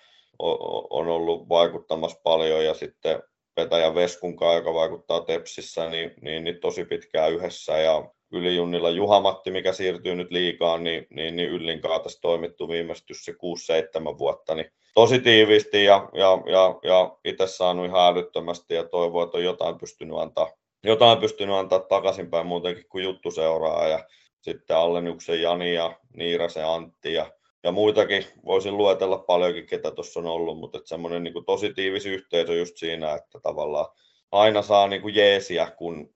on 0.90 1.08
ollut 1.08 1.48
vaikuttamassa 1.48 2.20
paljon 2.22 2.64
ja 2.64 2.74
sitten 2.74 3.22
Petäjän 3.56 3.94
Veskun 3.94 4.36
kanssa, 4.36 4.54
joka 4.54 4.74
vaikuttaa 4.74 5.20
Tepsissä, 5.20 5.90
niin, 5.90 6.14
niin, 6.20 6.44
niin 6.44 6.60
tosi 6.60 6.84
pitkään 6.84 7.32
yhdessä. 7.32 7.78
Ja 7.78 8.10
Ylijunnilla 8.32 8.90
Juhamatti, 8.90 9.50
mikä 9.50 9.72
siirtyy 9.72 10.14
nyt 10.14 10.30
liikaan, 10.30 10.84
niin, 10.84 11.06
niin, 11.10 11.36
niin 11.36 11.48
Yllin 11.48 11.80
kanssa 11.80 12.02
tässä 12.02 12.20
toimittu 12.20 12.68
viimeistys 12.68 13.24
se 13.24 13.32
6-7 13.32 14.18
vuotta, 14.18 14.54
niin 14.54 14.70
tosi 14.94 15.18
tiiviisti 15.18 15.84
ja, 15.84 16.08
ja, 16.14 16.38
ja, 16.46 16.78
ja 16.82 17.16
itse 17.24 17.46
saanut 17.46 17.86
ihan 17.86 18.12
älyttömästi 18.12 18.74
ja 18.74 18.84
toivoo, 18.84 19.22
että 19.22 19.36
on 19.36 19.44
jotain 19.44 19.78
pystynyt 19.78 20.18
antaa, 20.18 20.50
jotain 20.84 21.18
pystynyt 21.18 21.56
antaa 21.56 21.80
takaisinpäin 21.80 22.46
muutenkin 22.46 22.88
kuin 22.88 23.04
juttu 23.04 23.30
seuraa. 23.30 23.88
Ja 23.88 24.04
sitten 24.40 24.76
Alleniuksen 24.76 25.42
Jani 25.42 25.74
ja 25.74 25.96
Niirasen 26.16 26.66
Antti 26.66 27.12
ja, 27.12 27.32
ja 27.66 27.72
muitakin 27.72 28.24
voisin 28.44 28.76
luetella 28.76 29.18
paljonkin, 29.18 29.66
ketä 29.66 29.90
tuossa 29.90 30.20
on 30.20 30.26
ollut, 30.26 30.58
mutta 30.58 30.80
semmoinen 30.84 31.22
niin 31.22 31.44
tosi 31.46 31.74
tiivis 31.74 32.06
yhteisö 32.06 32.54
just 32.54 32.76
siinä, 32.76 33.14
että 33.14 33.40
tavallaan 33.42 33.86
aina 34.32 34.62
saa 34.62 34.88
niin 34.88 35.02
kuin 35.02 35.14
jeesiä, 35.14 35.70
kun 35.78 36.14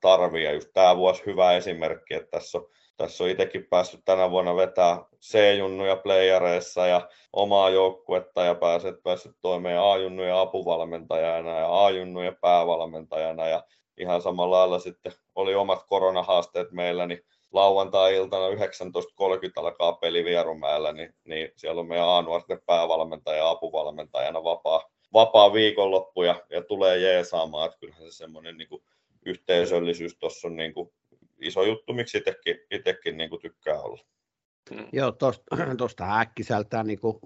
tarvii. 0.00 0.44
Ja 0.44 0.52
just 0.52 0.68
tämä 0.72 0.96
vuosi 0.96 1.26
hyvä 1.26 1.52
esimerkki, 1.52 2.14
että 2.14 2.30
tässä 2.30 2.58
on, 2.58 2.68
tässä 2.96 3.24
on 3.24 3.30
itsekin 3.30 3.66
päässyt 3.70 4.00
tänä 4.04 4.30
vuonna 4.30 4.56
vetää 4.56 5.04
C-junnuja 5.20 5.96
playereissa 5.96 6.86
ja 6.86 7.08
omaa 7.32 7.70
joukkuetta 7.70 8.42
ja 8.42 8.54
pääset 8.54 9.02
päässyt 9.02 9.36
toimeen 9.40 9.80
A-junnujen 9.80 10.34
apuvalmentajana 10.34 11.58
ja 11.58 11.84
A-junnujen 11.84 12.36
päävalmentajana 12.40 13.46
ja 13.48 13.64
ihan 13.98 14.22
samalla 14.22 14.58
lailla 14.58 14.78
sitten 14.78 15.12
oli 15.34 15.54
omat 15.54 15.84
koronahaasteet 15.88 16.72
meillä, 16.72 17.06
niin 17.06 17.20
lauantai-iltana 17.52 18.48
19.30 18.48 18.54
alkaa 19.56 19.92
peli 19.92 20.24
Vierumäellä, 20.24 20.92
niin, 20.92 21.14
niin 21.24 21.52
siellä 21.56 21.80
on 21.80 21.88
meidän 21.88 22.08
A-nuorten 22.08 22.60
päävalmentaja 22.66 23.36
ja 23.36 23.50
apuvalmentajana 23.50 24.44
vapaa, 24.44 24.90
vapaa 25.12 25.52
viikonloppu 25.52 26.22
ja, 26.22 26.42
ja 26.50 26.62
tulee 26.62 26.98
jeesaamaan, 26.98 27.66
että 27.66 27.78
kyllähän 27.78 28.04
se 28.04 28.16
semmoinen 28.16 28.56
niin 28.56 28.68
kuin 28.68 28.82
yhteisöllisyys 29.26 30.16
tuossa 30.18 30.48
on 30.48 30.56
niin 30.56 30.74
kuin 30.74 30.90
iso 31.40 31.62
juttu, 31.62 31.92
miksi 31.92 32.18
itsekin, 32.18 32.56
itsekin 32.70 33.16
niin 33.16 33.30
kuin 33.30 33.42
tykkää 33.42 33.80
olla. 33.80 34.02
Mm. 34.70 34.86
Joo, 34.92 35.12
tuosta 35.78 36.18
äkkiseltään 36.20 36.86
niin 36.86 37.00
kuin 37.00 37.18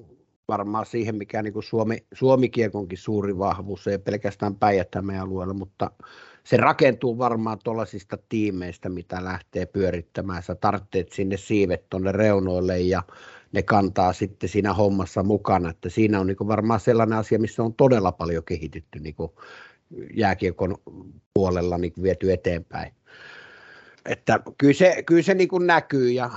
varmaan 0.48 0.86
siihen, 0.86 1.16
mikä 1.16 1.42
niin 1.42 1.52
kuin 1.52 1.62
Suomi, 1.62 2.06
Suomikiekonkin 2.14 2.98
suuri 2.98 3.38
vahvuus, 3.38 3.86
ei 3.86 3.98
pelkästään 3.98 4.56
päijät 4.56 4.88
alueella, 5.20 5.54
mutta 5.54 5.90
se 6.44 6.56
rakentuu 6.56 7.18
varmaan 7.18 7.58
tuollaisista 7.64 8.18
tiimeistä, 8.28 8.88
mitä 8.88 9.24
lähtee 9.24 9.66
pyörittämään. 9.66 10.42
Sä 10.42 10.54
tarvitset 10.54 11.12
sinne 11.12 11.36
siivet 11.36 11.88
tuonne 11.90 12.12
reunoille 12.12 12.80
ja 12.80 13.02
ne 13.52 13.62
kantaa 13.62 14.12
sitten 14.12 14.48
siinä 14.48 14.72
hommassa 14.72 15.22
mukana. 15.22 15.70
Että 15.70 15.88
siinä 15.88 16.20
on 16.20 16.26
niin 16.26 16.36
varmaan 16.48 16.80
sellainen 16.80 17.18
asia, 17.18 17.38
missä 17.38 17.62
on 17.62 17.74
todella 17.74 18.12
paljon 18.12 18.44
kehitytty 18.44 18.98
niin 19.00 19.14
jääkiekon 20.14 20.78
puolella 21.34 21.78
niin 21.78 21.92
viety 22.02 22.32
eteenpäin. 22.32 22.92
Että 24.04 24.40
kyllä 24.58 24.74
se, 24.74 25.02
kyllä 25.06 25.22
se 25.22 25.34
niin 25.34 25.48
näkyy 25.66 26.10
ja 26.10 26.30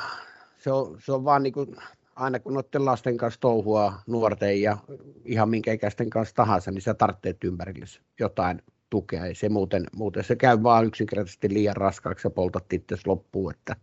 se 0.58 0.72
on, 0.72 0.98
se 1.06 1.12
on 1.12 1.26
vaan 1.26 1.44
niin 1.44 1.54
kuin, 1.54 1.76
aina 2.16 2.40
kun 2.40 2.54
noiden 2.54 2.86
lasten 2.86 3.18
kanssa 3.18 3.40
touhua 3.40 3.94
nuorten 4.08 4.62
ja 4.62 4.78
ihan 5.26 5.50
minkä 5.50 5.74
ikäisten 5.74 6.10
kanssa 6.10 6.36
tahansa, 6.36 6.72
niin 6.72 6.82
sä 6.82 6.94
tarvitset 6.94 7.44
ympärille 7.44 7.86
jotain 8.20 8.62
tukea. 8.90 9.26
Ei 9.26 9.36
se 9.36 9.50
muuten, 9.50 9.84
muuten 9.96 10.24
se 10.24 10.36
käy 10.36 10.64
vaan 10.64 10.86
yksinkertaisesti 10.86 11.54
liian 11.54 11.76
raskaaksi 11.76 12.28
ja 12.28 12.32
poltat 12.32 12.74
itse 12.74 12.96
loppuun, 13.06 13.54
että 13.54 13.76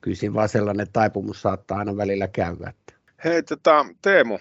kyllä 0.00 0.16
siinä 0.16 0.34
vaan 0.34 0.48
sellainen 0.48 0.86
taipumus 0.92 1.42
saattaa 1.42 1.78
aina 1.78 1.96
välillä 1.96 2.28
käydä. 2.28 2.68
Että. 2.68 2.94
Hei 3.24 3.42
tota, 3.42 3.86
Teemu, 4.02 4.38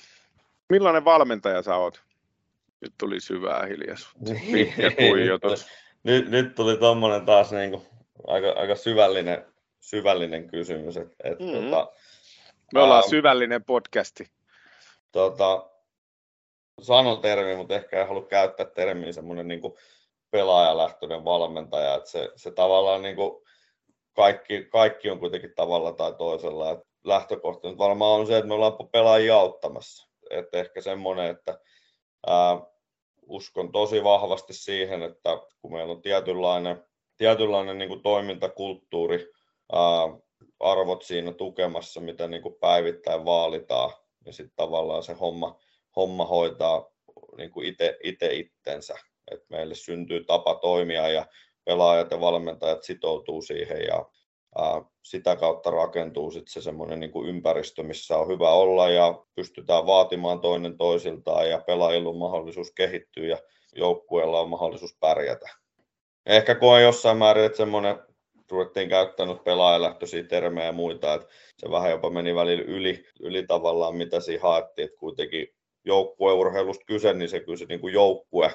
millainen 0.70 1.06
valmentaja 1.06 1.62
sä 1.62 1.76
oot? 1.76 2.02
Nyt 2.82 2.94
tuli 2.98 3.20
syvää 3.20 3.66
hiljaisuutta. 3.66 4.34
Niin. 4.34 4.74
nyt, 6.04 6.30
nyt 6.30 6.56
tuli 6.56 6.78
tuommoinen 6.78 7.26
taas 7.26 7.52
niin 7.52 7.72
kuin 7.72 7.82
aika, 8.28 8.50
aika 8.50 8.76
syvällinen, 8.76 9.46
syvällinen 9.80 10.48
kysymys. 10.48 10.98
Et, 10.98 11.16
et, 11.24 11.40
mm-hmm. 11.40 11.70
tota, 11.70 11.92
Me 12.74 12.82
ollaan 12.82 13.04
ää, 13.04 13.10
syvällinen 13.10 13.64
podcasti. 13.64 14.32
Tota, 15.12 15.70
sanon 16.82 17.22
termi, 17.22 17.56
mutta 17.56 17.76
ehkä 17.76 18.02
en 18.02 18.08
halua 18.08 18.26
käyttää 18.26 18.66
termiä 18.66 19.12
semmoinen 19.12 19.48
niin 19.48 19.62
kuin 19.62 19.74
pelaajalähtöinen 20.32 21.26
valmentaja. 21.26 21.96
Että 21.96 22.10
se, 22.10 22.30
se 22.36 22.52
tavallaan 22.52 23.02
niin 23.02 23.16
kuin 23.16 23.44
kaikki, 24.14 24.64
kaikki 24.64 25.10
on 25.10 25.20
kuitenkin 25.20 25.56
tavalla 25.56 25.92
tai 25.92 26.14
toisella. 26.14 26.72
Että 26.72 26.86
lähtökohta 27.04 27.70
nyt 27.70 27.78
varmaan 27.78 28.20
on 28.20 28.28
se, 28.28 28.38
että 28.38 28.48
me 28.48 28.54
ollaan 28.54 28.90
pelaajia 28.92 29.36
auttamassa. 29.36 30.10
Että 30.30 30.58
ehkä 30.58 30.82
semmoinen, 30.82 31.26
että 31.26 31.60
ää, 32.28 32.62
uskon 33.22 33.72
tosi 33.72 34.04
vahvasti 34.04 34.54
siihen, 34.54 35.04
että 35.04 35.30
kun 35.62 35.74
meillä 35.74 35.92
on 35.92 36.02
tietynlainen, 36.02 36.84
tietynlainen 37.18 37.78
niin 37.78 37.90
kuin 37.90 38.04
toimintakulttuuri, 38.04 39.32
ää, 39.74 40.20
arvot 40.60 41.02
siinä 41.04 41.34
tukemassa, 41.34 42.02
mitä 42.02 42.28
niin 42.28 42.42
kuin 42.42 42.56
päivittäin 42.60 43.26
vaalitaan, 43.26 43.92
niin 44.26 44.34
sitten 44.34 44.56
tavallaan 44.56 45.04
se 45.04 45.14
homma, 45.14 45.60
homma 45.96 46.26
hoitaa 46.26 46.90
niin 47.38 47.52
kuin 47.52 47.68
itse, 47.68 47.98
itse 48.04 48.34
itsensä. 48.34 48.96
Et 49.32 49.50
meille 49.50 49.76
syntyy 49.76 50.24
tapa 50.24 50.56
toimia 50.56 51.10
ja 51.10 51.26
pelaajat 51.66 52.12
ja 52.12 52.20
valmentajat 52.20 52.84
sitoutuu 52.84 53.42
siihen 53.42 53.82
ja 53.82 54.06
ää, 54.58 54.82
sitä 55.04 55.36
kautta 55.36 55.72
rakentuu 55.72 56.32
sitten 56.32 56.54
se 56.54 56.62
semmoinen 56.62 57.00
niin 57.00 57.28
ympäristö, 57.28 57.84
missä 57.84 58.18
on 58.18 58.28
hyvä 58.28 58.50
olla 58.50 58.90
ja 58.90 59.24
pystytään 59.36 59.86
vaatimaan 59.86 60.42
toinen 60.42 60.78
toisiltaan 60.78 61.50
ja 61.50 61.62
pelaajilla 61.68 62.10
on 62.10 62.18
mahdollisuus 62.18 62.72
kehittyä 62.72 63.28
ja 63.28 63.38
joukkueella 63.76 64.40
on 64.40 64.50
mahdollisuus 64.50 64.98
pärjätä. 65.00 65.50
Ehkä 66.26 66.56
koen 66.56 66.84
jossain 66.84 67.18
määrin, 67.18 67.46
että 67.46 67.58
semmoinen 67.58 68.00
ruvettiin 68.52 68.90
käyttänyt 68.90 69.44
pelaajalähtöisiä 69.44 70.24
termejä 70.24 70.66
ja 70.66 70.72
muita, 70.72 71.14
että 71.14 71.28
se 71.58 71.72
vähän 71.72 71.92
jopa 71.92 72.10
meni 72.10 72.36
välillä 72.36 72.64
yli, 72.64 73.06
yli 73.20 73.48
tavallaan, 73.48 73.96
mitä 73.96 74.20
siinä 74.20 74.44
haettiin, 74.44 74.86
että 74.86 75.00
kuitenkin 75.00 75.48
joukkueurheilusta 75.86 76.86
kyse, 76.86 77.14
niin 77.14 77.30
se 77.30 77.40
kyllä 77.40 77.58
se 77.58 77.66
niin 77.66 77.80
kuin 77.80 77.94
joukkue 77.94 78.52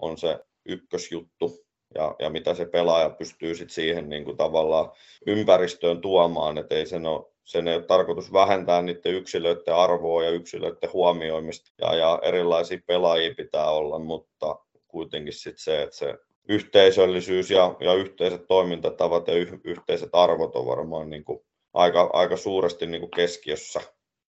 on 0.00 0.18
se 0.18 0.38
ykkösjuttu, 0.66 1.64
ja, 1.94 2.16
ja 2.18 2.30
mitä 2.30 2.54
se 2.54 2.64
pelaaja 2.64 3.10
pystyy 3.10 3.54
sit 3.54 3.70
siihen 3.70 4.08
niin 4.08 4.24
kuin 4.24 4.36
tavallaan 4.36 4.92
ympäristöön 5.26 6.00
tuomaan, 6.00 6.58
että 6.58 6.74
ei 6.74 6.86
sen 6.86 7.06
ole, 7.06 7.26
sen 7.44 7.68
ei 7.68 7.76
ole 7.76 7.84
tarkoitus 7.84 8.32
vähentää 8.32 8.82
niiden 8.82 9.14
yksilöiden 9.14 9.74
arvoa 9.74 10.24
ja 10.24 10.30
yksilöiden 10.30 10.92
huomioimista, 10.92 11.70
ja, 11.80 11.94
ja 11.94 12.18
erilaisia 12.22 12.78
pelaajia 12.86 13.34
pitää 13.36 13.70
olla, 13.70 13.98
mutta 13.98 14.56
kuitenkin 14.88 15.32
sit 15.32 15.58
se, 15.58 15.82
että 15.82 15.96
se 15.96 16.14
yhteisöllisyys 16.48 17.50
ja, 17.50 17.76
ja 17.80 17.94
yhteiset 17.94 18.46
toimintatavat 18.46 19.28
ja 19.28 19.34
y, 19.34 19.60
yhteiset 19.64 20.10
arvot 20.12 20.56
on 20.56 20.66
varmaan 20.66 21.10
niin 21.10 21.24
kuin 21.24 21.40
aika, 21.74 22.10
aika 22.12 22.36
suuresti 22.36 22.86
niin 22.86 23.00
kuin 23.00 23.10
keskiössä, 23.10 23.80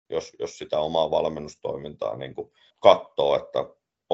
jos, 0.09 0.32
jos 0.39 0.57
sitä 0.57 0.80
omaa 0.80 1.11
valmennustoimintaa 1.11 2.18
niin 2.18 2.36
kuin 2.36 2.51
katsoo, 2.80 3.36
että 3.36 3.66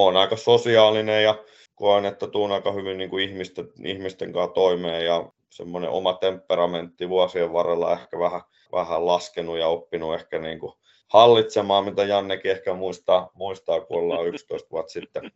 on 0.08 0.18
aika 0.18 0.36
sosiaalinen 0.36 1.24
ja 1.24 1.44
koen, 1.76 2.06
että 2.06 2.28
tuun 2.28 2.52
aika 2.52 2.72
hyvin 2.72 2.98
niin 2.98 3.10
kuin 3.10 3.30
ihmisten, 3.30 3.68
ihmisten 3.86 4.34
kanssa 4.34 4.54
toimeen 4.54 5.06
ja 5.06 5.32
semmoinen 5.50 5.90
oma 5.90 6.14
temperamentti 6.14 7.10
vuosien 7.10 7.54
varrella 7.54 7.94
ehkä 7.94 8.20
vähän, 8.20 8.42
vähän 8.72 9.06
laskenut 9.06 9.58
ja 9.58 9.68
oppinut 9.68 10.14
ehkä 10.14 10.40
niin 10.40 10.60
kuin 10.60 10.74
hallitsemaan, 11.08 11.86
mitä 11.86 12.04
Jannekin 12.04 12.52
ehkä 12.52 12.74
muistaa, 12.74 13.30
muistaa 13.34 13.82
kun 13.82 13.98
ollaan 13.98 14.28
11 14.28 14.70
vuotta 14.72 14.92
sitten 14.92 15.32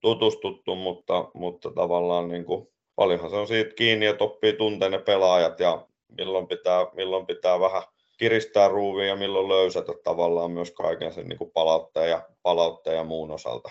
tutustuttu, 0.00 0.74
mutta, 0.74 1.30
mutta 1.34 1.70
tavallaan 1.70 2.28
niin 2.28 2.44
kuin, 2.44 2.68
paljonhan 2.96 3.30
se 3.30 3.36
on 3.36 3.46
siitä 3.46 3.74
kiinni, 3.74 4.06
että 4.06 4.24
oppii 4.24 4.52
tunteen 4.52 4.92
ne 4.92 4.98
pelaajat 4.98 5.60
ja 5.60 5.86
milloin 6.18 6.46
pitää, 6.46 6.86
milloin 6.92 7.26
pitää 7.26 7.60
vähän 7.60 7.82
kiristää 8.18 8.68
ruuvia 8.68 9.06
ja 9.06 9.16
milloin 9.16 9.48
löysätä 9.48 9.92
tavallaan 10.04 10.50
myös 10.50 10.70
kaiken 10.70 11.12
sen 11.12 11.28
niin 11.28 11.50
palautteen, 11.54 12.10
ja, 12.10 12.28
palautteen 12.42 12.96
ja 12.96 13.04
muun 13.04 13.30
osalta. 13.30 13.70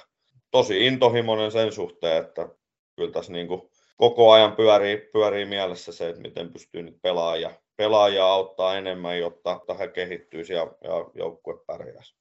Tosi 0.52 0.88
intohimoinen 0.88 1.52
sen 1.52 1.72
suhteen, 1.72 2.24
että 2.26 2.50
kyllä 2.96 3.12
tässä 3.12 3.32
niin 3.32 3.48
kuin 3.48 3.62
koko 3.98 4.32
ajan 4.32 4.56
pyörii, 4.56 4.98
pyörii 4.98 5.46
mielessä 5.46 5.92
se, 5.92 6.10
että 6.10 6.22
miten 6.22 6.54
pystyy 6.54 6.84
nyt 6.84 7.02
pelaaja, 7.02 7.52
pelaajia 7.78 8.26
auttaa 8.26 8.78
enemmän, 8.78 9.20
jotta 9.20 9.60
he 9.80 9.88
kehittyisi 9.88 10.54
ja, 10.54 10.68
ja 10.84 11.06
joukkue 11.14 11.58
pärjäisi. 11.68 12.16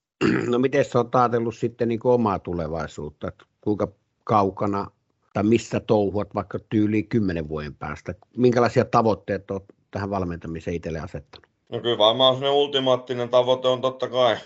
No 0.49 0.59
miten 0.59 0.85
sä 0.85 0.99
oot 0.99 1.15
ajatellut 1.15 1.55
sitten 1.55 1.87
niin 1.87 1.99
kuin 1.99 2.13
omaa 2.13 2.39
tulevaisuutta, 2.39 3.27
että 3.27 3.45
kuinka 3.61 3.87
kaukana 4.23 4.91
tai 5.33 5.43
missä 5.43 5.79
touhuat 5.79 6.35
vaikka 6.35 6.59
tyyli 6.69 7.03
kymmenen 7.03 7.49
vuoden 7.49 7.75
päästä? 7.75 8.15
Minkälaisia 8.37 8.85
tavoitteita 8.85 9.53
olet 9.53 9.63
tähän 9.91 10.09
valmentamiseen 10.09 10.75
itselle 10.75 10.99
asettanut? 10.99 11.47
No 11.69 11.79
kyllä 11.79 11.97
varmaan 11.97 12.35
sellainen 12.35 12.59
ultimaattinen 12.59 13.29
tavoite 13.29 13.67
on 13.67 13.81
totta 13.81 14.07
kai 14.07 14.37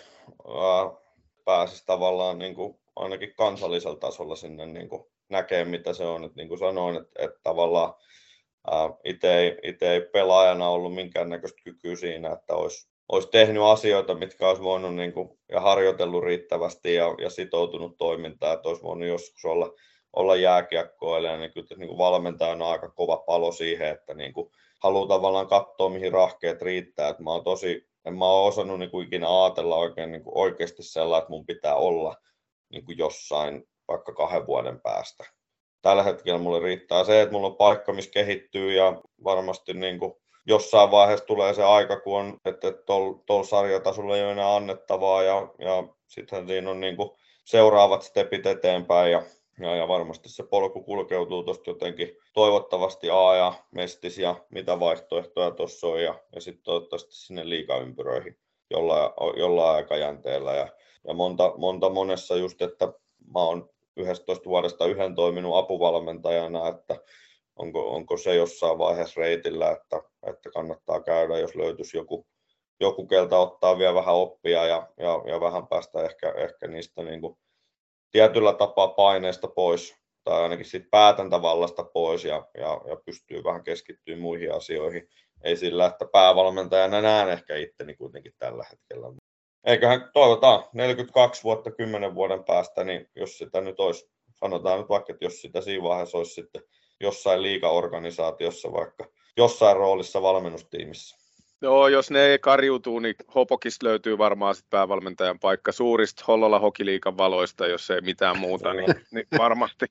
pääsisi 1.45 1.83
tavallaan 1.85 2.39
niin 2.39 2.55
kuin 2.55 2.77
ainakin 2.95 3.33
kansallisella 3.37 3.97
tasolla 3.97 4.35
sinne 4.35 4.65
niin 4.65 4.89
kuin 4.89 5.05
näkee, 5.29 5.65
mitä 5.65 5.93
se 5.93 6.05
on. 6.05 6.23
että 6.23 6.35
niin 6.35 6.47
kuin 6.47 6.59
sanoin, 6.59 6.95
että, 6.95 7.23
että 7.23 7.39
tavallaan 7.43 7.93
itse 9.03 9.37
ei, 9.37 9.57
ei 9.81 10.01
pelaajana 10.01 10.69
ollut 10.69 10.95
minkäännäköistä 10.95 11.61
kykyä 11.63 11.95
siinä, 11.95 12.31
että 12.31 12.55
olisi, 12.55 12.87
olisi 13.09 13.27
tehnyt 13.31 13.63
asioita, 13.63 14.15
mitkä 14.15 14.49
olisi 14.49 14.63
voinut 14.63 14.95
niin 14.95 15.13
kuin, 15.13 15.29
ja 15.51 15.61
harjoitellut 15.61 16.23
riittävästi 16.23 16.95
ja, 16.95 17.15
ja 17.19 17.29
sitoutunut 17.29 17.97
toimintaan, 17.97 18.53
että 18.53 18.69
olisi 18.69 18.83
voinut 18.83 19.07
joskus 19.07 19.45
olla, 19.45 19.73
olla 20.13 20.35
jääkiekkoilija, 20.35 21.37
niin 21.37 21.53
kyllä 21.53 21.67
niin 21.77 21.87
kuin 21.87 21.97
valmentajana 21.97 22.65
on 22.65 22.71
aika 22.71 22.89
kova 22.89 23.17
palo 23.17 23.51
siihen, 23.51 23.89
että 23.89 24.13
niin 24.13 24.33
kuin, 24.33 24.51
haluaa 24.83 25.07
tavallaan 25.07 25.47
katsoa, 25.47 25.89
mihin 25.89 26.11
rahkeet 26.11 26.61
riittää. 26.61 27.09
Että 27.09 27.23
mä 27.23 27.31
oon 27.31 27.43
tosi, 27.43 27.87
en 28.05 28.17
mä 28.17 28.25
ole 28.25 28.47
osannut 28.47 28.79
niin 28.79 28.91
kuin 28.91 29.07
ikinä 29.07 29.43
ajatella 29.43 29.75
oikein, 29.75 30.11
niin 30.11 30.23
kuin 30.23 30.37
oikeasti 30.37 30.83
sellainen, 30.83 31.23
että 31.23 31.29
mun 31.29 31.45
pitää 31.45 31.75
olla 31.75 32.15
niin 32.69 32.85
kuin 32.85 32.97
jossain 32.97 33.63
vaikka 33.87 34.13
kahden 34.13 34.47
vuoden 34.47 34.81
päästä. 34.81 35.23
Tällä 35.81 36.03
hetkellä 36.03 36.39
mulle 36.39 36.59
riittää 36.59 37.03
se, 37.03 37.21
että 37.21 37.33
mulla 37.33 37.47
on 37.47 37.55
paikka, 37.55 37.93
missä 37.93 38.11
kehittyy 38.11 38.73
ja 38.73 39.01
varmasti 39.23 39.73
niin 39.73 39.99
kuin 39.99 40.13
jossain 40.45 40.91
vaiheessa 40.91 41.25
tulee 41.25 41.53
se 41.53 41.63
aika, 41.63 41.99
kun 41.99 42.19
on, 42.19 42.37
että 42.45 42.71
tuolla 43.25 43.43
sarjatasolla 43.43 44.17
ei 44.17 44.23
ole 44.23 44.31
enää 44.31 44.55
annettavaa 44.55 45.23
ja, 45.23 45.53
ja 45.59 45.83
sitten 46.07 46.47
siinä 46.47 46.71
on 46.71 46.79
niin 46.79 46.97
kuin 46.97 47.09
seuraavat 47.45 48.01
stepit 48.01 48.45
eteenpäin 48.45 49.11
ja 49.11 49.21
ja, 49.59 49.75
ja 49.75 49.87
varmasti 49.87 50.29
se 50.29 50.43
polku 50.43 50.83
kulkeutuu 50.83 51.43
tuosta 51.43 51.69
jotenkin 51.69 52.17
toivottavasti 52.33 53.09
A 53.09 53.35
ja 53.35 53.53
Mestis 53.71 54.17
ja 54.17 54.35
mitä 54.49 54.79
vaihtoehtoja 54.79 55.51
tuossa 55.51 55.87
on 55.87 56.03
ja, 56.03 56.19
ja 56.35 56.41
sitten 56.41 56.63
toivottavasti 56.63 57.15
sinne 57.15 57.49
liikaympyröihin 57.49 58.37
jollain, 58.69 59.11
jollain 59.37 59.75
aikajänteellä. 59.75 60.53
Ja, 60.53 60.67
ja 61.07 61.13
monta, 61.13 61.53
monta 61.57 61.89
monessa 61.89 62.35
just, 62.35 62.61
että 62.61 62.85
mä 63.33 63.39
oon 63.39 63.69
11 63.97 64.49
vuodesta 64.49 64.85
yhden 64.85 65.15
toiminut 65.15 65.57
apuvalmentajana, 65.57 66.67
että 66.67 66.95
onko, 67.55 67.95
onko 67.95 68.17
se 68.17 68.35
jossain 68.35 68.77
vaiheessa 68.77 69.21
reitillä, 69.21 69.71
että, 69.71 70.01
että 70.27 70.49
kannattaa 70.53 71.01
käydä, 71.01 71.37
jos 71.37 71.55
löytyisi 71.55 71.97
joku, 71.97 72.27
joku 72.79 73.07
kelta 73.07 73.37
ottaa 73.37 73.77
vielä 73.77 73.95
vähän 73.95 74.15
oppia 74.15 74.65
ja, 74.65 74.87
ja, 74.97 75.23
ja 75.25 75.39
vähän 75.39 75.67
päästä 75.67 76.03
ehkä, 76.03 76.31
ehkä 76.31 76.67
niistä 76.67 77.03
niin 77.03 77.21
kuin 77.21 77.37
tietyllä 78.11 78.53
tapaa 78.53 78.87
paineesta 78.87 79.47
pois 79.47 79.95
tai 80.23 80.41
ainakin 80.41 80.65
siitä 80.65 80.87
päätäntävallasta 80.91 81.83
pois 81.83 82.25
ja, 82.25 82.47
ja, 82.57 82.81
ja 82.87 82.95
pystyy 83.05 83.43
vähän 83.43 83.63
keskittyä 83.63 84.17
muihin 84.17 84.53
asioihin. 84.53 85.09
Ei 85.43 85.57
sillä, 85.57 85.85
että 85.85 86.05
päävalmentajana 86.11 87.01
näen 87.01 87.29
ehkä 87.29 87.55
itteni 87.55 87.95
kuitenkin 87.95 88.33
tällä 88.39 88.65
hetkellä. 88.71 89.07
Eiköhän 89.65 90.09
toivotaan 90.13 90.63
42 90.73 91.43
vuotta 91.43 91.71
10 91.71 92.15
vuoden 92.15 92.43
päästä, 92.43 92.83
niin 92.83 93.09
jos 93.15 93.37
sitä 93.37 93.61
nyt 93.61 93.79
olisi, 93.79 94.09
sanotaan 94.33 94.79
nyt 94.79 94.89
vaikka, 94.89 95.13
että 95.13 95.25
jos 95.25 95.41
sitä 95.41 95.61
siinä 95.61 95.83
vaiheessa 95.83 96.17
olisi 96.17 96.33
sitten 96.33 96.63
jossain 96.99 97.41
liigaorganisaatiossa 97.41 98.73
vaikka 98.73 99.05
jossain 99.37 99.77
roolissa 99.77 100.21
valmennustiimissä, 100.21 101.23
Joo, 101.63 101.87
jos 101.87 102.11
ne 102.11 102.37
kariutuu, 102.41 102.99
niin 102.99 103.15
Hopokista 103.35 103.85
löytyy 103.85 104.17
varmaan 104.17 104.55
sit 104.55 104.65
päävalmentajan 104.69 105.39
paikka 105.39 105.71
suurista 105.71 106.23
Hollola 106.27 106.59
Hokiliikan 106.59 107.17
valoista, 107.17 107.67
jos 107.67 107.89
ei 107.89 108.01
mitään 108.01 108.39
muuta, 108.39 108.73
niin, 108.73 108.95
niin 109.11 109.27
varmasti. 109.37 109.85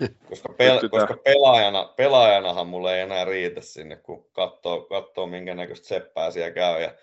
Koska, 0.28 0.48
pel- 0.52 0.88
koska 0.88 1.16
pelaajana, 1.24 1.84
pelaajanahan 1.96 2.66
mulle 2.66 2.96
ei 2.96 3.00
enää 3.00 3.24
riitä 3.24 3.60
sinne, 3.60 3.96
kun 3.96 4.26
katsoo, 4.32 4.80
katsoo 4.80 5.26
minkä 5.26 5.54
näköistä 5.54 5.88
seppää 5.88 6.30
siellä 6.30 6.50
käy 6.50 6.82
ja 6.82 6.94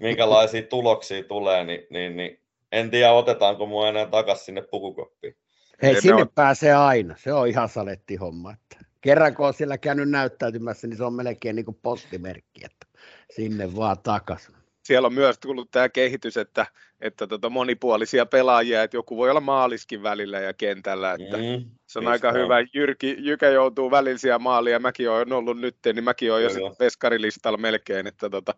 minkälaisia 0.00 0.62
tuloksia 0.62 1.24
tulee, 1.24 1.64
niin, 1.64 1.86
niin, 1.90 2.16
niin 2.16 2.40
en 2.72 2.90
tiedä 2.90 3.12
otetaanko 3.12 3.66
mua 3.66 3.88
enää 3.88 4.06
takaisin 4.06 4.44
sinne 4.44 4.62
pukukoppiin. 4.62 5.36
Hei, 5.82 5.94
Ei, 5.94 6.00
sinne 6.00 6.22
on... 6.22 6.28
pääsee 6.34 6.74
aina. 6.74 7.14
Se 7.18 7.32
on 7.32 7.48
ihan 7.48 7.68
saletti 7.68 8.16
homma. 8.16 8.52
Että 8.52 8.76
kerran 9.00 9.34
kun 9.34 9.46
on 9.46 9.54
siellä 9.54 9.78
käynyt 9.78 10.10
näyttäytymässä, 10.10 10.86
niin 10.86 10.96
se 10.96 11.04
on 11.04 11.12
melkein 11.12 11.56
niin 11.56 11.64
kuin 11.64 11.78
postimerkki. 11.82 12.64
Että 12.64 12.86
sinne 13.30 13.76
vaan 13.76 13.96
takaisin. 14.02 14.54
Siellä 14.82 15.06
on 15.06 15.14
myös 15.14 15.38
tullut 15.38 15.70
tämä 15.70 15.88
kehitys, 15.88 16.36
että, 16.36 16.66
että 17.00 17.26
tota 17.26 17.50
monipuolisia 17.50 18.26
pelaajia, 18.26 18.82
että 18.82 18.96
joku 18.96 19.16
voi 19.16 19.30
olla 19.30 19.40
maaliskin 19.40 20.02
välillä 20.02 20.40
ja 20.40 20.52
kentällä. 20.52 21.12
Että 21.12 21.36
mm, 21.36 21.70
se 21.86 21.98
on 21.98 22.08
aika 22.08 22.28
on. 22.28 22.34
hyvä. 22.34 22.56
Jyrki, 22.74 23.16
Jykä 23.18 23.48
joutuu 23.48 23.90
maaliin 24.38 24.72
ja 24.72 24.78
mäkin 24.78 25.10
olen 25.10 25.32
ollut 25.32 25.60
nyt, 25.60 25.76
niin 25.84 26.04
mäkin 26.04 26.32
olen 26.32 26.44
jo 26.44 26.50
sitten 26.50 26.76
veskarilistalla 26.80 27.58
melkein, 27.58 28.06
että 28.06 28.30
tota, 28.30 28.54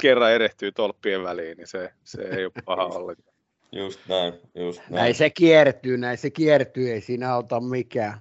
kerran 0.00 0.32
erehtyy 0.32 0.72
tolppien 0.72 1.22
väliin, 1.22 1.56
niin 1.56 1.68
se, 1.68 1.92
se 2.04 2.22
ei 2.22 2.44
ole 2.44 2.52
paha 2.64 2.84
ollenkaan. 2.84 3.34
Just 3.72 4.00
näin, 4.08 4.32
just 4.54 4.80
näin. 4.80 4.94
Näin 4.94 5.14
se 5.14 5.30
kiertyy, 5.30 5.96
näin 5.98 6.18
se 6.18 6.30
kiertyy, 6.30 6.92
ei 6.92 7.00
siinä 7.00 7.34
auta 7.34 7.60
mikään. 7.60 8.18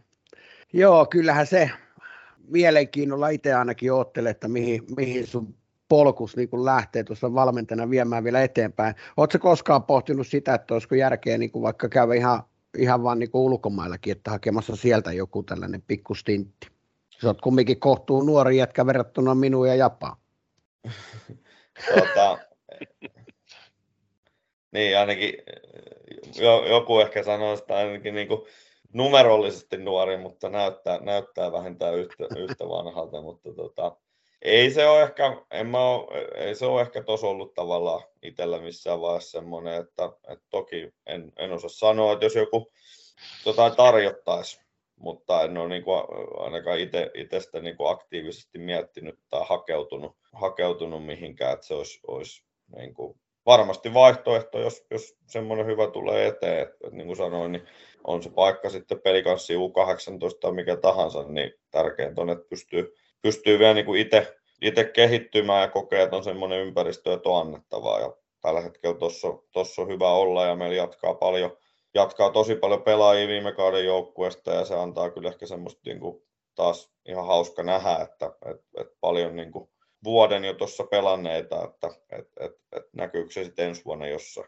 Joo, 0.74 1.06
kyllähän 1.06 1.48
se 1.48 1.72
mielenkiinnolla 2.48 3.30
itse 3.30 3.54
ainakin 3.54 3.94
oottelee, 3.94 4.32
että 4.32 4.48
mihin, 4.48 4.84
mihin 4.98 5.28
sun 5.28 5.56
polkus 5.94 6.38
niin 6.38 6.50
kuin 6.50 6.66
lähtee 6.66 7.04
tuossa 7.04 7.34
valmentajana 7.34 7.90
viemään 7.90 8.24
vielä 8.24 8.44
eteenpäin. 8.44 8.96
Oletko 9.18 9.40
koskaan 9.40 9.84
pohtinut 9.84 10.28
sitä, 10.28 10.54
että 10.54 10.74
olisiko 10.74 10.96
järkeä 10.96 11.38
niin 11.38 11.52
kuin 11.52 11.64
vaikka 11.64 11.90
käydä 11.90 12.14
ihan, 12.14 12.44
ihan 12.78 13.04
vaan 13.04 13.20
niin 13.20 13.32
kuin 13.32 13.42
ulkomaillakin, 13.42 14.12
että 14.12 14.32
hakemassa 14.32 14.76
sieltä 14.76 15.12
joku 15.12 15.44
tällainen 15.44 15.82
pikku 15.82 16.16
stintti? 16.16 16.68
Sä 17.22 17.28
oot 17.28 17.42
kumminkin 17.42 17.80
kohtuu 17.80 18.24
nuori 18.24 18.58
jätkä 18.58 18.86
verrattuna 18.86 19.36
minuun 19.36 19.68
ja 19.68 19.76
Japaan. 19.76 20.18
tuota, 21.94 22.38
niin, 24.72 24.98
ainakin 24.98 25.34
joku 26.70 27.00
ehkä 27.00 27.24
sanoo 27.24 27.56
sitä 27.56 27.76
ainakin 27.76 28.16
niin 28.16 28.28
kuin 28.28 28.42
numerollisesti 28.94 29.78
nuori, 29.78 30.18
mutta 30.18 30.50
näyttää, 30.50 31.00
näyttää 31.00 31.52
vähintään 31.52 31.96
yhtä, 31.96 32.24
yhtä 32.38 32.70
vanhalta, 32.70 33.22
mutta 33.22 33.54
tota, 33.54 33.98
ei 34.44 34.72
se 34.72 34.88
ole 34.88 35.04
ehkä, 35.04 35.38
en 35.52 35.68
mä 35.68 35.90
ole, 35.90 36.28
ei 36.36 36.56
se 36.56 36.66
ole 36.66 36.82
ehkä 36.82 37.04
tos 37.04 37.24
ollut 37.24 37.54
tavallaan 37.54 38.04
itsellä 38.22 38.60
missään 38.60 39.02
vaiheessa 39.02 39.40
semmoinen, 39.40 39.82
että, 39.82 40.12
että 40.28 40.46
toki 40.50 40.94
en, 41.06 41.32
en 41.38 41.52
osaa 41.52 41.70
sanoa, 41.70 42.14
että 42.14 42.26
jos 42.26 42.36
joku 42.36 42.72
jotain 43.46 43.76
tarjottaisi, 43.76 44.62
mutta 44.96 45.42
en 45.42 45.58
ole 45.58 45.70
niin 45.70 45.84
kuin 45.84 46.02
ainakaan 46.38 46.80
itse, 46.80 47.12
itsestä 47.14 47.60
niin 47.60 47.78
kuin 47.78 47.90
aktiivisesti 47.90 48.58
miettinyt 48.58 49.20
tai 49.30 49.42
hakeutunut, 49.50 50.18
hakeutunut 50.34 51.06
mihinkään, 51.06 51.54
että 51.54 51.66
se 51.66 51.74
olisi, 51.74 52.00
olisi 52.08 52.44
niin 52.76 52.94
kuin 52.94 53.20
varmasti 53.46 53.94
vaihtoehto, 53.94 54.60
jos, 54.60 54.86
jos 54.92 55.16
semmoinen 55.28 55.66
hyvä 55.66 55.88
tulee 55.88 56.28
eteen, 56.28 56.60
että, 56.60 56.90
niin 56.92 57.08
kuin 57.08 57.18
sanoin, 57.18 57.52
niin 57.52 57.68
on 58.04 58.24
se 58.24 58.30
paikka 58.30 58.70
sitten 58.70 59.02
pelikanssi 59.02 59.56
U18 59.56 60.40
tai 60.40 60.52
mikä 60.52 60.76
tahansa, 60.76 61.24
niin 61.24 61.54
tärkeintä 61.72 62.22
on, 62.22 62.30
että 62.30 62.50
pystyy, 62.50 62.96
pystyy 63.24 63.60
vielä 63.60 63.74
niin 63.74 63.96
itse, 63.96 64.86
kehittymään 64.94 65.62
ja 65.62 65.68
kokee, 65.68 66.02
että 66.04 66.16
on 66.16 66.24
semmoinen 66.24 66.60
ympäristö, 66.60 67.14
että 67.14 67.30
on 67.30 67.42
annettavaa. 67.42 68.00
Ja 68.00 68.16
tällä 68.42 68.62
hetkellä 68.62 68.98
tuossa 69.52 69.82
on 69.82 69.88
hyvä 69.88 70.12
olla 70.12 70.46
ja 70.46 70.56
meillä 70.56 70.76
jatkaa 70.76 71.14
paljon, 71.14 71.58
jatkaa 71.94 72.30
tosi 72.30 72.56
paljon 72.56 72.84
pelaajia 72.84 73.28
viime 73.28 73.52
kauden 73.52 73.86
joukkueesta 73.86 74.52
ja 74.52 74.66
se 74.66 74.76
antaa 74.76 75.10
kyllä 75.10 75.30
ehkä 75.30 75.46
semmoista 75.46 75.82
niin 75.86 76.00
kuin 76.00 76.24
taas 76.56 76.94
ihan 77.06 77.28
hauska 77.28 77.64
nähdä, 77.64 77.98
että, 78.02 78.26
että, 78.26 78.66
että 78.78 78.96
paljon 79.02 79.36
niin 79.36 79.52
kuin 79.52 79.70
vuoden 80.04 80.46
jo 80.46 80.54
tuossa 80.54 80.84
pelanneita, 80.84 81.64
että 81.64 81.88
et, 82.12 82.28
et, 82.40 82.52
et 82.72 82.84
näkyykö 82.94 83.32
se 83.32 83.44
sitten 83.44 83.68
ensi 83.68 83.86
vuonna 83.86 84.08
jossain. 84.08 84.48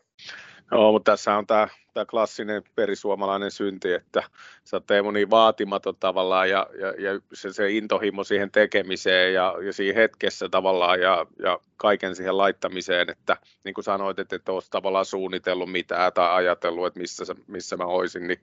Joo, 0.72 0.92
mutta 0.92 1.12
tässä 1.12 1.38
on 1.38 1.48
tämä, 1.48 1.68
tämä 1.94 2.06
klassinen 2.06 2.64
perisuomalainen 2.76 3.52
synti, 3.52 3.94
että 3.94 4.24
sä 4.64 4.78
oot 4.78 4.86
Teemu 4.86 5.12
niin 5.12 5.30
vaatimaton 5.30 5.96
tavallaan 6.00 6.50
ja, 6.50 6.68
ja, 6.80 6.88
ja 6.88 7.20
se, 7.34 7.54
se 7.54 7.72
intohimo 7.72 8.24
siihen 8.24 8.52
tekemiseen 8.52 9.34
ja, 9.34 9.56
ja 9.66 9.74
siinä 9.74 10.00
hetkessä 10.00 10.50
tavallaan 10.50 11.02
ja, 11.02 11.26
ja 11.44 11.60
kaiken 11.78 12.16
siihen 12.16 12.38
laittamiseen, 12.38 13.10
että 13.10 13.38
niin 13.64 13.74
kuin 13.74 13.86
sanoit, 13.86 14.20
että 14.20 14.36
et 14.36 14.50
oot 14.50 14.68
tavallaan 14.72 15.06
suunnitellut 15.06 15.72
mitään 15.72 16.14
tai 16.14 16.36
ajatellut, 16.36 16.88
että 16.88 17.00
missä, 17.00 17.36
missä 17.48 17.78
mä 17.78 17.84
olisin, 17.84 18.28
niin 18.28 18.40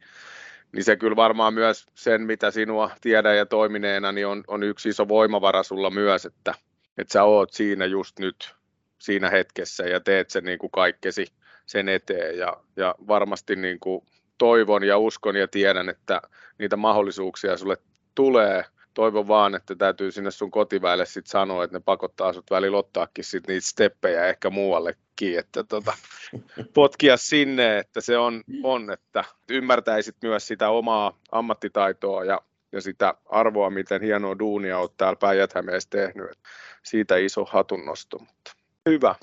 niin 0.72 0.84
se 0.84 0.96
kyllä 0.96 1.16
varmaan 1.16 1.54
myös 1.54 1.86
sen, 1.94 2.22
mitä 2.22 2.50
sinua 2.50 2.90
tiedän 3.00 3.36
ja 3.36 3.46
toimineena, 3.46 4.12
niin 4.12 4.26
on, 4.26 4.44
on 4.48 4.62
yksi 4.62 4.88
iso 4.88 5.08
voimavara 5.08 5.62
sulla 5.62 5.90
myös, 5.90 6.26
että, 6.26 6.54
että 6.98 7.12
sä 7.12 7.24
oot 7.24 7.52
siinä 7.52 7.86
just 7.86 8.18
nyt 8.18 8.54
siinä 8.98 9.30
hetkessä 9.30 9.84
ja 9.84 10.00
teet 10.00 10.30
sen 10.30 10.44
niin 10.44 10.58
kuin 10.58 10.70
kaikkesi 10.70 11.26
sen 11.66 11.88
eteen 11.88 12.38
ja, 12.38 12.56
ja 12.76 12.94
varmasti 13.08 13.56
niin 13.56 13.80
kuin 13.80 14.04
toivon 14.38 14.84
ja 14.84 14.98
uskon 14.98 15.36
ja 15.36 15.48
tiedän, 15.48 15.88
että 15.88 16.22
niitä 16.58 16.76
mahdollisuuksia 16.76 17.56
sulle 17.56 17.76
tulee. 18.14 18.64
Toivon 18.94 19.28
vaan, 19.28 19.54
että 19.54 19.74
täytyy 19.74 20.10
sinne 20.10 20.30
sun 20.30 20.50
kotiväelle 20.50 21.06
sitten 21.06 21.30
sanoa, 21.30 21.64
että 21.64 21.76
ne 21.76 21.82
pakottaa 21.84 22.32
sut 22.32 22.50
välillä 22.50 22.78
ottaakin 22.78 23.24
sit 23.24 23.46
niitä 23.46 23.66
steppejä 23.66 24.26
ehkä 24.26 24.50
muuallekin, 24.50 25.38
että 25.38 25.64
tota, 25.64 25.92
potkia 26.74 27.16
sinne, 27.16 27.78
että 27.78 28.00
se 28.00 28.18
on, 28.18 28.42
on, 28.62 28.90
että 28.90 29.24
ymmärtäisit 29.50 30.16
myös 30.22 30.46
sitä 30.46 30.70
omaa 30.70 31.18
ammattitaitoa 31.32 32.24
ja, 32.24 32.40
ja 32.72 32.80
sitä 32.80 33.14
arvoa, 33.26 33.70
miten 33.70 34.02
hienoa 34.02 34.38
duunia 34.38 34.78
olet 34.78 34.92
täällä 34.96 35.16
päijät 35.16 35.52
tehnyt. 35.90 36.38
Siitä 36.82 37.16
iso 37.16 37.44
hatunnosto, 37.44 38.18
mutta 38.18 38.52
hyvä. 38.86 39.14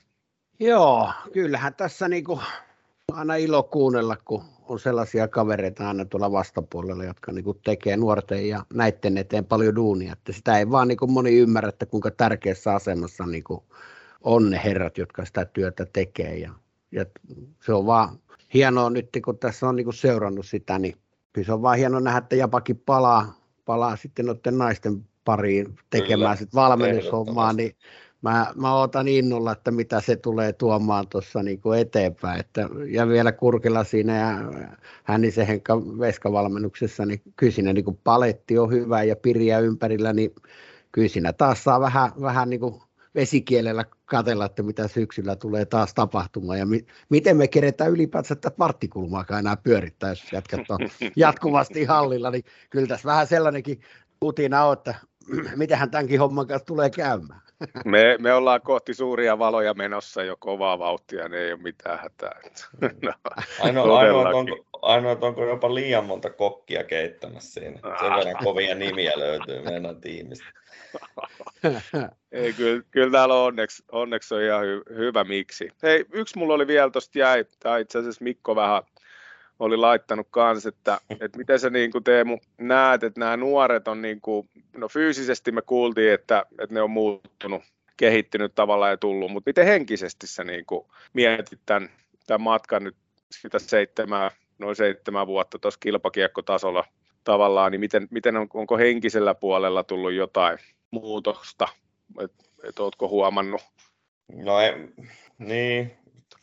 Joo, 0.60 1.12
kyllähän 1.34 1.74
tässä 1.74 2.08
niinku 2.08 2.40
aina 3.12 3.36
ilo 3.36 3.64
kuunnella, 3.64 4.18
kun 4.26 4.44
on 4.68 4.80
sellaisia 4.80 5.28
kavereita 5.28 5.88
aina 5.88 6.06
tuolla 6.06 6.32
vastapuolella, 6.32 7.04
jotka 7.04 7.32
niinku 7.32 7.54
tekee 7.54 7.98
nuorten 7.98 8.50
ja 8.50 8.66
näiden 8.74 9.18
eteen 9.18 9.46
paljon 9.46 9.76
duunia. 9.76 10.14
Että 10.14 10.34
sitä 10.34 10.60
ei 10.60 10.72
vaan 10.72 10.88
niinku 10.88 11.08
moni 11.08 11.38
ymmärrä, 11.38 11.70
että 11.70 11.86
kuinka 11.86 12.12
tärkeässä 12.12 12.74
asemassa 12.74 13.26
niinku 13.26 13.64
on 14.22 14.50
ne 14.50 14.62
herrat, 14.64 14.98
jotka 14.98 15.26
sitä 15.26 15.46
työtä 15.46 15.86
tekee. 15.94 16.38
Ja, 16.38 16.54
ja 16.92 17.06
se 17.66 17.74
on 17.74 17.86
vaan 17.86 18.20
hienoa 18.54 18.90
nyt, 18.90 19.10
kun 19.26 19.40
tässä 19.40 19.70
on 19.70 19.76
niinku 19.76 19.92
seurannut 19.92 20.46
sitä, 20.46 20.80
niin 20.80 20.96
se 21.46 21.54
on 21.54 21.62
vaan 21.62 21.78
hienoa 21.78 22.00
nähdä, 22.00 22.18
että 22.18 22.36
Japakin 22.36 22.78
palaa, 22.86 23.34
palaa 23.66 23.96
sitten 23.96 24.26
noiden 24.26 24.58
naisten 24.58 25.06
pariin 25.26 25.76
tekemään 25.90 26.38
sitten 26.38 26.58
valmennushommaa, 26.58 27.54
niin 27.54 27.76
mä, 28.22 28.54
mä 28.56 28.76
odotan 28.76 29.08
innolla, 29.08 29.52
että 29.52 29.72
mitä 29.72 30.02
se 30.02 30.16
tulee 30.16 30.54
tuomaan 30.54 31.08
tuossa 31.08 31.44
niin 31.44 31.62
eteenpäin. 31.80 32.40
Että, 32.40 32.70
ja 32.88 33.08
vielä 33.08 33.32
Kurkilla 33.32 33.84
siinä 33.84 34.18
ja 34.18 34.38
Hännisen 35.04 35.48
Henkka 35.48 35.82
Veskavalmennuksessa, 35.82 37.06
niin 37.06 37.22
kyllä 37.36 37.52
siinä 37.54 37.74
niin 37.74 38.00
paletti 38.04 38.58
on 38.58 38.72
hyvä 38.72 39.04
ja 39.04 39.16
piriä 39.16 39.60
ympärillä, 39.60 40.14
niin 40.14 40.36
kyllä 40.92 41.08
siinä 41.08 41.34
taas 41.34 41.64
saa 41.64 41.80
vähän, 41.80 42.12
vähän 42.22 42.50
niin 42.50 42.60
kuin 42.60 42.82
vesikielellä 43.16 43.86
katella, 44.06 44.46
että 44.46 44.64
mitä 44.64 44.88
syksyllä 44.88 45.36
tulee 45.36 45.66
taas 45.66 45.94
tapahtumaan 45.94 46.60
ja 46.60 46.66
mi- 46.66 46.86
miten 47.10 47.38
me 47.38 47.48
keretään 47.48 47.92
ylipäätään 47.92 48.38
tätä 48.42 48.56
partikulmaakaan 48.58 49.40
enää 49.40 49.58
pyörittää, 49.58 50.10
jos 50.10 50.34
jatkat 50.34 50.70
on 50.70 50.80
jatkuvasti 51.16 51.84
hallilla, 51.84 52.32
niin 52.32 52.44
kyllä 52.70 52.88
tässä 52.88 53.08
vähän 53.08 53.28
sellainenkin 53.28 53.82
utina 54.24 54.66
on, 54.66 54.74
että 54.74 54.96
mitähän 55.56 55.92
tämänkin 55.92 56.20
homman 56.20 56.48
kanssa 56.48 56.66
tulee 56.66 56.90
käymään. 56.90 57.42
Me, 57.86 58.18
me 58.20 58.34
ollaan 58.34 58.62
kohti 58.62 58.94
suuria 58.94 59.40
valoja 59.40 59.74
menossa 59.74 60.24
jo 60.24 60.36
kovaa 60.40 60.80
vauhtia, 60.80 61.28
niin 61.28 61.42
ei 61.42 61.54
ole 61.54 61.62
mitään 61.62 62.00
hätää. 62.00 62.40
No, 63.02 63.14
ainoa, 63.60 64.00
ainoa, 64.00 64.30
onko, 64.30 64.66
ainoa, 64.82 65.18
onko 65.22 65.46
jopa 65.46 65.76
liian 65.76 66.06
monta 66.06 66.30
kokkia 66.30 66.84
keittämässä 66.84 67.62
siinä. 67.62 67.80
Sen 68.00 68.16
verran 68.16 68.44
kovia 68.44 68.76
nimiä 68.76 69.12
löytyy 69.16 69.62
meidän 69.62 70.02
tiimistä. 70.02 70.46
ei, 72.32 72.54
kyllä, 72.54 72.84
kyllä 72.92 73.12
täällä 73.12 73.36
on 73.36 73.46
onneksi, 73.46 73.84
onneksi 73.92 74.36
on 74.36 74.42
ihan 74.44 74.66
hy, 74.66 74.84
hyvä 74.96 75.24
miksi. 75.24 75.70
Hei, 75.84 76.06
yksi 76.12 76.38
mulla 76.38 76.54
oli 76.54 76.68
vielä 76.68 76.90
tuosta 76.90 77.20
jäi, 77.20 77.46
tai 77.60 77.82
itse 77.82 78.00
asiassa 78.00 78.24
Mikko 78.24 78.56
vähän 78.56 78.84
oli 79.60 79.78
laittanut 79.78 80.28
kanssa, 80.32 80.70
että, 80.70 81.02
että 81.20 81.38
miten 81.38 81.60
sä 81.60 81.70
niin 81.70 81.92
kuin 81.92 82.04
Teemu 82.04 82.38
näet, 82.58 83.04
että 83.04 83.20
nämä 83.20 83.38
nuoret 83.38 83.88
on 83.88 84.02
niin 84.02 84.22
kuin, 84.22 84.50
no 84.78 84.88
fyysisesti 84.88 85.52
me 85.52 85.62
kuultiin, 85.62 86.14
että, 86.14 86.46
että 86.62 86.74
ne 86.74 86.82
on 86.82 86.92
muuttunut, 86.92 87.64
kehittynyt 87.98 88.56
tavallaan 88.56 88.92
ja 88.92 88.98
tullut, 88.98 89.32
mutta 89.32 89.50
miten 89.50 89.66
henkisesti 89.66 90.28
sä 90.28 90.44
niin 90.44 90.66
kuin 90.66 90.86
mietit 91.14 91.60
tämän, 91.66 91.90
tämän 92.28 92.42
matkan 92.42 92.84
nyt 92.84 92.96
sitä 93.32 93.60
seitsemää, 93.60 94.32
noin 94.60 94.76
seitsemän 94.76 95.28
vuotta 95.28 95.60
tuossa 95.60 95.80
kilpakiekkotasolla 95.80 96.86
tavallaan, 97.24 97.72
niin 97.72 97.80
miten, 97.80 98.08
miten 98.12 98.38
on, 98.38 98.48
onko 98.54 98.78
henkisellä 98.78 99.36
puolella 99.36 99.84
tullut 99.84 100.14
jotain 100.14 100.58
muutosta, 100.92 101.68
että 102.22 102.44
et 102.64 102.80
ootko 102.80 103.08
huomannut? 103.08 103.62
No 104.34 104.60
ei, 104.60 104.74
niin, 105.38 105.98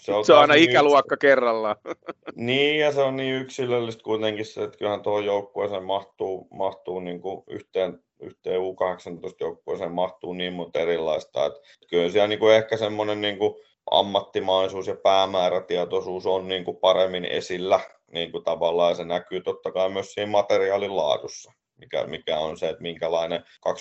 se 0.06 0.12
on, 0.12 0.24
se 0.24 0.32
on 0.32 0.40
aina 0.40 0.54
niin 0.54 0.70
ikäluokka 0.70 1.14
yks... 1.14 1.20
kerrallaan. 1.20 1.76
Niin, 2.34 2.80
ja 2.80 2.92
se 2.92 3.02
on 3.02 3.16
niin 3.16 3.34
yksilöllistä 3.34 4.02
kuitenkin 4.02 4.44
se, 4.44 4.62
että 4.62 4.78
kyllähän 4.78 5.02
tuohon 5.02 5.24
joukkueeseen 5.24 5.84
mahtuu, 5.84 6.48
mahtuu 6.50 7.00
niin 7.00 7.20
kuin 7.20 7.44
yhteen, 7.46 7.98
yhteen 8.20 8.60
U18-joukkueeseen 8.60 9.92
mahtuu 9.92 10.32
niin 10.32 10.52
monta 10.52 10.78
erilaista, 10.78 11.46
että 11.46 11.60
kyllä 11.90 12.10
siellä 12.10 12.28
niin 12.28 12.38
kuin 12.38 12.54
ehkä 12.54 12.76
semmoinen 12.76 13.20
niin 13.20 13.38
kuin 13.38 13.54
ammattimaisuus 13.90 14.86
ja 14.86 14.96
päämäärätietoisuus 14.96 16.26
on 16.26 16.48
niin 16.48 16.64
kuin 16.64 16.76
paremmin 16.76 17.24
esillä 17.24 17.80
niin 18.12 18.32
kuin 18.32 18.44
tavallaan, 18.44 18.90
ja 18.90 18.94
se 18.94 19.04
näkyy 19.04 19.40
totta 19.40 19.72
kai 19.72 19.90
myös 19.90 20.12
siinä 20.12 20.30
materiaalin 20.30 20.96
laadussa 20.96 21.52
mikä, 21.76 22.06
mikä 22.06 22.38
on 22.38 22.56
se, 22.56 22.68
että 22.68 22.82
minkälainen 22.82 23.44
25-26 23.68 23.72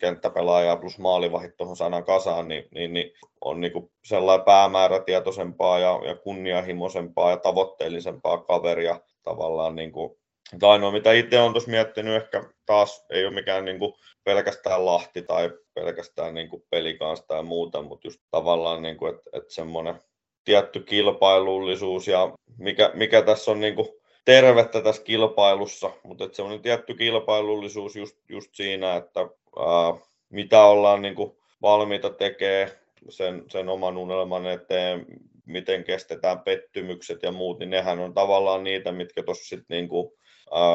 kenttäpelaajaa 0.00 0.76
plus 0.76 0.98
maalivahit 0.98 1.56
tuohon 1.56 1.76
sanan 1.76 2.04
kasaan, 2.04 2.48
niin, 2.48 2.68
niin, 2.74 2.92
niin 2.92 3.12
on 3.40 3.60
niin 3.60 3.72
kuin 3.72 3.90
sellainen 4.04 4.44
päämäärätietoisempaa 4.44 5.78
ja, 5.78 6.00
ja 6.04 6.14
kunnianhimoisempaa 6.14 7.30
ja 7.30 7.36
tavoitteellisempaa 7.36 8.38
kaveria 8.38 9.00
tavallaan 9.22 9.76
niin 9.76 9.92
kuin, 9.92 10.18
ainoa, 10.62 10.92
mitä 10.92 11.12
itse 11.12 11.40
olen 11.40 11.52
tuossa 11.52 11.70
miettinyt, 11.70 12.22
ehkä 12.22 12.44
taas 12.66 13.06
ei 13.10 13.24
ole 13.26 13.34
mikään 13.34 13.64
niin 13.64 13.78
kuin 13.78 13.92
pelkästään 14.24 14.86
Lahti 14.86 15.22
tai 15.22 15.50
pelkästään 15.74 16.34
niin 16.34 16.48
kuin 16.48 16.62
pelikanssa 16.70 17.26
tai 17.28 17.42
muuta, 17.42 17.82
mutta 17.82 18.06
just 18.06 18.20
tavallaan, 18.30 18.82
niin 18.82 18.96
kuin, 18.96 19.14
että, 19.14 19.30
että 19.32 19.54
semmoinen 19.54 20.00
tietty 20.44 20.80
kilpailullisuus 20.80 22.08
ja 22.08 22.32
mikä, 22.58 22.90
mikä 22.94 23.22
tässä 23.22 23.50
on 23.50 23.60
niin 23.60 23.74
kuin 23.74 23.88
tervettä 24.28 24.80
tässä 24.80 25.02
kilpailussa, 25.02 25.90
mutta 26.02 26.28
se 26.32 26.42
on 26.42 26.62
tietty 26.62 26.94
kilpailullisuus 26.94 27.96
just, 27.96 28.16
just 28.28 28.54
siinä, 28.54 28.96
että 28.96 29.20
ää, 29.20 30.08
mitä 30.30 30.64
ollaan 30.64 31.02
niin 31.02 31.14
kuin 31.14 31.36
valmiita 31.62 32.10
tekee 32.10 32.78
sen, 33.08 33.44
sen 33.50 33.68
oman 33.68 33.96
unelman 33.96 34.46
eteen, 34.46 35.06
miten 35.46 35.84
kestetään 35.84 36.40
pettymykset 36.40 37.22
ja 37.22 37.32
muut, 37.32 37.58
niin 37.58 37.70
nehän 37.70 37.98
on 37.98 38.14
tavallaan 38.14 38.64
niitä, 38.64 38.92
mitkä 38.92 39.22
tuossa 39.22 39.44
sitten 39.44 39.76
niinku, 39.76 40.18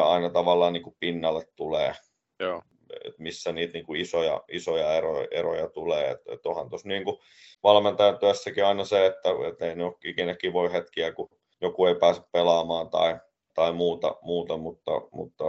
aina 0.06 0.30
tavallaan 0.30 0.74
niinku 0.74 0.96
pinnalle 1.00 1.44
tulee. 1.56 1.94
Joo. 2.40 2.62
Et 3.06 3.20
missä 3.20 3.52
niitä 3.52 3.74
niinku 3.74 3.94
isoja, 3.94 4.44
isoja 4.52 4.94
eroja, 4.94 5.28
eroja 5.32 5.70
tulee. 5.70 6.10
Et, 6.12 6.22
et 6.28 6.46
onhan 6.46 6.70
tuossa 6.70 6.88
niinku 6.88 7.22
valmentajan 7.64 8.20
työssäkin 8.20 8.66
aina 8.66 8.86
se, 8.86 9.06
että 9.06 9.30
et 9.48 9.62
ei 9.62 9.76
ne 9.76 9.84
ole 9.84 9.94
ikinä 10.06 10.36
kivoja 10.36 10.70
hetkiä, 10.70 11.12
kun 11.12 11.30
joku 11.62 11.86
ei 11.86 11.96
pääse 11.96 12.22
pelaamaan 12.32 12.90
tai, 12.90 13.20
tai 13.54 13.74
muuta, 13.74 14.16
muuta 14.22 14.58
mutta, 14.58 14.92
mutta 15.12 15.44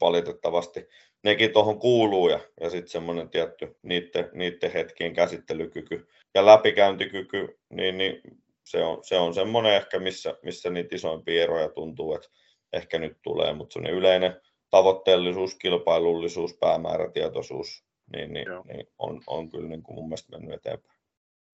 valitettavasti 0.00 0.88
nekin 1.22 1.52
tuohon 1.52 1.78
kuuluu 1.78 2.28
ja, 2.28 2.40
ja 2.60 2.70
sitten 2.70 2.88
semmoinen 2.88 3.28
tietty 3.28 3.76
niiden, 3.82 4.30
niiden 4.32 4.72
hetkien 4.72 5.14
käsittelykyky 5.14 6.08
ja 6.34 6.46
läpikäyntikyky, 6.46 7.58
niin, 7.70 7.98
niin 7.98 8.20
se 8.64 8.82
on, 8.84 9.04
se 9.04 9.18
on 9.18 9.34
semmoinen 9.34 9.74
ehkä, 9.74 9.98
missä, 9.98 10.38
missä 10.42 10.70
niitä 10.70 10.96
isoimpia 10.96 11.42
eroja 11.42 11.68
tuntuu, 11.68 12.14
että 12.14 12.28
ehkä 12.72 12.98
nyt 12.98 13.16
tulee, 13.22 13.52
mutta 13.52 13.72
semmoinen 13.72 13.98
yleinen 13.98 14.40
tavoitteellisuus, 14.70 15.54
kilpailullisuus, 15.54 16.56
päämäärätietoisuus, 16.60 17.84
niin, 18.12 18.32
niin, 18.32 18.46
niin 18.64 18.88
on, 18.98 19.20
on 19.26 19.50
kyllä 19.50 19.68
niin 19.68 19.82
kuin 19.82 19.94
mun 19.94 20.08
mielestä 20.08 20.38
mennyt 20.38 20.54
eteenpäin. 20.54 20.98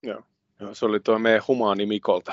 Joo, 0.03 0.23
Joo 0.61 0.75
se 0.75 0.87
oli 0.87 1.01
tuo 1.01 1.19
meidän 1.19 1.43
humaani 1.49 1.87
Mikolta. 1.87 2.33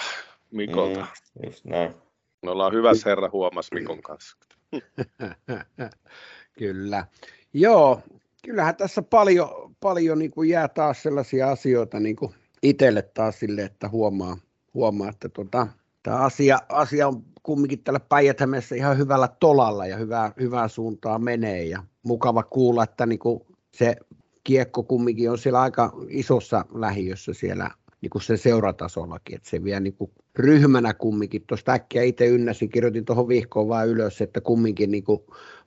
Mikolta. 0.51 0.99
Mm, 0.99 1.45
just 1.45 1.65
näin. 1.65 2.06
Me 2.47 2.51
ollaan 2.51 2.73
hyvässä 2.73 3.09
herra 3.09 3.29
huomas 3.33 3.71
Mikon 3.71 4.01
kanssa. 4.01 4.37
Kyllä. 6.59 7.05
Joo, 7.53 8.01
kyllähän 8.45 8.75
tässä 8.75 9.01
paljon, 9.01 9.75
paljon 9.79 10.19
niin 10.19 10.31
kuin 10.31 10.49
jää 10.49 10.67
taas 10.67 11.03
sellaisia 11.03 11.51
asioita 11.51 11.99
niin 11.99 12.15
kuin 12.15 12.33
itselle 12.63 13.01
taas 13.01 13.39
sille, 13.39 13.61
että 13.61 13.89
huomaa, 13.89 14.37
huomaa 14.73 15.09
että 15.09 15.29
tota, 15.29 15.67
tämä 16.03 16.17
asia, 16.17 16.59
asia 16.69 17.07
on 17.07 17.23
kumminkin 17.43 17.83
tällä 17.83 17.99
päijät 17.99 18.37
ihan 18.75 18.97
hyvällä 18.97 19.29
tolalla 19.39 19.85
ja 19.85 19.97
hyvää, 19.97 20.31
hyvää 20.39 20.67
suuntaa 20.67 21.19
menee 21.19 21.63
ja 21.63 21.83
mukava 22.03 22.43
kuulla, 22.43 22.83
että 22.83 23.05
niin 23.05 23.19
kuin 23.19 23.41
se 23.73 23.95
kiekko 24.43 24.83
kumminkin 24.83 25.31
on 25.31 25.37
siellä 25.37 25.61
aika 25.61 25.93
isossa 26.09 26.65
lähiössä 26.73 27.33
siellä 27.33 27.71
niin 28.01 28.09
kuin 28.09 28.21
sen 28.21 28.37
seuratasollakin, 28.37 29.35
että 29.35 29.49
se 29.49 29.63
vie 29.63 29.79
niin 29.79 29.93
kuin 29.93 30.11
ryhmänä 30.35 30.93
kumminkin. 30.93 31.43
Tuosta 31.47 31.71
äkkiä 31.71 32.03
itse 32.03 32.27
ynnäsin, 32.27 32.69
kirjoitin 32.69 33.05
tuohon 33.05 33.27
vihkoon 33.27 33.67
vaan 33.67 33.87
ylös, 33.87 34.21
että 34.21 34.41
kumminkin 34.41 34.91
niin 34.91 35.03
kuin, 35.03 35.19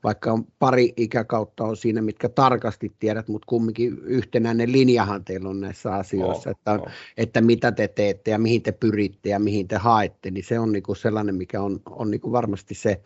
vaikka 0.04 0.32
on 0.32 0.44
pari 0.58 0.92
ikäkautta 0.96 1.64
on 1.64 1.76
siinä, 1.76 2.02
mitkä 2.02 2.28
tarkasti 2.28 2.92
tiedät, 2.98 3.28
mutta 3.28 3.46
kumminkin 3.46 3.98
yhtenäinen 3.98 4.72
linjahan 4.72 5.24
teillä 5.24 5.48
on 5.48 5.60
näissä 5.60 5.94
asioissa, 5.94 6.50
oh, 6.50 6.56
että, 6.56 6.72
oh. 6.72 6.88
että 7.16 7.40
mitä 7.40 7.72
te 7.72 7.88
teette 7.88 8.30
ja 8.30 8.38
mihin 8.38 8.62
te 8.62 8.72
pyritte 8.72 9.28
ja 9.28 9.38
mihin 9.38 9.68
te 9.68 9.76
haette, 9.76 10.30
niin 10.30 10.44
se 10.44 10.58
on 10.58 10.72
niin 10.72 10.82
kuin 10.82 10.96
sellainen, 10.96 11.34
mikä 11.34 11.62
on, 11.62 11.80
on 11.90 12.10
niin 12.10 12.20
kuin 12.20 12.32
varmasti 12.32 12.74
se 12.74 13.00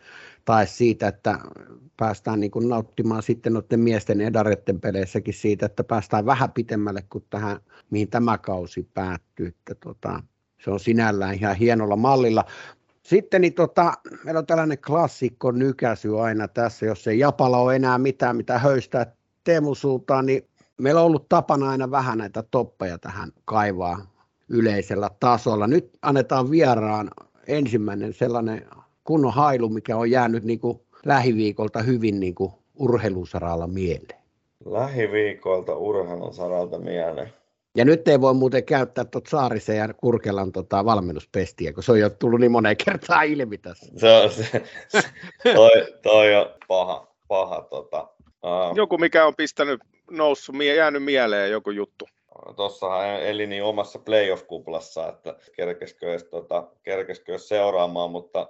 tai 0.45 0.67
siitä, 0.67 1.07
että 1.07 1.39
päästään 1.97 2.39
niin 2.39 2.51
kuin 2.51 2.69
nauttimaan 2.69 3.23
sitten 3.23 3.53
noiden 3.53 3.79
miesten 3.79 4.21
edaretten 4.21 4.81
peleissäkin 4.81 5.33
siitä, 5.33 5.65
että 5.65 5.83
päästään 5.83 6.25
vähän 6.25 6.51
pitemmälle 6.51 7.03
kuin 7.09 7.25
tähän, 7.29 7.59
mihin 7.89 8.09
tämä 8.09 8.37
kausi 8.37 8.89
päättyy. 8.93 9.47
Että 9.47 9.75
tota, 9.75 10.23
se 10.63 10.71
on 10.71 10.79
sinällään 10.79 11.35
ihan 11.35 11.55
hienolla 11.55 11.95
mallilla. 11.95 12.45
Sitten 13.03 13.41
niin 13.41 13.53
tota, 13.53 13.93
meillä 14.23 14.39
on 14.39 14.45
tällainen 14.45 14.77
klassikko 14.87 15.51
nykäsy 15.51 16.19
aina 16.19 16.47
tässä, 16.47 16.85
jos 16.85 17.07
ei 17.07 17.19
Japala 17.19 17.57
ole 17.57 17.75
enää 17.75 17.97
mitään, 17.97 18.35
mitä 18.35 18.59
höystää 18.59 19.15
Teemu 19.43 19.75
suuntaan, 19.75 20.25
niin 20.25 20.49
meillä 20.77 21.01
on 21.01 21.07
ollut 21.07 21.29
tapana 21.29 21.69
aina 21.69 21.91
vähän 21.91 22.17
näitä 22.17 22.43
toppeja 22.51 22.97
tähän 22.97 23.31
kaivaa 23.45 24.15
yleisellä 24.49 25.09
tasolla. 25.19 25.67
Nyt 25.67 25.89
annetaan 26.01 26.51
vieraan 26.51 27.11
ensimmäinen 27.47 28.13
sellainen 28.13 28.65
kunnon 29.05 29.33
hailu, 29.33 29.69
mikä 29.69 29.97
on 29.97 30.11
jäänyt 30.11 30.43
niin 30.43 30.59
kuin 30.59 30.79
lähiviikolta 31.05 31.81
hyvin 31.81 32.19
niin 32.19 32.35
kuin 32.35 32.51
urheilusaralla 32.79 33.67
mieleen. 33.67 34.19
Lähiviikolta 34.65 35.75
urheilun 35.75 36.33
saralta 36.33 36.79
mieleen. 36.79 37.33
Ja 37.77 37.85
nyt 37.85 38.07
ei 38.07 38.21
voi 38.21 38.33
muuten 38.33 38.63
käyttää 38.63 39.05
tuota 39.05 39.29
Saarisen 39.29 39.77
ja 39.77 39.93
Kurkelan 39.93 40.51
tota, 40.51 40.85
valmennuspestiä, 40.85 41.73
kun 41.73 41.83
se 41.83 41.91
on 41.91 41.99
jo 41.99 42.09
tullut 42.09 42.39
niin 42.39 42.51
moneen 42.51 42.77
kertaan 42.85 43.25
ilmi 43.25 43.57
tässä. 43.57 43.91
Se 43.95 44.11
on, 44.11 44.29
se, 44.31 45.03
toi, 45.53 45.71
toi 46.01 46.35
on 46.35 46.49
paha, 46.67 47.07
paha 47.27 47.61
tota, 47.61 48.07
uh, 48.21 48.75
Joku, 48.75 48.97
mikä 48.97 49.25
on 49.25 49.35
pistänyt, 49.35 49.81
noussut, 50.11 50.55
jäänyt 50.75 51.03
mieleen 51.03 51.51
joku 51.51 51.71
juttu. 51.71 52.05
Tuossahan 52.55 53.05
eli 53.05 53.47
niin 53.47 53.63
omassa 53.63 53.99
playoff-kuplassa, 53.99 55.09
että 55.09 55.35
kerkeskö 55.55 56.09
edes, 56.09 56.23
tota, 56.23 56.67
kerkeskö 56.83 57.31
edes 57.31 57.47
seuraamaan, 57.47 58.11
mutta 58.11 58.47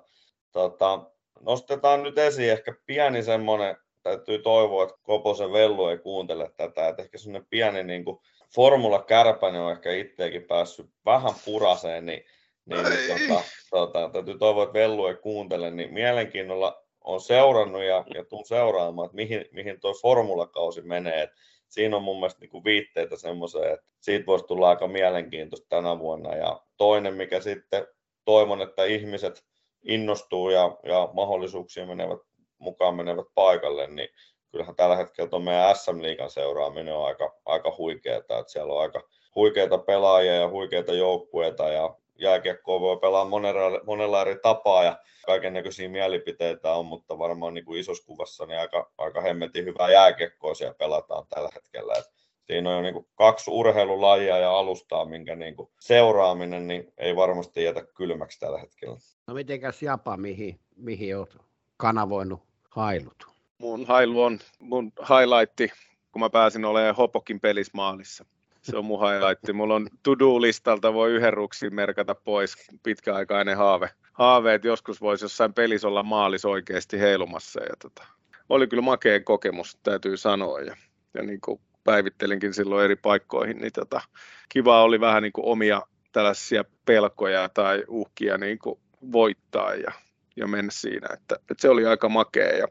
tota, 0.55 0.99
nostetaan 1.39 2.03
nyt 2.03 2.17
esiin 2.17 2.51
ehkä 2.51 2.73
pieni 2.85 3.23
semmoinen, 3.23 3.77
täytyy 4.03 4.39
toivoa, 4.39 4.83
että 4.83 4.95
Koposen 5.03 5.51
Vellu 5.51 5.87
ei 5.87 5.97
kuuntele 5.97 6.51
tätä, 6.57 6.87
että 6.87 7.01
ehkä 7.01 7.17
semmoinen 7.17 7.47
pieni 7.49 7.83
niin 7.83 8.05
kuin 8.05 8.17
Formula 8.55 9.01
Kärpänen 9.01 9.61
on 9.61 9.71
ehkä 9.71 9.91
itseäkin 9.91 10.43
päässyt 10.43 10.89
vähän 11.05 11.33
puraseen, 11.45 12.05
niin, 12.05 12.25
niin, 12.65 12.83
niin 12.83 13.29
tota, 13.29 13.43
tota, 13.69 14.09
täytyy 14.09 14.37
toivoa, 14.37 14.63
että 14.63 14.73
Vellu 14.73 15.07
ei 15.07 15.15
kuuntele, 15.15 15.71
niin 15.71 15.93
mielenkiinnolla 15.93 16.83
on 17.01 17.21
seurannut 17.21 17.83
ja, 17.83 18.03
ja 18.13 18.25
tuun 18.25 18.45
seuraamaan, 18.45 19.05
että 19.05 19.15
mihin, 19.15 19.45
mihin 19.51 19.79
tuo 19.79 19.93
formulakausi 19.93 20.81
menee. 20.81 21.21
Et 21.21 21.29
siinä 21.67 21.95
on 21.95 22.03
mun 22.03 22.19
mielestä 22.19 22.41
niinku 22.41 22.63
viitteitä 22.63 23.15
semmoiseen, 23.15 23.73
että 23.73 23.85
siitä 23.99 24.25
voisi 24.25 24.45
tulla 24.45 24.69
aika 24.69 24.87
mielenkiintoista 24.87 25.67
tänä 25.69 25.99
vuonna. 25.99 26.35
Ja 26.35 26.61
toinen, 26.77 27.13
mikä 27.13 27.39
sitten 27.39 27.87
toivon, 28.25 28.61
että 28.61 28.83
ihmiset 28.83 29.43
innostuu 29.87 30.49
ja, 30.49 30.77
ja 30.83 31.09
mahdollisuuksia 31.13 31.85
menevät, 31.85 32.19
mukaan 32.57 32.95
menevät 32.95 33.27
paikalle, 33.35 33.87
niin 33.87 34.09
kyllähän 34.51 34.75
tällä 34.75 34.95
hetkellä 34.95 35.29
tuon 35.29 35.43
meidän 35.43 35.75
SM-liigan 35.75 36.29
seuraaminen 36.29 36.95
on 36.95 37.05
aika, 37.07 37.35
aika 37.45 37.75
huikeaa, 37.77 38.17
että 38.17 38.43
siellä 38.47 38.73
on 38.73 38.81
aika 38.81 39.01
huikeita 39.35 39.77
pelaajia 39.77 40.35
ja 40.35 40.49
huikeita 40.49 40.93
joukkueita 40.93 41.69
ja 41.69 41.95
jääkiekkoa 42.15 42.79
voi 42.79 42.97
pelaa 42.97 43.25
monella, 43.25 43.79
monella 43.85 44.21
eri 44.21 44.39
tapaa 44.43 44.83
ja 44.83 44.99
kaiken 45.25 45.53
näköisiä 45.53 45.89
mielipiteitä 45.89 46.73
on, 46.73 46.85
mutta 46.85 47.19
varmaan 47.19 47.53
niin 47.53 47.65
kuin 47.65 47.79
isossa 47.79 48.05
kuvassa 48.05 48.45
niin 48.45 48.59
aika, 48.59 48.91
aika 48.97 49.21
hemmetin 49.21 49.65
hyvää 49.65 49.91
jääkiekkoa 49.91 50.53
siellä 50.53 50.75
pelataan 50.75 51.27
tällä 51.29 51.49
hetkellä. 51.55 51.93
Et 51.93 52.05
siinä 52.47 52.69
on 52.69 52.75
jo 52.75 52.81
niin 52.81 52.93
kuin 52.93 53.07
kaksi 53.15 53.51
urheilulajia 53.51 54.37
ja 54.37 54.57
alustaa, 54.57 55.05
minkä 55.05 55.35
niin 55.35 55.55
kuin 55.55 55.69
seuraaminen 55.79 56.67
niin 56.67 56.93
ei 56.97 57.15
varmasti 57.15 57.63
jätä 57.63 57.85
kylmäksi 57.95 58.39
tällä 58.39 58.59
hetkellä. 58.59 58.97
No 59.27 59.33
mitenkäs 59.33 59.83
Japa, 59.83 60.17
mihin, 60.17 60.59
mihin 60.75 61.17
olet 61.17 61.37
kanavoinut 61.77 62.43
hailut? 62.69 63.25
Mun 63.57 63.85
hailu 63.85 64.21
on 64.21 64.39
mun 64.59 64.91
highlightti, 64.99 65.71
kun 66.11 66.19
mä 66.19 66.29
pääsin 66.29 66.65
olemaan 66.65 66.95
Hopokin 66.95 67.39
pelismaalissa. 67.39 68.25
Se 68.61 68.77
on 68.77 68.85
mun 68.85 68.99
highlightti. 68.99 69.53
Mulla 69.53 69.75
on 69.75 69.87
to-do-listalta 70.03 70.93
voi 70.93 71.11
yhden 71.11 71.33
ruksin 71.33 71.75
merkata 71.75 72.15
pois 72.15 72.55
pitkäaikainen 72.83 73.57
haave. 73.57 73.89
Haaveet 74.13 74.63
joskus 74.63 75.01
voisi 75.01 75.25
jossain 75.25 75.53
pelissä 75.53 75.87
olla 75.87 76.03
maalis 76.03 76.45
oikeasti 76.45 76.99
heilumassa. 76.99 77.63
Ja 77.63 77.75
tota, 77.81 78.05
oli 78.49 78.67
kyllä 78.67 78.81
makea 78.81 79.19
kokemus, 79.19 79.77
täytyy 79.83 80.17
sanoa. 80.17 80.59
Ja, 80.59 80.75
ja 81.13 81.23
niin 81.23 81.41
kuin 81.41 81.59
päivittelinkin 81.85 82.53
silloin 82.53 82.85
eri 82.85 82.95
paikkoihin, 82.95 83.57
niin 83.57 83.73
tota, 83.73 84.01
kiva 84.49 84.83
oli 84.83 84.99
vähän 84.99 85.23
niin 85.23 85.33
kuin 85.33 85.45
omia 85.45 85.81
tällaisia 86.11 86.65
pelkoja 86.85 87.49
tai 87.49 87.83
uhkia 87.87 88.37
niin 88.37 88.59
kuin 88.59 88.79
voittaa 89.11 89.73
ja, 89.73 89.91
ja 90.35 90.47
mennä 90.47 90.71
siinä. 90.71 91.07
Että, 91.13 91.35
että 91.35 91.61
se 91.61 91.69
oli 91.69 91.85
aika 91.85 92.09
makea. 92.09 92.57
Ja, 92.57 92.67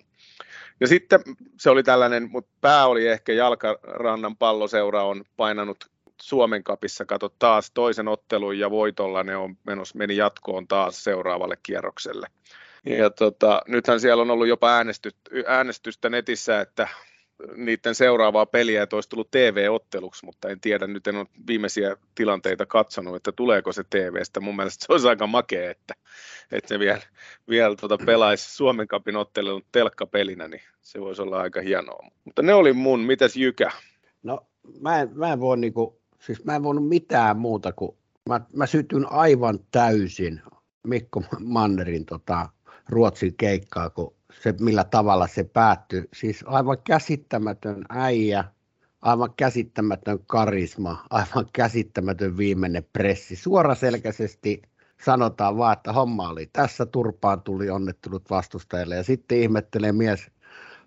ja 0.80 0.88
sitten 0.88 1.20
se 1.60 1.70
oli 1.70 1.82
tällainen, 1.82 2.30
mutta 2.30 2.50
pää 2.60 2.86
oli 2.86 3.06
ehkä 3.06 3.32
Jalkarannan 3.32 4.36
palloseura 4.36 5.04
on 5.04 5.24
painanut 5.36 5.84
Suomen 6.22 6.64
kapissa, 6.64 7.04
kato 7.04 7.28
taas 7.38 7.70
toisen 7.70 8.08
ottelun 8.08 8.58
ja 8.58 8.70
voitolla 8.70 9.22
ne 9.22 9.36
on 9.36 9.56
menos, 9.66 9.94
meni 9.94 10.16
jatkoon 10.16 10.68
taas 10.68 11.04
seuraavalle 11.04 11.56
kierrokselle. 11.62 12.26
Ja 12.86 13.10
tota, 13.10 13.62
nythän 13.68 14.00
siellä 14.00 14.22
on 14.22 14.30
ollut 14.30 14.48
jopa 14.48 14.70
äänestystä 15.46 16.10
netissä, 16.10 16.60
että 16.60 16.88
niiden 17.56 17.94
seuraavaa 17.94 18.46
peliä, 18.46 18.82
että 18.82 18.96
olisi 18.96 19.08
tullut 19.08 19.30
TV-otteluksi, 19.30 20.24
mutta 20.24 20.48
en 20.48 20.60
tiedä, 20.60 20.86
nyt 20.86 21.06
en 21.06 21.16
ole 21.16 21.26
viimeisiä 21.46 21.96
tilanteita 22.14 22.66
katsonut, 22.66 23.16
että 23.16 23.32
tuleeko 23.32 23.72
se 23.72 23.84
TVstä. 23.90 24.40
Mun 24.40 24.56
mielestä 24.56 24.86
se 24.86 24.92
olisi 24.92 25.08
aika 25.08 25.26
makea, 25.26 25.70
että, 25.70 25.94
että 26.52 26.68
se 26.68 26.78
vielä, 26.78 27.02
vielä 27.48 27.76
tuota 27.76 27.98
pelaisi 28.06 28.56
Suomen 28.56 28.88
kapin 28.88 29.16
ottelun 29.16 29.62
telkkapelinä, 29.72 30.48
niin 30.48 30.62
se 30.82 31.00
voisi 31.00 31.22
olla 31.22 31.40
aika 31.40 31.60
hienoa. 31.60 32.08
Mutta 32.24 32.42
ne 32.42 32.54
oli 32.54 32.72
mun, 32.72 33.00
mitäs 33.00 33.36
Jykä? 33.36 33.70
No 34.22 34.46
mä 34.80 35.00
en, 35.00 35.10
mä 35.14 35.32
en 35.32 35.40
voi 35.40 35.56
niinku, 35.56 36.00
siis 36.20 36.44
mä 36.44 36.56
en 36.56 36.62
voinut 36.62 36.88
mitään 36.88 37.36
muuta 37.36 37.72
kuin, 37.72 37.96
mä, 38.28 38.40
mä 38.52 38.66
sytyn 38.66 39.12
aivan 39.12 39.58
täysin 39.70 40.42
Mikko 40.86 41.22
Mannerin 41.40 42.06
tota, 42.06 42.48
Ruotsin 42.88 43.34
keikkaa, 43.36 43.90
kun 43.90 44.13
se, 44.42 44.54
millä 44.60 44.84
tavalla 44.84 45.26
se 45.26 45.44
päättyi. 45.44 46.08
Siis 46.14 46.44
aivan 46.46 46.78
käsittämätön 46.84 47.84
äijä, 47.88 48.44
aivan 49.02 49.34
käsittämätön 49.36 50.18
karisma, 50.26 51.06
aivan 51.10 51.46
käsittämätön 51.52 52.36
viimeinen 52.36 52.86
pressi. 52.92 53.36
Suoraselkäisesti 53.36 54.62
sanotaan 55.04 55.56
vaan, 55.56 55.72
että 55.72 55.92
homma 55.92 56.28
oli 56.28 56.50
tässä, 56.52 56.86
turpaan 56.86 57.42
tuli 57.42 57.70
onnettelut 57.70 58.30
vastustajille 58.30 58.96
ja 58.96 59.02
sitten 59.02 59.38
ihmettelee 59.38 59.92
mies 59.92 60.30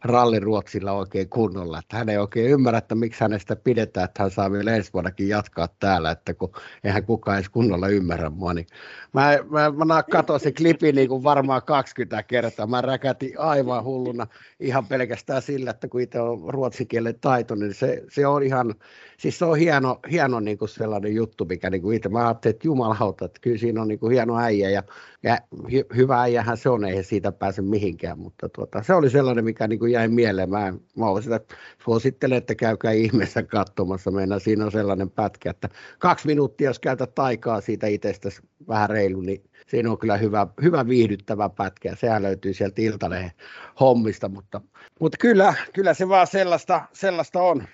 ralli 0.03 0.39
Ruotsilla 0.39 0.91
oikein 0.91 1.29
kunnolla, 1.29 1.79
että 1.79 1.97
hän 1.97 2.09
ei 2.09 2.17
oikein 2.17 2.51
ymmärrä, 2.51 2.77
että 2.77 2.95
miksi 2.95 3.21
hänestä 3.21 3.55
pidetään, 3.55 4.05
että 4.05 4.23
hän 4.23 4.31
saa 4.31 4.51
vielä 4.51 4.75
ensi 4.75 4.93
vuonnakin 4.93 5.29
jatkaa 5.29 5.67
täällä, 5.79 6.11
että 6.11 6.33
kun 6.33 6.51
eihän 6.83 7.05
kukaan 7.05 7.37
edes 7.37 7.49
kunnolla 7.49 7.87
ymmärrä 7.87 8.29
mua, 8.29 8.53
niin 8.53 8.67
mä, 9.13 9.37
mä, 9.49 9.85
mä 9.85 10.03
katsoin 10.03 10.39
se 10.39 10.51
klipi 10.51 10.91
niin 10.91 11.09
kuin 11.09 11.23
varmaan 11.23 11.61
20 11.65 12.23
kertaa, 12.23 12.67
mä 12.67 12.81
räkätin 12.81 13.39
aivan 13.39 13.83
hulluna 13.83 14.27
ihan 14.59 14.85
pelkästään 14.85 15.41
sillä, 15.41 15.71
että 15.71 15.87
kun 15.87 16.01
itse 16.01 16.19
on 16.19 16.53
ruotsikielen 16.53 17.19
taito, 17.21 17.55
niin 17.55 17.73
se, 17.73 18.03
se 18.09 18.27
on 18.27 18.43
ihan, 18.43 18.75
siis 19.17 19.39
se 19.39 19.45
on 19.45 19.57
hieno, 19.57 19.99
hieno 20.11 20.39
niin 20.39 20.57
kuin 20.57 20.69
sellainen 20.69 21.15
juttu, 21.15 21.45
mikä 21.45 21.69
niin 21.69 21.81
kuin 21.81 21.97
itse, 21.97 22.09
mä 22.09 22.27
ajattelin, 22.27 22.55
että 22.55 22.67
jumalauta, 22.67 23.25
että 23.25 23.39
kyllä 23.41 23.57
siinä 23.57 23.81
on 23.81 23.87
niin 23.87 23.99
kuin 23.99 24.11
hieno 24.11 24.39
äijä 24.39 24.69
ja, 24.69 24.83
ja 25.23 25.37
hy, 25.71 25.85
hyvä 25.95 26.21
äijähän 26.21 26.57
se 26.57 26.69
on, 26.69 26.85
ei 26.85 27.03
siitä 27.03 27.31
pääse 27.31 27.61
mihinkään, 27.61 28.19
mutta 28.19 28.49
tuota, 28.49 28.83
se 28.83 28.93
oli 28.93 29.09
sellainen, 29.09 29.45
mikä 29.45 29.67
niin 29.67 29.79
kuin 29.79 29.86
jäi 29.87 30.07
mieleen. 30.07 30.49
Mä, 30.49 30.73
mä 30.95 31.21
sitä 31.21 31.39
suosittelen, 31.83 32.37
että 32.37 32.55
käykää 32.55 32.91
ihmeessä 32.91 33.43
katsomassa. 33.43 34.11
Meillä 34.11 34.39
siinä 34.39 34.65
on 34.65 34.71
sellainen 34.71 35.09
pätkä, 35.09 35.49
että 35.49 35.69
kaksi 35.99 36.27
minuuttia, 36.27 36.69
jos 36.69 36.79
käytät 36.79 37.19
aikaa 37.19 37.61
siitä 37.61 37.87
itsestäsi 37.87 38.41
vähän 38.67 38.89
reilu, 38.89 39.21
niin 39.21 39.43
siinä 39.67 39.91
on 39.91 39.97
kyllä 39.97 40.17
hyvä, 40.17 40.47
hyvä 40.61 40.87
viihdyttävä 40.87 41.49
pätkä. 41.49 41.95
Sehän 41.95 42.23
löytyy 42.23 42.53
sieltä 42.53 42.81
Iltalehen 42.81 43.31
hommista, 43.79 44.29
mutta, 44.29 44.61
mutta 44.99 45.17
kyllä, 45.17 45.53
kyllä 45.73 45.93
se 45.93 46.09
vaan 46.09 46.27
sellaista, 46.27 46.81
sellaista 46.93 47.41
on. 47.41 47.67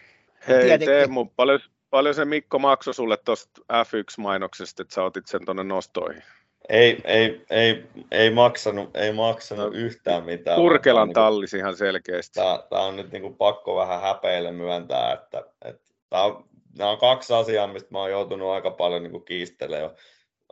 Hei 0.47 0.61
Tietenkin... 0.61 0.88
Teemu, 0.88 1.26
paljon, 1.26 1.59
paljon 1.89 2.16
se 2.16 2.26
Mikko 2.26 2.59
maksoi 2.59 2.93
sulle 2.93 3.18
tuosta 3.18 3.61
F1-mainoksesta, 3.61 4.82
että 4.82 4.95
sä 4.95 5.03
otit 5.03 5.28
sen 5.28 5.45
tuonne 5.45 5.64
nostoihin? 5.64 6.24
Ei, 6.70 7.01
ei, 7.03 7.45
ei, 7.49 7.84
ei 8.11 8.30
maksanut, 8.30 8.97
ei 8.97 9.11
maksanut 9.11 9.74
no, 9.74 9.80
yhtään 9.80 10.24
mitään. 10.24 10.57
Kurkelan 10.57 11.07
niin 11.07 11.14
tallis 11.14 11.53
ihan 11.53 11.78
selkeästi. 11.78 12.34
Tämä, 12.34 12.64
tämä 12.70 12.82
on 12.82 12.95
nyt 12.95 13.11
niin 13.11 13.22
kuin 13.22 13.36
pakko 13.36 13.76
vähän 13.76 14.01
häpeille 14.01 14.51
myöntää, 14.51 15.14
että, 15.14 15.43
että 15.66 15.91
tämä 16.09 16.24
on, 16.24 16.45
nämä 16.78 16.89
on 16.89 16.97
kaksi 16.97 17.34
asiaa, 17.34 17.68
mistä 17.68 17.89
mä 17.91 17.99
oon 17.99 18.11
joutunut 18.11 18.49
aika 18.49 18.72
paljon 18.72 19.03
niin 19.03 19.26
kiistelemään. 19.26 19.91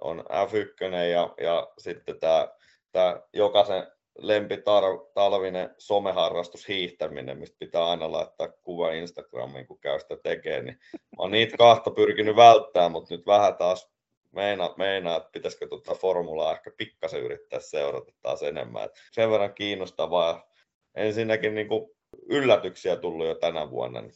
On 0.01 0.19
F1 0.19 0.95
ja, 1.11 1.33
ja 1.41 1.67
sitten 1.77 2.19
tämä, 2.19 2.47
tämä 2.91 3.21
jokaisen 3.33 3.87
lempitalvinen 4.17 5.75
someharrastus 5.77 6.67
hiihtäminen, 6.67 7.37
mistä 7.37 7.55
pitää 7.59 7.85
aina 7.85 8.11
laittaa 8.11 8.47
kuva 8.47 8.91
Instagramiin, 8.91 9.67
kun 9.67 9.79
käy 9.79 9.99
sitä 9.99 10.17
tekemään. 10.23 10.65
Niin 10.65 10.79
mä 10.93 11.17
oon 11.17 11.31
niitä 11.31 11.57
kahta 11.57 11.91
pyrkinyt 11.91 12.35
välttämään, 12.35 12.91
mutta 12.91 13.15
nyt 13.15 13.25
vähän 13.25 13.55
taas 13.55 13.91
meinaa, 14.31 14.73
meinaa 14.77 15.17
että 15.17 15.29
pitäisikö 15.33 15.67
tuota 15.67 15.95
formulaa 15.95 16.51
ehkä 16.51 16.71
pikkasen 16.77 17.21
yrittää 17.21 17.59
seurata 17.59 18.11
taas 18.21 18.43
enemmän. 18.43 18.83
Et 18.83 18.91
sen 19.11 19.31
verran 19.31 19.53
kiinnostavaa. 19.53 20.49
Ensinnäkin 20.95 21.55
niin 21.55 21.67
kuin 21.67 21.91
yllätyksiä 22.29 22.95
tullut 22.95 23.27
jo 23.27 23.35
tänä 23.35 23.69
vuonna. 23.69 24.01
Niin 24.01 24.13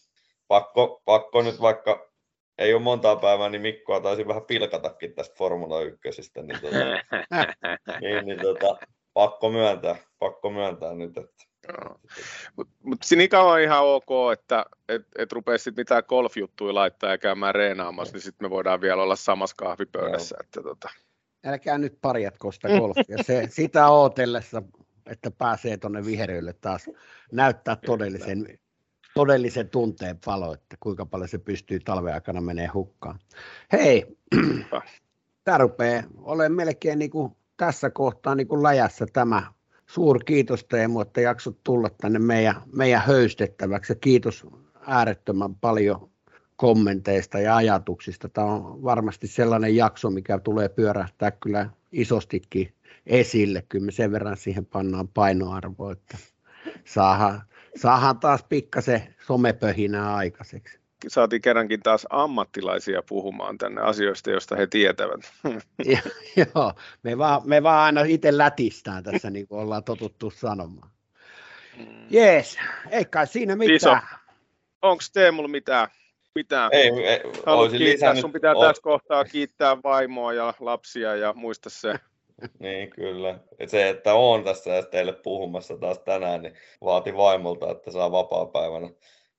pakko, 0.48 1.02
pakko 1.06 1.42
nyt 1.42 1.62
vaikka 1.62 2.12
ei 2.58 2.74
ole 2.74 2.82
montaa 2.82 3.16
päivää, 3.16 3.50
niin 3.50 3.62
Mikkoa 3.62 4.00
taisi 4.00 4.28
vähän 4.28 4.46
pilkatakin 4.46 5.16
tästä 5.16 5.36
Formula 5.38 5.82
1. 5.82 6.00
Niin, 6.42 6.62
tota, 6.62 6.78
niin, 8.02 8.26
niin 8.26 8.42
tota, 8.42 8.78
pakko 9.14 9.50
myöntää, 9.50 9.96
pakko 10.20 10.50
myöntää 10.50 10.94
nyt, 10.94 11.18
että 11.18 11.44
mutta 12.56 12.74
mut 12.84 13.00
niin 13.16 13.30
kauan 13.30 13.62
ihan 13.62 13.86
ok, 13.86 14.10
että 14.34 14.66
et, 14.90 15.08
et 15.18 15.32
rupea 15.32 15.58
sitten 15.58 15.82
mitään 15.82 16.04
golfjuttuja 16.08 16.76
laittaa 16.76 17.12
ja 17.12 17.18
käymään 17.18 17.56
reenaamassa, 17.56 18.14
niin 18.14 18.22
sitten 18.22 18.46
me 18.46 18.50
voidaan 18.50 18.82
vielä 18.82 19.04
olla 19.04 19.16
samassa 19.16 19.56
kahvipöydässä. 19.56 20.36
Että 20.40 20.62
tota. 20.64 20.90
Älkää 21.46 21.78
nyt 21.78 21.98
parjat 22.02 22.38
kosta 22.38 22.68
golfia. 22.80 23.24
Se, 23.24 23.48
sitä 23.52 23.88
ootellessa, 23.88 24.62
että 25.06 25.32
pääsee 25.32 25.78
tuonne 25.78 26.06
vihreille 26.06 26.54
taas 26.54 26.90
näyttää 27.32 27.76
todellisen, 27.76 28.60
todellisen 29.14 29.70
tunteen 29.70 30.20
palo, 30.26 30.54
että 30.54 30.78
kuinka 30.80 31.06
paljon 31.06 31.30
se 31.30 31.38
pystyy 31.38 31.80
talven 31.80 32.14
aikana 32.14 32.42
menee 32.42 32.68
hukkaan. 32.68 33.20
Hei, 33.72 34.18
tämä 35.44 35.58
rupeaa 35.58 36.04
olemaan 36.18 36.52
melkein 36.52 37.00
niin 37.00 37.12
kuin 37.12 37.36
tässä 37.58 37.90
kohtaa 37.90 38.36
niin 38.36 38.48
kuin 38.48 38.64
läjässä 38.64 39.06
tämä 39.14 39.52
suur 39.88 40.24
kiitos 40.24 40.64
Teemu, 40.64 41.00
että 41.00 41.22
jaksot 41.22 41.64
tulla 41.64 41.90
tänne 41.90 42.20
meidän, 42.20 42.56
meidän 42.76 43.02
höystettäväksi 43.02 43.92
ja 43.94 43.96
kiitos 43.96 44.48
äärettömän 44.88 45.56
paljon 45.56 46.10
kommenteista 46.56 47.40
ja 47.40 47.56
ajatuksista. 47.56 48.30
Tämä 48.30 48.48
on 48.48 48.84
varmasti 48.84 49.28
sellainen 49.28 49.76
jakso, 49.76 50.10
mikä 50.10 50.40
tulee 50.40 50.70
pyörähtää 50.70 51.32
kyllä 51.32 51.70
isostikin 51.92 52.74
esille. 53.06 53.64
Kyllä 53.70 53.86
me 53.86 53.92
sen 53.92 54.12
verran 54.12 54.38
siihen 54.38 54.66
pannaan 54.66 55.08
painoarvoa, 55.08 55.92
että 55.92 56.18
saadaan, 56.86 57.42
saadaan 57.76 58.20
taas 58.20 58.44
pikkasen 58.44 59.16
somepöhinää 59.28 60.16
aikaiseksi 60.16 60.85
saatiin 61.08 61.42
kerrankin 61.42 61.80
taas 61.80 62.08
ammattilaisia 62.10 63.04
puhumaan 63.10 63.58
tänne 63.58 63.82
asioista, 63.82 64.32
joista 64.32 64.56
he 64.56 64.68
tietävät. 64.68 65.22
Joo, 66.56 66.74
me 67.04 67.18
vaan, 67.18 67.42
me 67.46 67.64
vaan 67.64 67.84
aina 67.86 68.02
itse 68.02 68.38
lätistään 68.38 69.04
tässä, 69.04 69.30
niin 69.30 69.48
kuin 69.48 69.62
ollaan 69.62 69.84
totuttu 69.84 70.30
sanomaan. 70.32 70.90
Mm. 71.78 72.08
Jees, 72.10 72.58
ei 72.92 73.06
kai 73.06 73.28
siinä 73.28 73.56
mitään. 73.56 74.02
Onko 74.82 75.04
Teemulla 75.14 75.48
mitään? 75.48 75.88
mitään? 76.36 76.70
Ei, 76.74 76.90
ei 76.90 77.20
kiittää, 77.20 77.80
lisännyt... 77.80 78.22
sun 78.22 78.32
pitää 78.32 78.54
tässä 78.62 78.82
kohtaa 78.82 79.26
kiittää 79.26 79.78
vaimoa 79.84 80.34
ja 80.34 80.54
lapsia 80.60 81.16
ja 81.16 81.34
muista 81.34 81.70
se. 81.70 81.96
niin, 82.60 82.90
kyllä. 82.90 83.40
Se, 83.68 83.90
että 83.90 84.14
on 84.14 84.44
tässä 84.44 84.84
teille 84.92 85.14
puhumassa 85.14 85.78
taas 85.78 86.00
tänään, 86.00 86.42
niin 86.42 86.54
vaati 86.84 87.18
vaimolta, 87.18 87.72
että 87.72 87.92
saa 87.92 88.12
vapaa-päivänä 88.12 88.90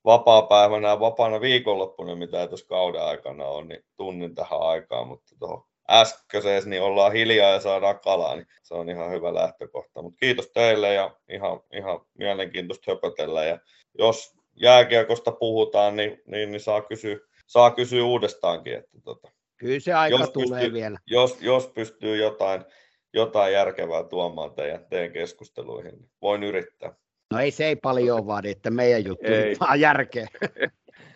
vapaa-päivänä 0.07 0.89
ja 0.89 1.01
vapaana 1.01 1.41
viikonloppuna, 1.41 2.15
mitä 2.15 2.47
tuossa 2.47 2.67
kauden 2.67 3.03
aikana 3.03 3.45
on, 3.45 3.69
niin 3.69 3.85
tunnin 3.97 4.35
tähän 4.35 4.61
aikaan, 4.61 5.09
mutta 5.09 5.35
tuohon 5.39 5.65
äskeiseen, 5.91 6.63
niin 6.67 6.83
ollaan 6.83 7.13
hiljaa 7.13 7.51
ja 7.51 7.61
saadaan 7.61 8.01
kalaa, 8.01 8.37
niin 8.37 8.47
se 8.63 8.75
on 8.75 8.91
ihan 8.91 9.11
hyvä 9.11 9.35
lähtökohta. 9.35 10.03
Mutta 10.03 10.19
kiitos 10.19 10.51
teille 10.55 10.95
ja 10.95 11.17
ihan, 11.29 11.61
ihan 11.73 12.01
mielenkiintoista 12.19 12.93
höpötellä. 12.93 13.45
Ja 13.45 13.59
jos 13.99 14.37
jääkiekosta 14.55 15.33
puhutaan, 15.33 15.97
niin, 15.97 16.23
niin, 16.27 16.51
niin 16.51 16.61
saa, 16.61 16.83
kysyä, 16.83 17.17
saa 17.47 17.71
kysyä 17.71 18.05
uudestaankin. 18.05 18.75
Että 18.75 19.01
tota, 19.05 19.29
Kyllä 19.57 19.81
se 19.81 19.93
aika 19.93 20.17
jos 20.17 20.31
tulee 20.31 20.61
pystyy, 20.61 20.73
vielä. 20.73 20.99
Jos, 21.07 21.43
jos 21.43 21.67
pystyy 21.67 22.17
jotain, 22.17 22.65
jotain 23.13 23.53
järkevää 23.53 24.05
tuomaan 24.05 24.55
teidän, 24.55 24.87
teidän 24.91 25.13
keskusteluihin, 25.13 25.95
niin 25.95 26.11
voin 26.23 26.43
yrittää. 26.43 26.95
No 27.33 27.39
ei 27.41 27.51
se 27.51 27.67
ei 27.67 27.77
paljon 27.77 28.27
vaadi, 28.27 28.51
että 28.51 28.71
meidän 28.71 29.05
juttu 29.05 29.27
ei. 29.27 29.57
vaan 29.61 29.81
järkeä. 29.81 30.27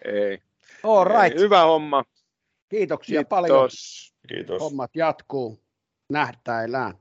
ei. 0.04 0.38
All 0.82 1.04
right. 1.04 1.32
Ei, 1.36 1.38
hyvä 1.40 1.62
homma. 1.62 2.04
Kiitoksia 2.68 3.20
Kiitos. 3.20 3.28
paljon. 3.28 3.68
Kiitos. 4.28 4.60
Hommat 4.60 4.90
jatkuu. 4.94 5.60
Nähtäillään. 6.12 6.94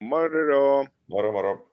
Moro. 0.00 0.86
Moro 1.08 1.32
moro. 1.32 1.70